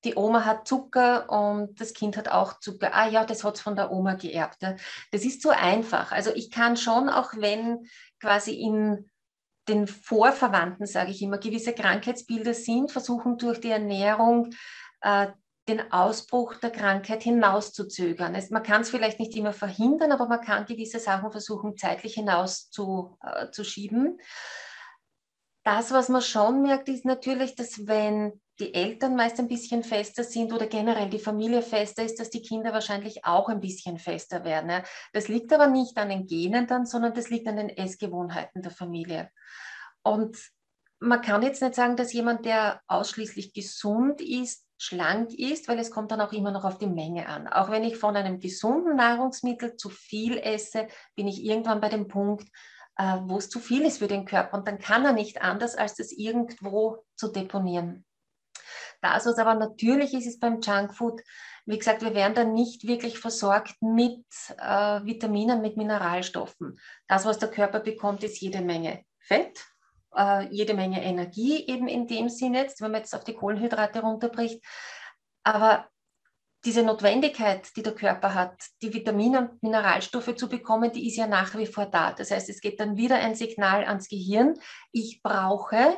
die 0.05 0.15
Oma 0.15 0.45
hat 0.45 0.69
Zucker 0.69 1.29
und 1.29 1.81
das 1.81 1.93
Kind 1.93 2.17
hat 2.17 2.29
auch 2.29 2.61
Zucker. 2.61 2.95
Ah 2.95 3.09
ja, 3.09 3.25
das 3.25 3.43
hat 3.43 3.57
es 3.57 3.61
von 3.61 3.75
der 3.75 3.91
Oma 3.91 4.15
geerbt. 4.15 4.59
Das 4.63 5.25
ist 5.25 5.43
so 5.43 5.51
einfach. 5.51 6.13
Also 6.13 6.31
ich 6.35 6.51
kann 6.51 6.77
schon, 6.77 7.09
auch 7.09 7.33
wenn 7.35 7.87
quasi 8.21 8.55
in 8.55 9.11
den 9.69 9.87
Vorverwandten, 9.87 10.87
sage 10.87 11.11
ich 11.11 11.21
immer, 11.21 11.39
gewisse 11.39 11.75
Krankheitsbilder 11.75 12.55
sind, 12.55 12.91
versuchen 12.91 13.37
durch 13.39 13.61
die 13.61 13.71
Ernährung 13.71 14.51
äh, 15.03 15.29
den 15.69 15.93
Ausbruch 15.93 16.57
der 16.57 16.71
Krankheit 16.71 17.23
hinauszuzögern. 17.23 18.35
Es, 18.35 18.51
man 18.51 18.63
kann 18.63 18.81
es 18.81 18.91
vielleicht 18.91 19.21
nicht 19.21 19.37
immer 19.37 19.53
verhindern, 19.53 20.13
aber 20.13 20.27
man 20.27 20.41
kann 20.41 20.67
gewisse 20.67 20.99
Sachen 20.99 21.31
versuchen, 21.31 21.77
zeitlich 21.77 22.15
hinauszuschieben. 22.15 24.19
Äh, 24.19 24.23
das, 25.65 25.93
was 25.93 26.09
man 26.09 26.23
schon 26.23 26.63
merkt, 26.63 26.89
ist 26.89 27.05
natürlich, 27.05 27.55
dass 27.55 27.87
wenn 27.87 28.41
die 28.59 28.75
Eltern 28.75 29.15
meist 29.15 29.39
ein 29.39 29.49
bisschen 29.49 29.85
fester 29.85 30.25
sind 30.25 30.53
oder 30.53 30.67
generell 30.67 31.11
die 31.11 31.19
Familie 31.19 31.63
fester 31.63 32.03
ist, 32.03 32.19
dass 32.19 32.31
die 32.31 32.43
Kinder 32.43 32.73
wahrscheinlich 32.73 33.25
auch 33.25 33.49
ein 33.49 33.61
bisschen 33.61 33.99
fester 33.99 34.45
werden. 34.45 34.83
Das 35.13 35.29
liegt 35.29 35.53
aber 35.53 35.69
nicht 35.69 35.97
an 35.99 36.09
den 36.09 36.27
Genen 36.27 36.67
dann, 36.67 36.87
sondern 36.87 37.15
das 37.15 37.31
liegt 37.31 37.47
an 37.47 37.57
den 37.57 37.69
Essgewohnheiten 37.69 38.63
der 38.63 38.73
Familie. 38.73 39.31
Und 40.03 40.39
man 41.01 41.21
kann 41.21 41.43
jetzt 41.43 41.63
nicht 41.63 41.75
sagen, 41.75 41.97
dass 41.97 42.13
jemand, 42.13 42.45
der 42.45 42.81
ausschließlich 42.89 43.53
gesund 43.53 44.21
ist, 44.21 44.68
schlank 44.79 45.35
ist, 45.35 45.69
weil 45.69 45.79
es 45.79 45.91
kommt 45.91 46.11
dann 46.11 46.21
auch 46.21 46.33
immer 46.33 46.53
noch 46.53 46.65
auf 46.65 46.79
die 46.79 46.87
Menge 46.87 47.29
an. 47.29 47.49
Auch 47.49 47.71
wenn 47.71 47.85
ich 47.85 47.97
von 47.97 48.17
einem 48.17 48.39
gesunden 48.39 48.97
Nahrungsmittel 48.97 49.77
zu 49.77 49.91
viel 49.91 50.39
esse, 50.39 50.87
bin 51.15 51.29
ich 51.29 51.45
irgendwann 51.45 51.81
bei 51.81 51.89
dem 51.89 52.09
Punkt, 52.09 52.49
äh, 52.97 53.19
wo 53.23 53.37
es 53.37 53.51
zu 53.51 53.61
viel 53.61 53.83
ist 53.83 53.99
für 53.99 54.09
den 54.09 54.25
Körper. 54.25 54.57
Und 54.57 54.69
dann 54.69 54.79
kann 54.79 55.05
er 55.05 55.13
nicht 55.13 55.43
anders, 55.43 55.75
als 55.75 55.97
das 55.97 56.13
irgendwo 56.13 57.05
zu 57.17 57.29
deponieren. 57.29 58.05
Das, 59.01 59.27
was 59.27 59.39
aber 59.39 59.55
natürlich 59.55 60.15
ist, 60.15 60.27
ist 60.27 60.41
beim 60.41 60.61
Junkfood, 60.61 61.23
wie 61.67 61.79
gesagt, 61.79 62.03
wir 62.03 62.15
werden 62.15 62.35
dann 62.35 62.55
nicht 62.55 62.87
wirklich 62.87 63.19
versorgt 63.19 63.75
mit 63.81 64.25
äh, 64.57 65.05
Vitaminen, 65.05 65.61
mit 65.61 65.77
Mineralstoffen. 65.77 66.81
Das, 67.07 67.25
was 67.25 67.39
der 67.39 67.51
Körper 67.51 67.81
bekommt, 67.81 68.25
ist 68.25 68.41
jede 68.41 68.61
Menge 68.61 69.05
Fett, 69.21 69.67
äh, 70.19 70.49
jede 70.51 70.75
Menge 70.75 71.03
Energie, 71.03 71.67
eben 71.67 71.89
in 71.89 72.07
dem 72.07 72.29
Sinne, 72.29 72.63
jetzt, 72.63 72.81
wenn 72.81 72.91
man 72.91 73.01
jetzt 73.01 73.15
auf 73.15 73.25
die 73.25 73.35
Kohlenhydrate 73.35 74.01
runterbricht. 74.01 74.63
Aber 75.45 75.89
diese 76.65 76.83
Notwendigkeit, 76.83 77.69
die 77.77 77.83
der 77.83 77.95
Körper 77.95 78.35
hat, 78.35 78.61
die 78.83 78.93
Vitamine 78.93 79.39
und 79.39 79.63
Mineralstoffe 79.63 80.35
zu 80.35 80.49
bekommen, 80.49 80.93
die 80.93 81.07
ist 81.07 81.17
ja 81.17 81.27
nach 81.27 81.57
wie 81.57 81.67
vor 81.67 81.87
da. 81.87 82.13
Das 82.13 82.31
heißt, 82.31 82.49
es 82.49 82.61
geht 82.61 82.81
dann 82.81 82.97
wieder 82.97 83.17
ein 83.17 83.37
Signal 83.37 83.85
ans 83.85 84.09
Gehirn, 84.09 84.59
ich 84.91 85.23
brauche, 85.23 85.97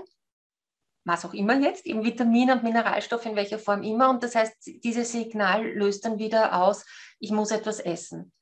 was 1.04 1.24
auch 1.24 1.33
immer 1.33 1.59
jetzt, 1.59 1.87
eben 1.87 2.04
Vitamine 2.04 2.52
und 2.52 2.62
Mineralstoffe 2.62 3.24
in 3.24 3.37
welcher 3.37 3.59
Form 3.59 3.83
immer. 3.83 4.11
Und 4.11 4.22
das 4.22 4.35
heißt, 4.35 4.54
dieses 4.85 5.12
Signal 5.12 5.66
löst 5.66 6.04
dann 6.04 6.18
wieder 6.18 6.62
aus, 6.62 6.85
ich 7.18 7.30
muss 7.30 7.50
etwas 7.50 7.80
essen. 7.80 8.33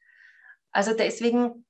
Also 0.72 0.94
deswegen 0.94 1.64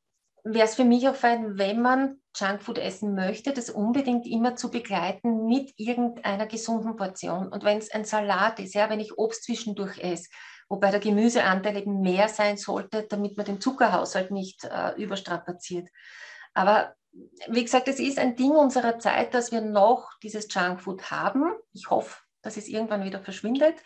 wäre 0.52 0.66
es 0.66 0.76
für 0.76 0.84
mich 0.84 1.08
auch 1.08 1.14
fein, 1.14 1.58
wenn 1.58 1.82
man 1.82 2.20
Junkfood 2.34 2.78
essen 2.78 3.14
möchte, 3.14 3.52
das 3.52 3.70
unbedingt 3.70 4.26
immer 4.26 4.56
zu 4.56 4.70
begleiten 4.70 5.46
mit 5.46 5.72
irgendeiner 5.76 6.46
gesunden 6.46 6.96
Portion. 6.96 7.48
Und 7.48 7.64
wenn 7.64 7.78
es 7.78 7.90
ein 7.90 8.04
Salat 8.04 8.58
ist, 8.58 8.74
ja, 8.74 8.88
wenn 8.88 9.00
ich 9.00 9.18
Obst 9.18 9.44
zwischendurch 9.44 9.98
esse, 9.98 10.28
wobei 10.68 10.90
der 10.90 11.00
Gemüseanteil 11.00 11.76
eben 11.76 12.00
mehr 12.00 12.28
sein 12.28 12.56
sollte, 12.56 13.04
damit 13.08 13.37
man 13.37 13.46
den 13.46 13.61
Zuckerhaushalt 13.61 14.30
nicht 14.30 14.64
äh, 14.64 14.92
überstrapaziert. 14.96 15.88
Aber 16.54 16.94
wie 17.48 17.64
gesagt, 17.64 17.88
es 17.88 17.98
ist 17.98 18.18
ein 18.18 18.37
Ding 18.37 18.52
unserer 18.52 18.98
Zeit, 18.98 19.34
dass 19.34 19.52
wir 19.52 19.61
noch 19.61 20.11
dieses 20.22 20.52
Junkfood 20.52 21.11
haben. 21.11 21.52
Ich 21.72 21.90
hoffe, 21.90 22.16
dass 22.42 22.56
es 22.56 22.68
irgendwann 22.68 23.04
wieder 23.04 23.20
verschwindet. 23.20 23.76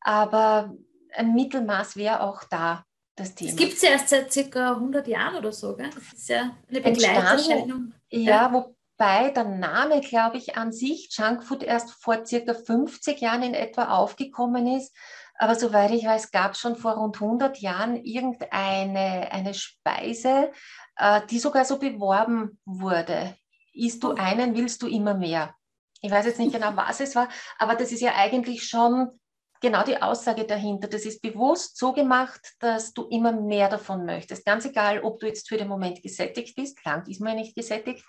Aber 0.00 0.72
ein 1.14 1.34
Mittelmaß 1.34 1.96
wäre 1.96 2.20
auch 2.22 2.44
da 2.44 2.84
das 3.18 3.34
Thema. 3.34 3.50
Es 3.50 3.56
gibt 3.56 3.74
es 3.74 3.82
ja 3.82 3.90
erst 3.90 4.08
seit 4.08 4.32
circa 4.32 4.72
100 4.72 5.06
Jahren 5.06 5.36
oder 5.36 5.52
so, 5.52 5.76
gell? 5.76 5.90
Das 5.94 6.12
ist 6.12 6.28
ja 6.28 6.56
eine 6.68 6.80
Begleiterscheinung. 6.80 7.92
Ja, 8.10 8.20
ja, 8.20 8.52
wobei 8.52 9.30
der 9.30 9.44
Name, 9.44 10.00
glaube 10.00 10.36
ich, 10.38 10.56
an 10.56 10.72
sich 10.72 11.10
Junkfood 11.16 11.62
erst 11.62 11.90
vor 11.90 12.24
circa 12.24 12.54
50 12.54 13.20
Jahren 13.20 13.42
in 13.42 13.54
etwa 13.54 13.96
aufgekommen 13.96 14.66
ist. 14.66 14.94
Aber 15.34 15.54
soweit 15.54 15.92
ich 15.92 16.04
weiß, 16.04 16.32
gab 16.32 16.52
es 16.52 16.58
schon 16.58 16.76
vor 16.76 16.94
rund 16.94 17.20
100 17.20 17.58
Jahren 17.58 17.96
irgendeine 17.96 19.30
eine 19.30 19.54
Speise, 19.54 20.50
äh, 20.96 21.20
die 21.30 21.38
sogar 21.38 21.64
so 21.64 21.78
beworben 21.78 22.58
wurde. 22.64 23.36
Isst 23.72 24.02
du 24.02 24.12
oh. 24.12 24.16
einen, 24.16 24.56
willst 24.56 24.82
du 24.82 24.88
immer 24.88 25.14
mehr. 25.14 25.54
Ich 26.00 26.10
weiß 26.10 26.26
jetzt 26.26 26.38
nicht 26.38 26.52
genau, 26.52 26.76
was 26.76 27.00
es 27.00 27.14
war, 27.16 27.28
aber 27.58 27.74
das 27.74 27.92
ist 27.92 28.00
ja 28.00 28.14
eigentlich 28.14 28.68
schon 28.68 29.10
genau 29.60 29.82
die 29.82 30.00
Aussage 30.00 30.44
dahinter. 30.44 30.88
Das 30.88 31.04
ist 31.04 31.22
bewusst 31.22 31.76
so 31.76 31.92
gemacht, 31.92 32.54
dass 32.60 32.92
du 32.92 33.04
immer 33.08 33.32
mehr 33.32 33.68
davon 33.68 34.04
möchtest. 34.04 34.44
Ganz 34.44 34.64
egal, 34.64 35.00
ob 35.00 35.18
du 35.20 35.26
jetzt 35.26 35.48
für 35.48 35.56
den 35.56 35.68
Moment 35.68 36.02
gesättigt 36.02 36.56
bist, 36.56 36.84
lang 36.84 37.06
ist 37.06 37.20
man 37.20 37.34
ja 37.34 37.40
nicht 37.40 37.56
gesättigt, 37.56 38.04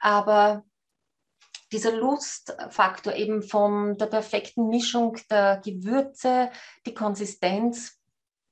aber 0.00 0.64
dieser 1.72 1.92
Lustfaktor 1.92 3.14
eben 3.14 3.42
von 3.42 3.98
der 3.98 4.06
perfekten 4.06 4.68
Mischung 4.68 5.18
der 5.30 5.60
Gewürze, 5.64 6.50
die 6.86 6.94
Konsistenz, 6.94 8.00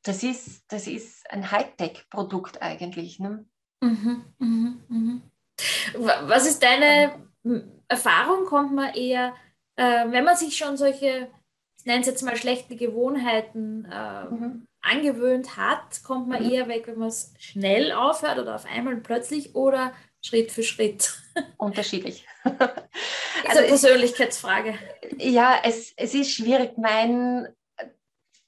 das 0.03 0.23
ist, 0.23 0.65
das 0.69 0.87
ist 0.87 1.31
ein 1.31 1.51
Hightech-Produkt 1.51 2.61
eigentlich. 2.61 3.21
Ne? 3.21 3.47
Mhm, 3.81 4.25
mh, 4.39 4.75
mh. 4.89 5.21
Was 6.27 6.47
ist 6.47 6.63
deine 6.63 7.29
Erfahrung? 7.89 8.45
Kommt 8.47 8.73
man 8.73 8.93
eher, 8.95 9.35
äh, 9.77 10.11
wenn 10.11 10.25
man 10.25 10.37
sich 10.37 10.57
schon 10.57 10.77
solche 10.77 11.31
ich 11.85 11.87
nenne 11.87 12.01
es 12.01 12.07
jetzt 12.07 12.23
mal 12.23 12.35
schlechte 12.35 12.77
Gewohnheiten 12.77 13.85
äh, 13.93 14.25
mhm. 14.25 14.67
angewöhnt 14.81 15.59
hat, 15.59 16.03
kommt 16.03 16.29
man 16.29 16.43
mhm. 16.43 16.51
eher 16.51 16.67
weg, 16.67 16.87
wenn 16.87 16.99
man 16.99 17.09
es 17.09 17.35
schnell 17.39 17.93
aufhört 17.93 18.39
oder 18.39 18.55
auf 18.55 18.65
einmal 18.65 18.97
plötzlich 18.97 19.55
oder 19.55 19.93
Schritt 20.23 20.51
für 20.51 20.63
Schritt. 20.63 21.13
Unterschiedlich. 21.59 22.27
ist 22.47 22.61
also 23.47 23.59
eine 23.59 23.69
Persönlichkeitsfrage. 23.69 24.79
Ja, 25.19 25.57
es, 25.63 25.93
es 25.99 26.15
ist 26.15 26.31
schwierig. 26.31 26.79
Mein, 26.79 27.49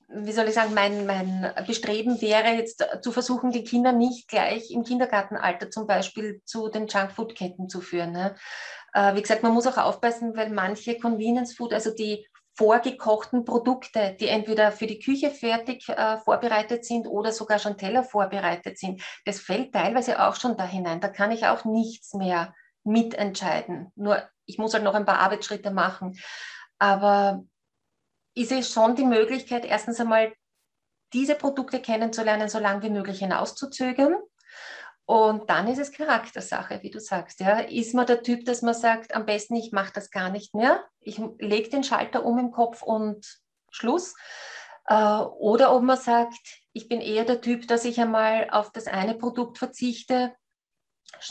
wie 0.09 0.33
soll 0.33 0.49
ich 0.49 0.55
sagen, 0.55 0.72
mein, 0.72 1.05
mein 1.05 1.53
Bestreben 1.66 2.22
wäre 2.22 2.55
jetzt 2.55 2.83
zu 3.03 3.12
versuchen, 3.12 3.51
die 3.51 3.64
Kinder 3.64 3.92
nicht 3.92 4.29
gleich 4.29 4.70
im 4.70 4.83
Kindergartenalter 4.83 5.70
zum 5.70 5.87
Beispiel 5.87 6.40
zu 6.46 6.70
den 6.70 6.87
Junkfood-Ketten 6.87 7.68
zu 7.68 7.83
führen. 7.83 8.12
Ne? 8.12 8.35
Äh, 8.94 9.14
wie 9.14 9.20
gesagt, 9.20 9.42
man 9.42 9.53
muss 9.53 9.66
auch 9.66 9.77
aufpassen, 9.77 10.35
weil 10.38 10.49
manche 10.49 10.99
Convenience 10.99 11.53
Food, 11.53 11.75
also 11.75 11.90
die 11.90 12.27
vorgekochten 12.57 13.45
Produkte, 13.45 14.16
die 14.19 14.29
entweder 14.29 14.73
für 14.73 14.87
die 14.87 14.99
Küche 14.99 15.31
fertig 15.31 15.88
äh, 15.88 16.16
vorbereitet 16.19 16.85
sind 16.85 17.07
oder 17.07 17.33
sogar 17.33 17.59
schon 17.59 17.77
Teller 17.77 18.03
vorbereitet 18.03 18.79
sind. 18.79 19.03
Das 19.25 19.40
fällt 19.40 19.73
teilweise 19.73 20.23
auch 20.23 20.37
schon 20.37 20.57
da 20.57 20.64
hinein. 20.64 21.01
Da 21.01 21.09
kann 21.09 21.31
ich 21.31 21.47
auch 21.47 21.64
nichts 21.64 22.14
mehr 22.14 22.55
mitentscheiden. 22.85 23.92
Nur 23.95 24.23
ich 24.47 24.59
muss 24.59 24.73
halt 24.73 24.85
noch 24.85 24.95
ein 24.95 25.05
paar 25.05 25.21
Arbeitsschritte 25.21 25.71
machen. 25.71 26.19
Aber 26.79 27.45
ist 28.35 28.53
es 28.53 28.73
schon 28.73 28.97
die 28.97 29.05
Möglichkeit, 29.05 29.64
erstens 29.64 30.01
einmal 30.01 30.33
diese 31.12 31.35
Produkte 31.35 31.81
kennenzulernen, 31.81 32.49
so 32.49 32.59
lange 32.59 32.83
wie 32.83 32.90
möglich 32.90 33.19
hinauszuzögern 33.19 34.16
und 35.07 35.49
dann 35.49 35.69
ist 35.69 35.79
es 35.79 35.92
Charaktersache, 35.92 36.83
wie 36.83 36.90
du 36.90 36.99
sagst. 36.99 37.38
Ja. 37.38 37.61
Ist 37.61 37.95
man 37.95 38.07
der 38.07 38.23
Typ, 38.23 38.45
dass 38.45 38.62
man 38.62 38.75
sagt, 38.75 39.14
am 39.14 39.25
besten 39.25 39.55
ich 39.55 39.71
mache 39.71 39.92
das 39.95 40.11
gar 40.11 40.31
nicht 40.31 40.55
mehr, 40.55 40.85
ich 41.01 41.21
lege 41.38 41.71
den 41.71 41.85
Schalter 41.85 42.25
um 42.25 42.38
im 42.38 42.51
Kopf 42.51 42.83
und 42.83 43.25
Schluss. 43.71 44.14
Äh, 44.88 44.95
oder 44.95 45.75
ob 45.75 45.83
man 45.83 45.97
sagt, 45.97 46.61
ich 46.73 46.88
bin 46.88 47.01
eher 47.01 47.25
der 47.25 47.40
Typ, 47.40 47.69
dass 47.69 47.85
ich 47.85 48.01
einmal 48.01 48.51
auf 48.51 48.73
das 48.73 48.88
eine 48.88 49.14
Produkt 49.14 49.59
verzichte 49.59 50.35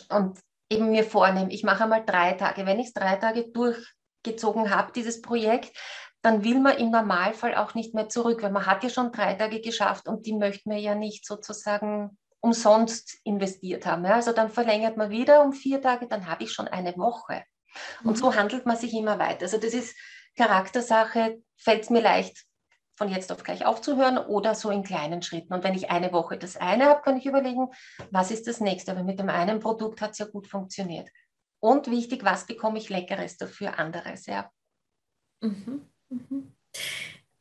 und 0.10 0.40
eben 0.70 0.92
mir 0.92 1.04
vornehme, 1.04 1.52
ich 1.52 1.64
mache 1.64 1.84
einmal 1.84 2.06
drei 2.06 2.32
Tage. 2.34 2.66
Wenn 2.66 2.80
ich 2.80 2.88
es 2.88 2.94
drei 2.94 3.18
Tage 3.18 3.52
durchgezogen 3.52 4.74
habe, 4.74 4.94
dieses 4.94 5.22
Projekt, 5.22 5.78
dann 6.22 6.46
will 6.46 6.60
man 6.60 6.78
im 6.78 6.92
Normalfall 6.92 7.56
auch 7.56 7.76
nicht 7.76 7.94
mehr 7.94 8.08
zurück, 8.08 8.42
weil 8.42 8.52
man 8.52 8.66
hat 8.66 8.84
ja 8.84 8.90
schon 8.90 9.12
drei 9.12 9.34
Tage 9.34 9.60
geschafft 9.60 10.08
und 10.08 10.26
die 10.26 10.34
möchte 10.34 10.70
man 10.70 10.80
ja 10.80 10.96
nicht 10.96 11.26
sozusagen 11.26 12.18
umsonst 12.46 13.18
investiert 13.24 13.88
haben. 13.88 14.06
Ja, 14.06 14.16
also 14.16 14.32
dann 14.32 14.52
verlängert 14.52 14.98
man 14.98 15.10
wieder 15.10 15.44
um 15.44 15.52
vier 15.52 15.82
Tage, 15.82 16.08
dann 16.08 16.28
habe 16.28 16.44
ich 16.44 16.52
schon 16.52 16.68
eine 16.68 16.96
Woche. 16.96 17.44
Und 18.04 18.12
mhm. 18.12 18.16
so 18.16 18.36
handelt 18.36 18.66
man 18.66 18.78
sich 18.78 18.94
immer 18.94 19.18
weiter. 19.18 19.42
Also 19.44 19.58
das 19.58 19.74
ist 19.74 19.98
Charaktersache, 20.38 21.42
fällt 21.58 21.84
es 21.84 21.90
mir 21.90 22.02
leicht, 22.02 22.46
von 22.96 23.10
jetzt 23.10 23.32
auf 23.32 23.44
gleich 23.44 23.66
aufzuhören 23.66 24.20
oder 24.20 24.54
so 24.54 24.70
in 24.70 24.84
kleinen 24.84 25.24
Schritten. 25.24 25.54
Und 25.54 25.64
wenn 25.64 25.74
ich 25.74 25.90
eine 25.90 26.14
Woche 26.14 26.38
das 26.38 26.56
eine 26.56 26.86
habe, 26.86 27.02
kann 27.02 27.18
ich 27.18 27.26
überlegen, 27.26 27.68
was 28.12 28.30
ist 28.32 28.48
das 28.48 28.62
nächste. 28.62 28.92
Aber 28.92 29.04
mit 29.04 29.20
dem 29.20 29.30
einen 29.30 29.60
Produkt 29.60 30.02
hat 30.02 30.12
es 30.12 30.20
ja 30.20 30.26
gut 30.26 30.48
funktioniert. 30.48 31.10
Und 31.60 31.90
wichtig, 31.90 32.24
was 32.24 32.46
bekomme 32.46 32.78
ich 32.78 32.90
Leckeres 32.90 33.38
dafür 33.38 33.80
anderes, 33.80 34.28
ja. 34.28 34.52
Mhm. 35.42 35.90
Mhm. 36.10 36.56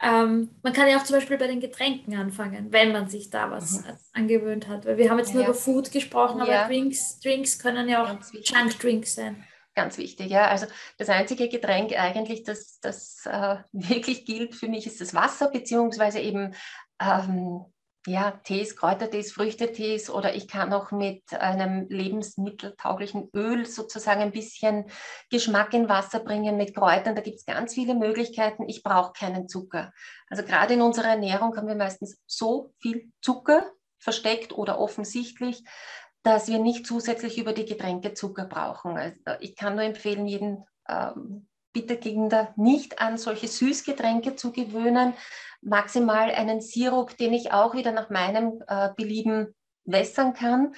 Ähm, 0.00 0.50
man 0.62 0.72
kann 0.72 0.88
ja 0.88 0.98
auch 0.98 1.04
zum 1.04 1.16
Beispiel 1.16 1.38
bei 1.38 1.46
den 1.46 1.60
Getränken 1.60 2.16
anfangen, 2.16 2.72
wenn 2.72 2.92
man 2.92 3.08
sich 3.08 3.30
da 3.30 3.50
was 3.50 3.84
mhm. 3.84 3.92
angewöhnt 4.12 4.68
hat. 4.68 4.86
Weil 4.86 4.98
wir 4.98 5.10
haben 5.10 5.18
jetzt 5.18 5.30
ja. 5.30 5.36
nur 5.36 5.44
über 5.44 5.54
Food 5.54 5.92
gesprochen, 5.92 6.40
aber 6.40 6.52
ja. 6.52 6.66
Drinks, 6.66 7.20
Drinks 7.20 7.58
können 7.58 7.88
ja 7.88 8.02
auch 8.02 8.10
Junk-Drinks 8.32 9.14
sein. 9.14 9.44
Ganz 9.74 9.98
wichtig, 9.98 10.30
ja. 10.30 10.46
Also 10.48 10.66
das 10.98 11.08
einzige 11.08 11.48
Getränk 11.48 11.92
eigentlich, 11.98 12.44
das, 12.44 12.78
das 12.80 13.26
äh, 13.26 13.56
wirklich 13.72 14.24
gilt 14.24 14.54
für 14.54 14.68
mich, 14.68 14.86
ist 14.86 15.00
das 15.00 15.14
Wasser, 15.14 15.50
beziehungsweise 15.50 16.20
eben 16.20 16.54
ähm, 17.00 17.64
ja, 18.06 18.32
Tees, 18.44 18.76
Kräutertees, 18.76 19.32
Früchtetees 19.32 20.10
oder 20.10 20.34
ich 20.34 20.46
kann 20.46 20.72
auch 20.72 20.90
mit 20.90 21.22
einem 21.32 21.88
lebensmitteltauglichen 21.88 23.30
Öl 23.34 23.64
sozusagen 23.64 24.20
ein 24.20 24.32
bisschen 24.32 24.86
Geschmack 25.30 25.72
in 25.72 25.88
Wasser 25.88 26.20
bringen 26.20 26.56
mit 26.56 26.74
Kräutern. 26.74 27.14
Da 27.14 27.22
gibt 27.22 27.38
es 27.38 27.46
ganz 27.46 27.74
viele 27.74 27.94
Möglichkeiten. 27.94 28.68
Ich 28.68 28.82
brauche 28.82 29.12
keinen 29.12 29.48
Zucker. 29.48 29.92
Also 30.28 30.42
gerade 30.42 30.74
in 30.74 30.82
unserer 30.82 31.08
Ernährung 31.08 31.56
haben 31.56 31.68
wir 31.68 31.74
meistens 31.74 32.20
so 32.26 32.74
viel 32.78 33.10
Zucker 33.22 33.70
versteckt 33.98 34.52
oder 34.52 34.78
offensichtlich, 34.78 35.64
dass 36.22 36.48
wir 36.48 36.58
nicht 36.58 36.86
zusätzlich 36.86 37.38
über 37.38 37.54
die 37.54 37.64
Getränke 37.64 38.12
Zucker 38.12 38.44
brauchen. 38.44 38.98
Also 38.98 39.16
ich 39.40 39.56
kann 39.56 39.76
nur 39.76 39.84
empfehlen, 39.84 40.26
jeden 40.26 40.64
ähm, 40.88 41.48
bitte 41.74 41.98
Kinder 41.98 42.54
nicht 42.56 43.02
an 43.02 43.18
solche 43.18 43.48
Süßgetränke 43.48 44.36
zu 44.36 44.52
gewöhnen, 44.52 45.12
maximal 45.60 46.30
einen 46.30 46.62
Sirup, 46.62 47.16
den 47.18 47.34
ich 47.34 47.52
auch 47.52 47.74
wieder 47.74 47.92
nach 47.92 48.08
meinem 48.08 48.62
äh, 48.66 48.90
Belieben 48.96 49.54
wässern 49.84 50.32
kann. 50.32 50.74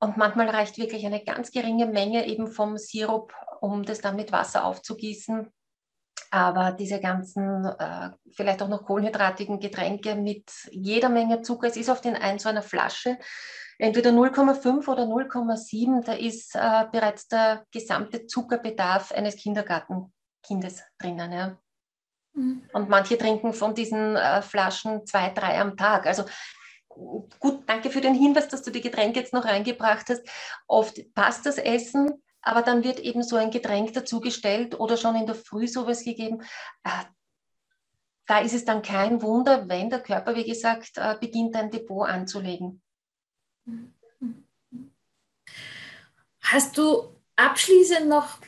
Und 0.00 0.16
manchmal 0.16 0.48
reicht 0.48 0.78
wirklich 0.78 1.04
eine 1.06 1.22
ganz 1.22 1.52
geringe 1.52 1.86
Menge 1.86 2.26
eben 2.26 2.48
vom 2.48 2.78
Sirup, 2.78 3.32
um 3.60 3.84
das 3.84 4.00
dann 4.00 4.16
mit 4.16 4.32
Wasser 4.32 4.64
aufzugießen. 4.64 5.52
Aber 6.30 6.72
diese 6.72 7.00
ganzen, 7.00 7.64
äh, 7.64 8.10
vielleicht 8.32 8.62
auch 8.62 8.68
noch 8.68 8.84
kohlenhydratigen 8.84 9.60
Getränke 9.60 10.14
mit 10.14 10.50
jeder 10.70 11.08
Menge 11.08 11.42
Zucker, 11.42 11.68
es 11.68 11.76
ist 11.76 11.88
oft 11.88 12.04
in 12.06 12.16
ein 12.16 12.38
so 12.38 12.48
einer 12.48 12.62
Flasche, 12.62 13.18
entweder 13.78 14.10
0,5 14.10 14.88
oder 14.88 15.04
0,7, 15.04 16.04
da 16.04 16.12
ist 16.12 16.54
äh, 16.54 16.84
bereits 16.92 17.28
der 17.28 17.64
gesamte 17.72 18.26
Zuckerbedarf 18.26 19.12
eines 19.12 19.36
Kindergartenkindes 20.48 20.82
drinnen. 20.98 21.32
Ja. 21.32 21.58
Mhm. 22.34 22.68
Und 22.72 22.88
manche 22.88 23.18
trinken 23.18 23.52
von 23.52 23.74
diesen 23.74 24.16
äh, 24.16 24.42
Flaschen 24.42 25.06
zwei, 25.06 25.30
drei 25.30 25.60
am 25.60 25.76
Tag. 25.76 26.06
Also 26.06 26.24
gut, 26.88 27.62
danke 27.66 27.90
für 27.90 28.00
den 28.00 28.14
Hinweis, 28.14 28.48
dass 28.48 28.62
du 28.62 28.70
die 28.70 28.80
Getränke 28.80 29.20
jetzt 29.20 29.32
noch 29.32 29.44
reingebracht 29.44 30.08
hast. 30.08 30.22
Oft 30.66 31.14
passt 31.14 31.46
das 31.46 31.58
Essen, 31.58 32.22
aber 32.42 32.62
dann 32.62 32.82
wird 32.82 32.98
eben 33.00 33.22
so 33.22 33.36
ein 33.36 33.50
Getränk 33.50 33.92
dazugestellt 33.92 34.78
oder 34.78 34.96
schon 34.96 35.16
in 35.16 35.26
der 35.26 35.34
Früh 35.34 35.68
sowas 35.68 36.04
gegeben. 36.04 36.42
Äh, 36.84 37.04
da 38.26 38.40
ist 38.40 38.54
es 38.54 38.64
dann 38.64 38.82
kein 38.82 39.22
Wunder, 39.22 39.68
wenn 39.68 39.88
der 39.88 40.02
Körper, 40.02 40.34
wie 40.34 40.44
gesagt, 40.44 40.98
äh, 40.98 41.16
beginnt 41.18 41.56
ein 41.56 41.70
Depot 41.70 42.06
anzulegen. 42.06 42.82
Hast 46.42 46.76
du 46.76 47.16
abschließend 47.36 48.08
noch 48.08 48.38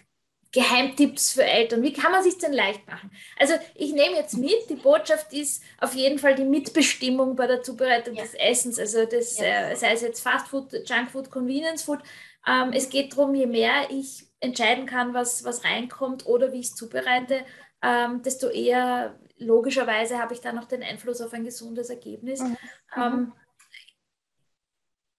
Geheimtipps 0.52 1.32
für 1.32 1.44
Eltern? 1.44 1.82
Wie 1.82 1.92
kann 1.92 2.10
man 2.10 2.24
sich 2.24 2.38
denn 2.38 2.52
leicht 2.52 2.86
machen? 2.88 3.10
Also 3.38 3.54
ich 3.74 3.92
nehme 3.92 4.16
jetzt 4.16 4.36
mit, 4.36 4.68
die 4.68 4.74
Botschaft 4.74 5.32
ist 5.32 5.62
auf 5.78 5.94
jeden 5.94 6.18
Fall 6.18 6.34
die 6.34 6.44
Mitbestimmung 6.44 7.36
bei 7.36 7.46
der 7.46 7.62
Zubereitung 7.62 8.14
ja. 8.14 8.22
des 8.22 8.34
Essens. 8.34 8.78
Also 8.78 9.04
das, 9.06 9.38
ja. 9.38 9.70
äh, 9.70 9.76
sei 9.76 9.92
es 9.92 10.02
jetzt 10.02 10.22
Fast 10.22 10.48
Food, 10.48 10.72
Junk 10.88 11.10
Food, 11.10 11.30
Convenience 11.30 11.84
Food. 11.84 12.00
Ähm, 12.46 12.72
es 12.72 12.88
geht 12.88 13.12
darum, 13.12 13.34
je 13.34 13.46
mehr 13.46 13.90
ich 13.90 14.24
entscheiden 14.40 14.86
kann, 14.86 15.14
was, 15.14 15.44
was 15.44 15.64
reinkommt 15.64 16.26
oder 16.26 16.52
wie 16.52 16.60
ich 16.60 16.68
es 16.68 16.74
zubereite, 16.74 17.44
ähm, 17.82 18.22
desto 18.22 18.48
eher 18.48 19.18
logischerweise 19.36 20.18
habe 20.18 20.34
ich 20.34 20.40
dann 20.40 20.56
noch 20.56 20.66
den 20.66 20.82
Einfluss 20.82 21.20
auf 21.20 21.32
ein 21.32 21.44
gesundes 21.44 21.90
Ergebnis. 21.90 22.40
Mhm. 22.40 22.56
Ähm, 22.96 23.12
mhm. 23.12 23.32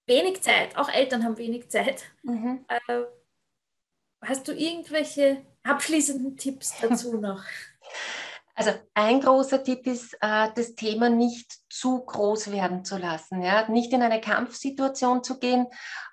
wenig 0.06 0.42
Zeit, 0.42 0.76
auch 0.76 0.88
Eltern 0.88 1.24
haben 1.24 1.38
wenig 1.38 1.70
Zeit. 1.70 2.04
Mhm. 2.22 2.64
Äh, 2.68 3.02
Hast 4.22 4.46
du 4.46 4.52
irgendwelche 4.52 5.44
abschließenden 5.64 6.36
Tipps 6.36 6.74
dazu 6.80 7.16
noch? 7.20 7.42
Also 8.54 8.70
ein 8.94 9.20
großer 9.20 9.64
Tipp 9.64 9.86
ist, 9.86 10.14
äh, 10.20 10.48
das 10.54 10.74
Thema 10.74 11.08
nicht 11.08 11.52
zu 11.68 12.04
groß 12.04 12.52
werden 12.52 12.84
zu 12.84 12.98
lassen, 12.98 13.42
ja? 13.42 13.68
nicht 13.68 13.92
in 13.92 14.02
eine 14.02 14.20
Kampfsituation 14.20 15.24
zu 15.24 15.38
gehen. 15.38 15.66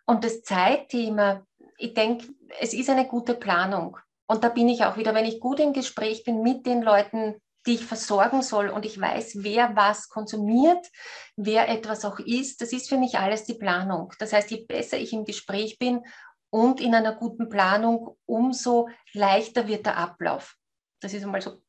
Und 0.05 0.23
das 0.23 0.41
Zeitthema, 0.41 1.45
ich 1.77 1.93
denke, 1.93 2.27
es 2.59 2.73
ist 2.73 2.89
eine 2.89 3.05
gute 3.05 3.35
Planung. 3.35 3.97
Und 4.25 4.43
da 4.43 4.49
bin 4.49 4.69
ich 4.69 4.85
auch 4.85 4.97
wieder, 4.97 5.13
wenn 5.13 5.25
ich 5.25 5.39
gut 5.39 5.59
im 5.59 5.73
Gespräch 5.73 6.23
bin 6.23 6.41
mit 6.41 6.65
den 6.65 6.81
Leuten, 6.81 7.35
die 7.65 7.75
ich 7.75 7.85
versorgen 7.85 8.41
soll 8.41 8.69
und 8.69 8.85
ich 8.85 8.99
weiß, 8.99 9.43
wer 9.43 9.75
was 9.75 10.07
konsumiert, 10.07 10.87
wer 11.35 11.67
etwas 11.67 12.05
auch 12.05 12.19
isst, 12.19 12.61
das 12.61 12.71
ist 12.71 12.89
für 12.89 12.97
mich 12.97 13.19
alles 13.19 13.43
die 13.43 13.55
Planung. 13.55 14.13
Das 14.17 14.31
heißt, 14.31 14.49
je 14.49 14.65
besser 14.65 14.97
ich 14.97 15.13
im 15.13 15.25
Gespräch 15.25 15.77
bin, 15.77 16.03
und 16.49 16.81
in 16.81 16.95
einer 16.95 17.15
guten 17.15 17.49
Planung, 17.49 18.17
umso 18.25 18.89
leichter 19.13 19.67
wird 19.67 19.85
der 19.85 19.97
Ablauf. 19.97 20.55
Das 21.01 21.13
ist 21.13 21.23
einmal 21.23 21.41
so 21.41 21.61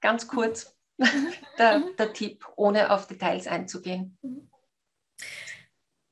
ganz 0.00 0.26
kurz 0.28 0.76
der, 1.58 1.78
mhm. 1.78 1.96
der 1.96 2.12
Tipp, 2.12 2.46
ohne 2.56 2.90
auf 2.90 3.06
Details 3.06 3.46
einzugehen. 3.46 4.18
Mhm. 4.22 4.50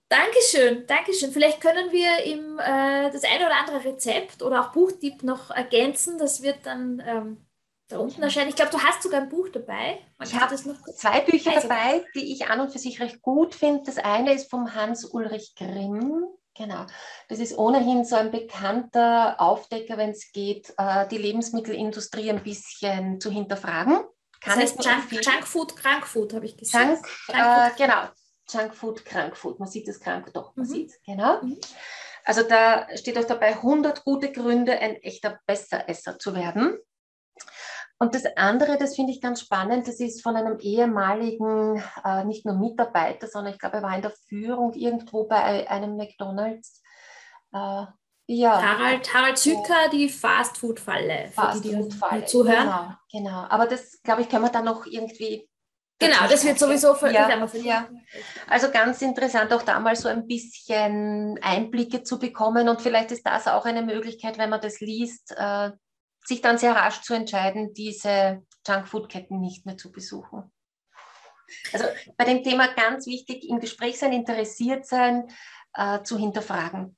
Dankeschön, 0.08 0.86
Dankeschön. 0.86 1.32
Vielleicht 1.32 1.60
können 1.60 1.90
wir 1.90 2.22
im, 2.24 2.58
äh, 2.60 3.10
das 3.10 3.24
eine 3.24 3.46
oder 3.46 3.56
andere 3.58 3.84
Rezept 3.84 4.42
oder 4.42 4.60
auch 4.60 4.72
Buchtipp 4.72 5.24
noch 5.24 5.50
ergänzen. 5.50 6.18
Das 6.18 6.42
wird 6.42 6.66
dann 6.66 7.02
ähm, 7.04 7.46
da 7.88 7.98
unten 7.98 8.22
erscheinen. 8.22 8.48
Ich 8.48 8.54
glaube, 8.54 8.70
du 8.70 8.78
hast 8.78 9.02
sogar 9.02 9.22
ein 9.22 9.28
Buch 9.28 9.48
dabei. 9.48 9.98
Man 10.18 10.28
ich 10.28 10.38
habe 10.38 10.54
zwei 10.56 11.20
Bücher 11.22 11.52
dabei, 11.60 12.04
die 12.14 12.32
ich 12.32 12.46
an 12.46 12.60
und 12.60 12.70
für 12.70 12.78
sich 12.78 13.00
recht 13.00 13.22
gut 13.22 13.54
finde. 13.54 13.82
Das 13.84 13.98
eine 13.98 14.34
ist 14.34 14.50
vom 14.50 14.74
Hans-Ulrich 14.74 15.54
Grimm. 15.56 16.26
Genau. 16.56 16.86
Das 17.28 17.40
ist 17.40 17.58
ohnehin 17.58 18.04
so 18.04 18.16
ein 18.16 18.30
bekannter 18.30 19.40
Aufdecker, 19.40 19.96
wenn 19.96 20.10
es 20.10 20.30
geht, 20.32 20.72
äh, 20.78 21.06
die 21.08 21.18
Lebensmittelindustrie 21.18 22.30
ein 22.30 22.42
bisschen 22.42 23.20
zu 23.20 23.30
hinterfragen. 23.30 24.04
Kann 24.40 24.60
das 24.60 24.76
heißt 24.76 24.84
Junk, 24.84 25.24
Junkfood, 25.24 25.76
Krankfood, 25.76 26.34
habe 26.34 26.46
ich 26.46 26.56
gesagt. 26.56 26.86
Junk, 26.86 27.06
Junk 27.28 27.38
äh, 27.38 27.70
genau, 27.76 28.08
Junkfood, 28.50 29.04
Krankfood. 29.04 29.58
Man 29.58 29.68
sieht 29.68 29.88
das 29.88 29.98
krank, 29.98 30.32
doch, 30.32 30.54
man 30.54 30.66
mhm. 30.66 30.70
sieht 30.70 30.90
es, 30.90 31.00
genau. 31.02 31.42
Mhm. 31.42 31.58
Also 32.24 32.42
da 32.42 32.86
steht 32.96 33.18
auch 33.18 33.24
dabei 33.24 33.54
100 33.54 34.04
gute 34.04 34.32
Gründe, 34.32 34.78
ein 34.78 34.96
echter 34.96 35.40
Besseresser 35.46 36.18
zu 36.18 36.34
werden. 36.34 36.78
Und 37.98 38.14
das 38.14 38.24
andere, 38.36 38.76
das 38.76 38.96
finde 38.96 39.12
ich 39.12 39.20
ganz 39.20 39.40
spannend, 39.40 39.86
das 39.86 40.00
ist 40.00 40.22
von 40.22 40.36
einem 40.36 40.58
ehemaligen, 40.58 41.82
äh, 42.04 42.24
nicht 42.24 42.44
nur 42.44 42.56
Mitarbeiter, 42.56 43.28
sondern 43.28 43.52
ich 43.52 43.58
glaube, 43.58 43.76
er 43.76 43.82
war 43.82 43.94
in 43.94 44.02
der 44.02 44.12
Führung 44.28 44.72
irgendwo 44.74 45.24
bei 45.24 45.68
einem 45.70 45.96
McDonalds. 45.96 46.82
Äh, 47.52 47.86
ja. 48.26 48.62
Harald, 48.62 49.12
Harald 49.14 49.38
Zücker, 49.38 49.88
die 49.92 50.08
Fastfood-Falle, 50.08 51.28
Fast 51.28 51.64
die, 51.64 51.70
die 51.70 52.24
zuhören. 52.24 52.64
Genau, 52.64 52.94
genau. 53.12 53.46
Aber 53.48 53.66
das, 53.66 54.02
glaube 54.02 54.22
ich, 54.22 54.28
können 54.28 54.44
wir 54.44 54.50
dann 54.50 54.64
noch 54.64 54.86
irgendwie 54.86 55.48
Genau, 56.00 56.26
das 56.28 56.44
wird 56.44 56.58
sowieso 56.58 56.94
ja, 57.06 57.28
ja. 57.62 57.88
Also 58.48 58.70
ganz 58.70 59.00
interessant, 59.00 59.52
auch 59.52 59.62
da 59.62 59.78
mal 59.78 59.94
so 59.94 60.08
ein 60.08 60.26
bisschen 60.26 61.38
Einblicke 61.40 62.02
zu 62.02 62.18
bekommen. 62.18 62.68
Und 62.68 62.82
vielleicht 62.82 63.12
ist 63.12 63.24
das 63.24 63.46
auch 63.46 63.64
eine 63.64 63.82
Möglichkeit, 63.82 64.36
wenn 64.36 64.50
man 64.50 64.60
das 64.60 64.80
liest, 64.80 65.34
äh, 65.36 65.70
sich 66.24 66.40
dann 66.40 66.58
sehr 66.58 66.74
rasch 66.74 67.02
zu 67.02 67.14
entscheiden, 67.14 67.74
diese 67.74 68.42
Junkfood-Ketten 68.66 69.40
nicht 69.40 69.66
mehr 69.66 69.76
zu 69.76 69.92
besuchen. 69.92 70.50
Also 71.72 71.84
bei 72.16 72.24
dem 72.24 72.42
Thema 72.42 72.68
ganz 72.68 73.06
wichtig, 73.06 73.48
im 73.48 73.60
Gespräch 73.60 73.98
sein, 73.98 74.12
interessiert 74.12 74.86
sein, 74.86 75.28
äh, 75.74 76.02
zu 76.02 76.18
hinterfragen. 76.18 76.96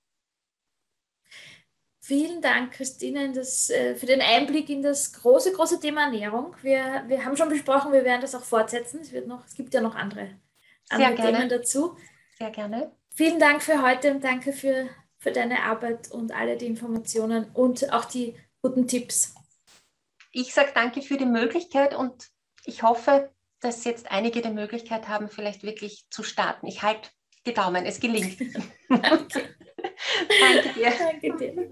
Vielen 2.00 2.40
Dank, 2.40 2.72
Christine, 2.72 3.32
das, 3.32 3.68
äh, 3.68 3.96
für 3.96 4.06
den 4.06 4.20
Einblick 4.20 4.68
in 4.70 4.80
das 4.80 5.12
große, 5.12 5.52
große 5.52 5.80
Thema 5.80 6.04
Ernährung. 6.04 6.54
Wir, 6.62 7.02
wir 7.08 7.24
haben 7.24 7.36
schon 7.36 7.48
besprochen, 7.48 7.92
wir 7.92 8.04
werden 8.04 8.20
das 8.20 8.36
auch 8.36 8.44
fortsetzen. 8.44 9.00
Es, 9.00 9.10
wird 9.10 9.26
noch, 9.26 9.44
es 9.44 9.54
gibt 9.54 9.74
ja 9.74 9.80
noch 9.80 9.96
andere, 9.96 10.38
andere 10.88 11.16
Themen 11.16 11.48
dazu. 11.48 11.96
Sehr 12.38 12.50
gerne. 12.50 12.92
Vielen 13.16 13.40
Dank 13.40 13.60
für 13.60 13.82
heute 13.82 14.12
und 14.12 14.22
danke 14.22 14.52
für, 14.52 14.88
für 15.18 15.32
deine 15.32 15.64
Arbeit 15.64 16.12
und 16.12 16.30
alle 16.30 16.56
die 16.56 16.66
Informationen 16.66 17.50
und 17.54 17.92
auch 17.92 18.04
die 18.04 18.36
guten 18.66 18.88
Tipps. 18.88 19.32
Ich 20.32 20.52
sage 20.52 20.72
danke 20.74 21.00
für 21.00 21.16
die 21.16 21.24
Möglichkeit 21.26 21.94
und 21.94 22.26
ich 22.64 22.82
hoffe, 22.82 23.30
dass 23.60 23.84
jetzt 23.84 24.10
einige 24.10 24.42
die 24.42 24.50
Möglichkeit 24.50 25.08
haben, 25.08 25.28
vielleicht 25.28 25.62
wirklich 25.62 26.04
zu 26.10 26.24
starten. 26.24 26.66
Ich 26.66 26.82
halte 26.82 27.08
die 27.46 27.54
Daumen, 27.54 27.86
es 27.86 28.00
gelingt. 28.00 28.40
danke. 28.88 29.54
danke 30.40 30.72
dir. 30.74 30.92
Danke 30.98 31.36
dir. 31.38 31.70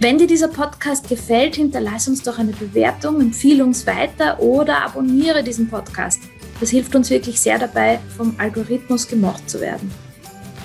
Wenn 0.00 0.18
dir 0.18 0.26
dieser 0.26 0.48
Podcast 0.48 1.08
gefällt, 1.08 1.54
hinterlass 1.54 2.08
uns 2.08 2.22
doch 2.22 2.38
eine 2.38 2.52
Bewertung, 2.52 3.20
empfehle 3.20 3.64
uns 3.64 3.86
weiter 3.86 4.40
oder 4.40 4.84
abonniere 4.84 5.44
diesen 5.44 5.68
Podcast. 5.68 6.20
Das 6.58 6.70
hilft 6.70 6.96
uns 6.96 7.10
wirklich 7.10 7.40
sehr 7.40 7.60
dabei, 7.60 8.00
vom 8.16 8.34
Algorithmus 8.38 9.06
gemocht 9.06 9.48
zu 9.48 9.60
werden. 9.60 9.92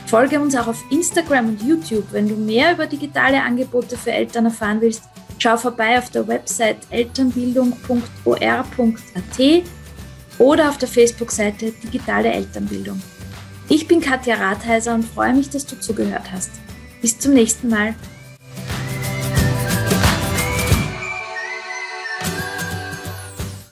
Folge 0.05 0.39
uns 0.39 0.55
auch 0.55 0.67
auf 0.67 0.83
Instagram 0.91 1.49
und 1.49 1.63
YouTube. 1.63 2.05
Wenn 2.11 2.27
du 2.27 2.35
mehr 2.35 2.73
über 2.73 2.85
digitale 2.85 3.41
Angebote 3.41 3.97
für 3.97 4.11
Eltern 4.11 4.45
erfahren 4.45 4.81
willst, 4.81 5.03
schau 5.39 5.57
vorbei 5.57 5.97
auf 5.97 6.11
der 6.11 6.27
Website 6.27 6.77
elternbildung.or.at 6.89 9.63
oder 10.39 10.69
auf 10.69 10.77
der 10.77 10.87
Facebook-Seite 10.87 11.71
Digitale 11.71 12.31
Elternbildung. 12.31 13.01
Ich 13.69 13.87
bin 13.87 14.01
Katja 14.01 14.35
Rathheiser 14.35 14.93
und 14.93 15.03
freue 15.03 15.33
mich, 15.33 15.49
dass 15.49 15.65
du 15.65 15.79
zugehört 15.79 16.31
hast. 16.31 16.51
Bis 17.01 17.17
zum 17.17 17.33
nächsten 17.33 17.69
Mal. 17.69 17.95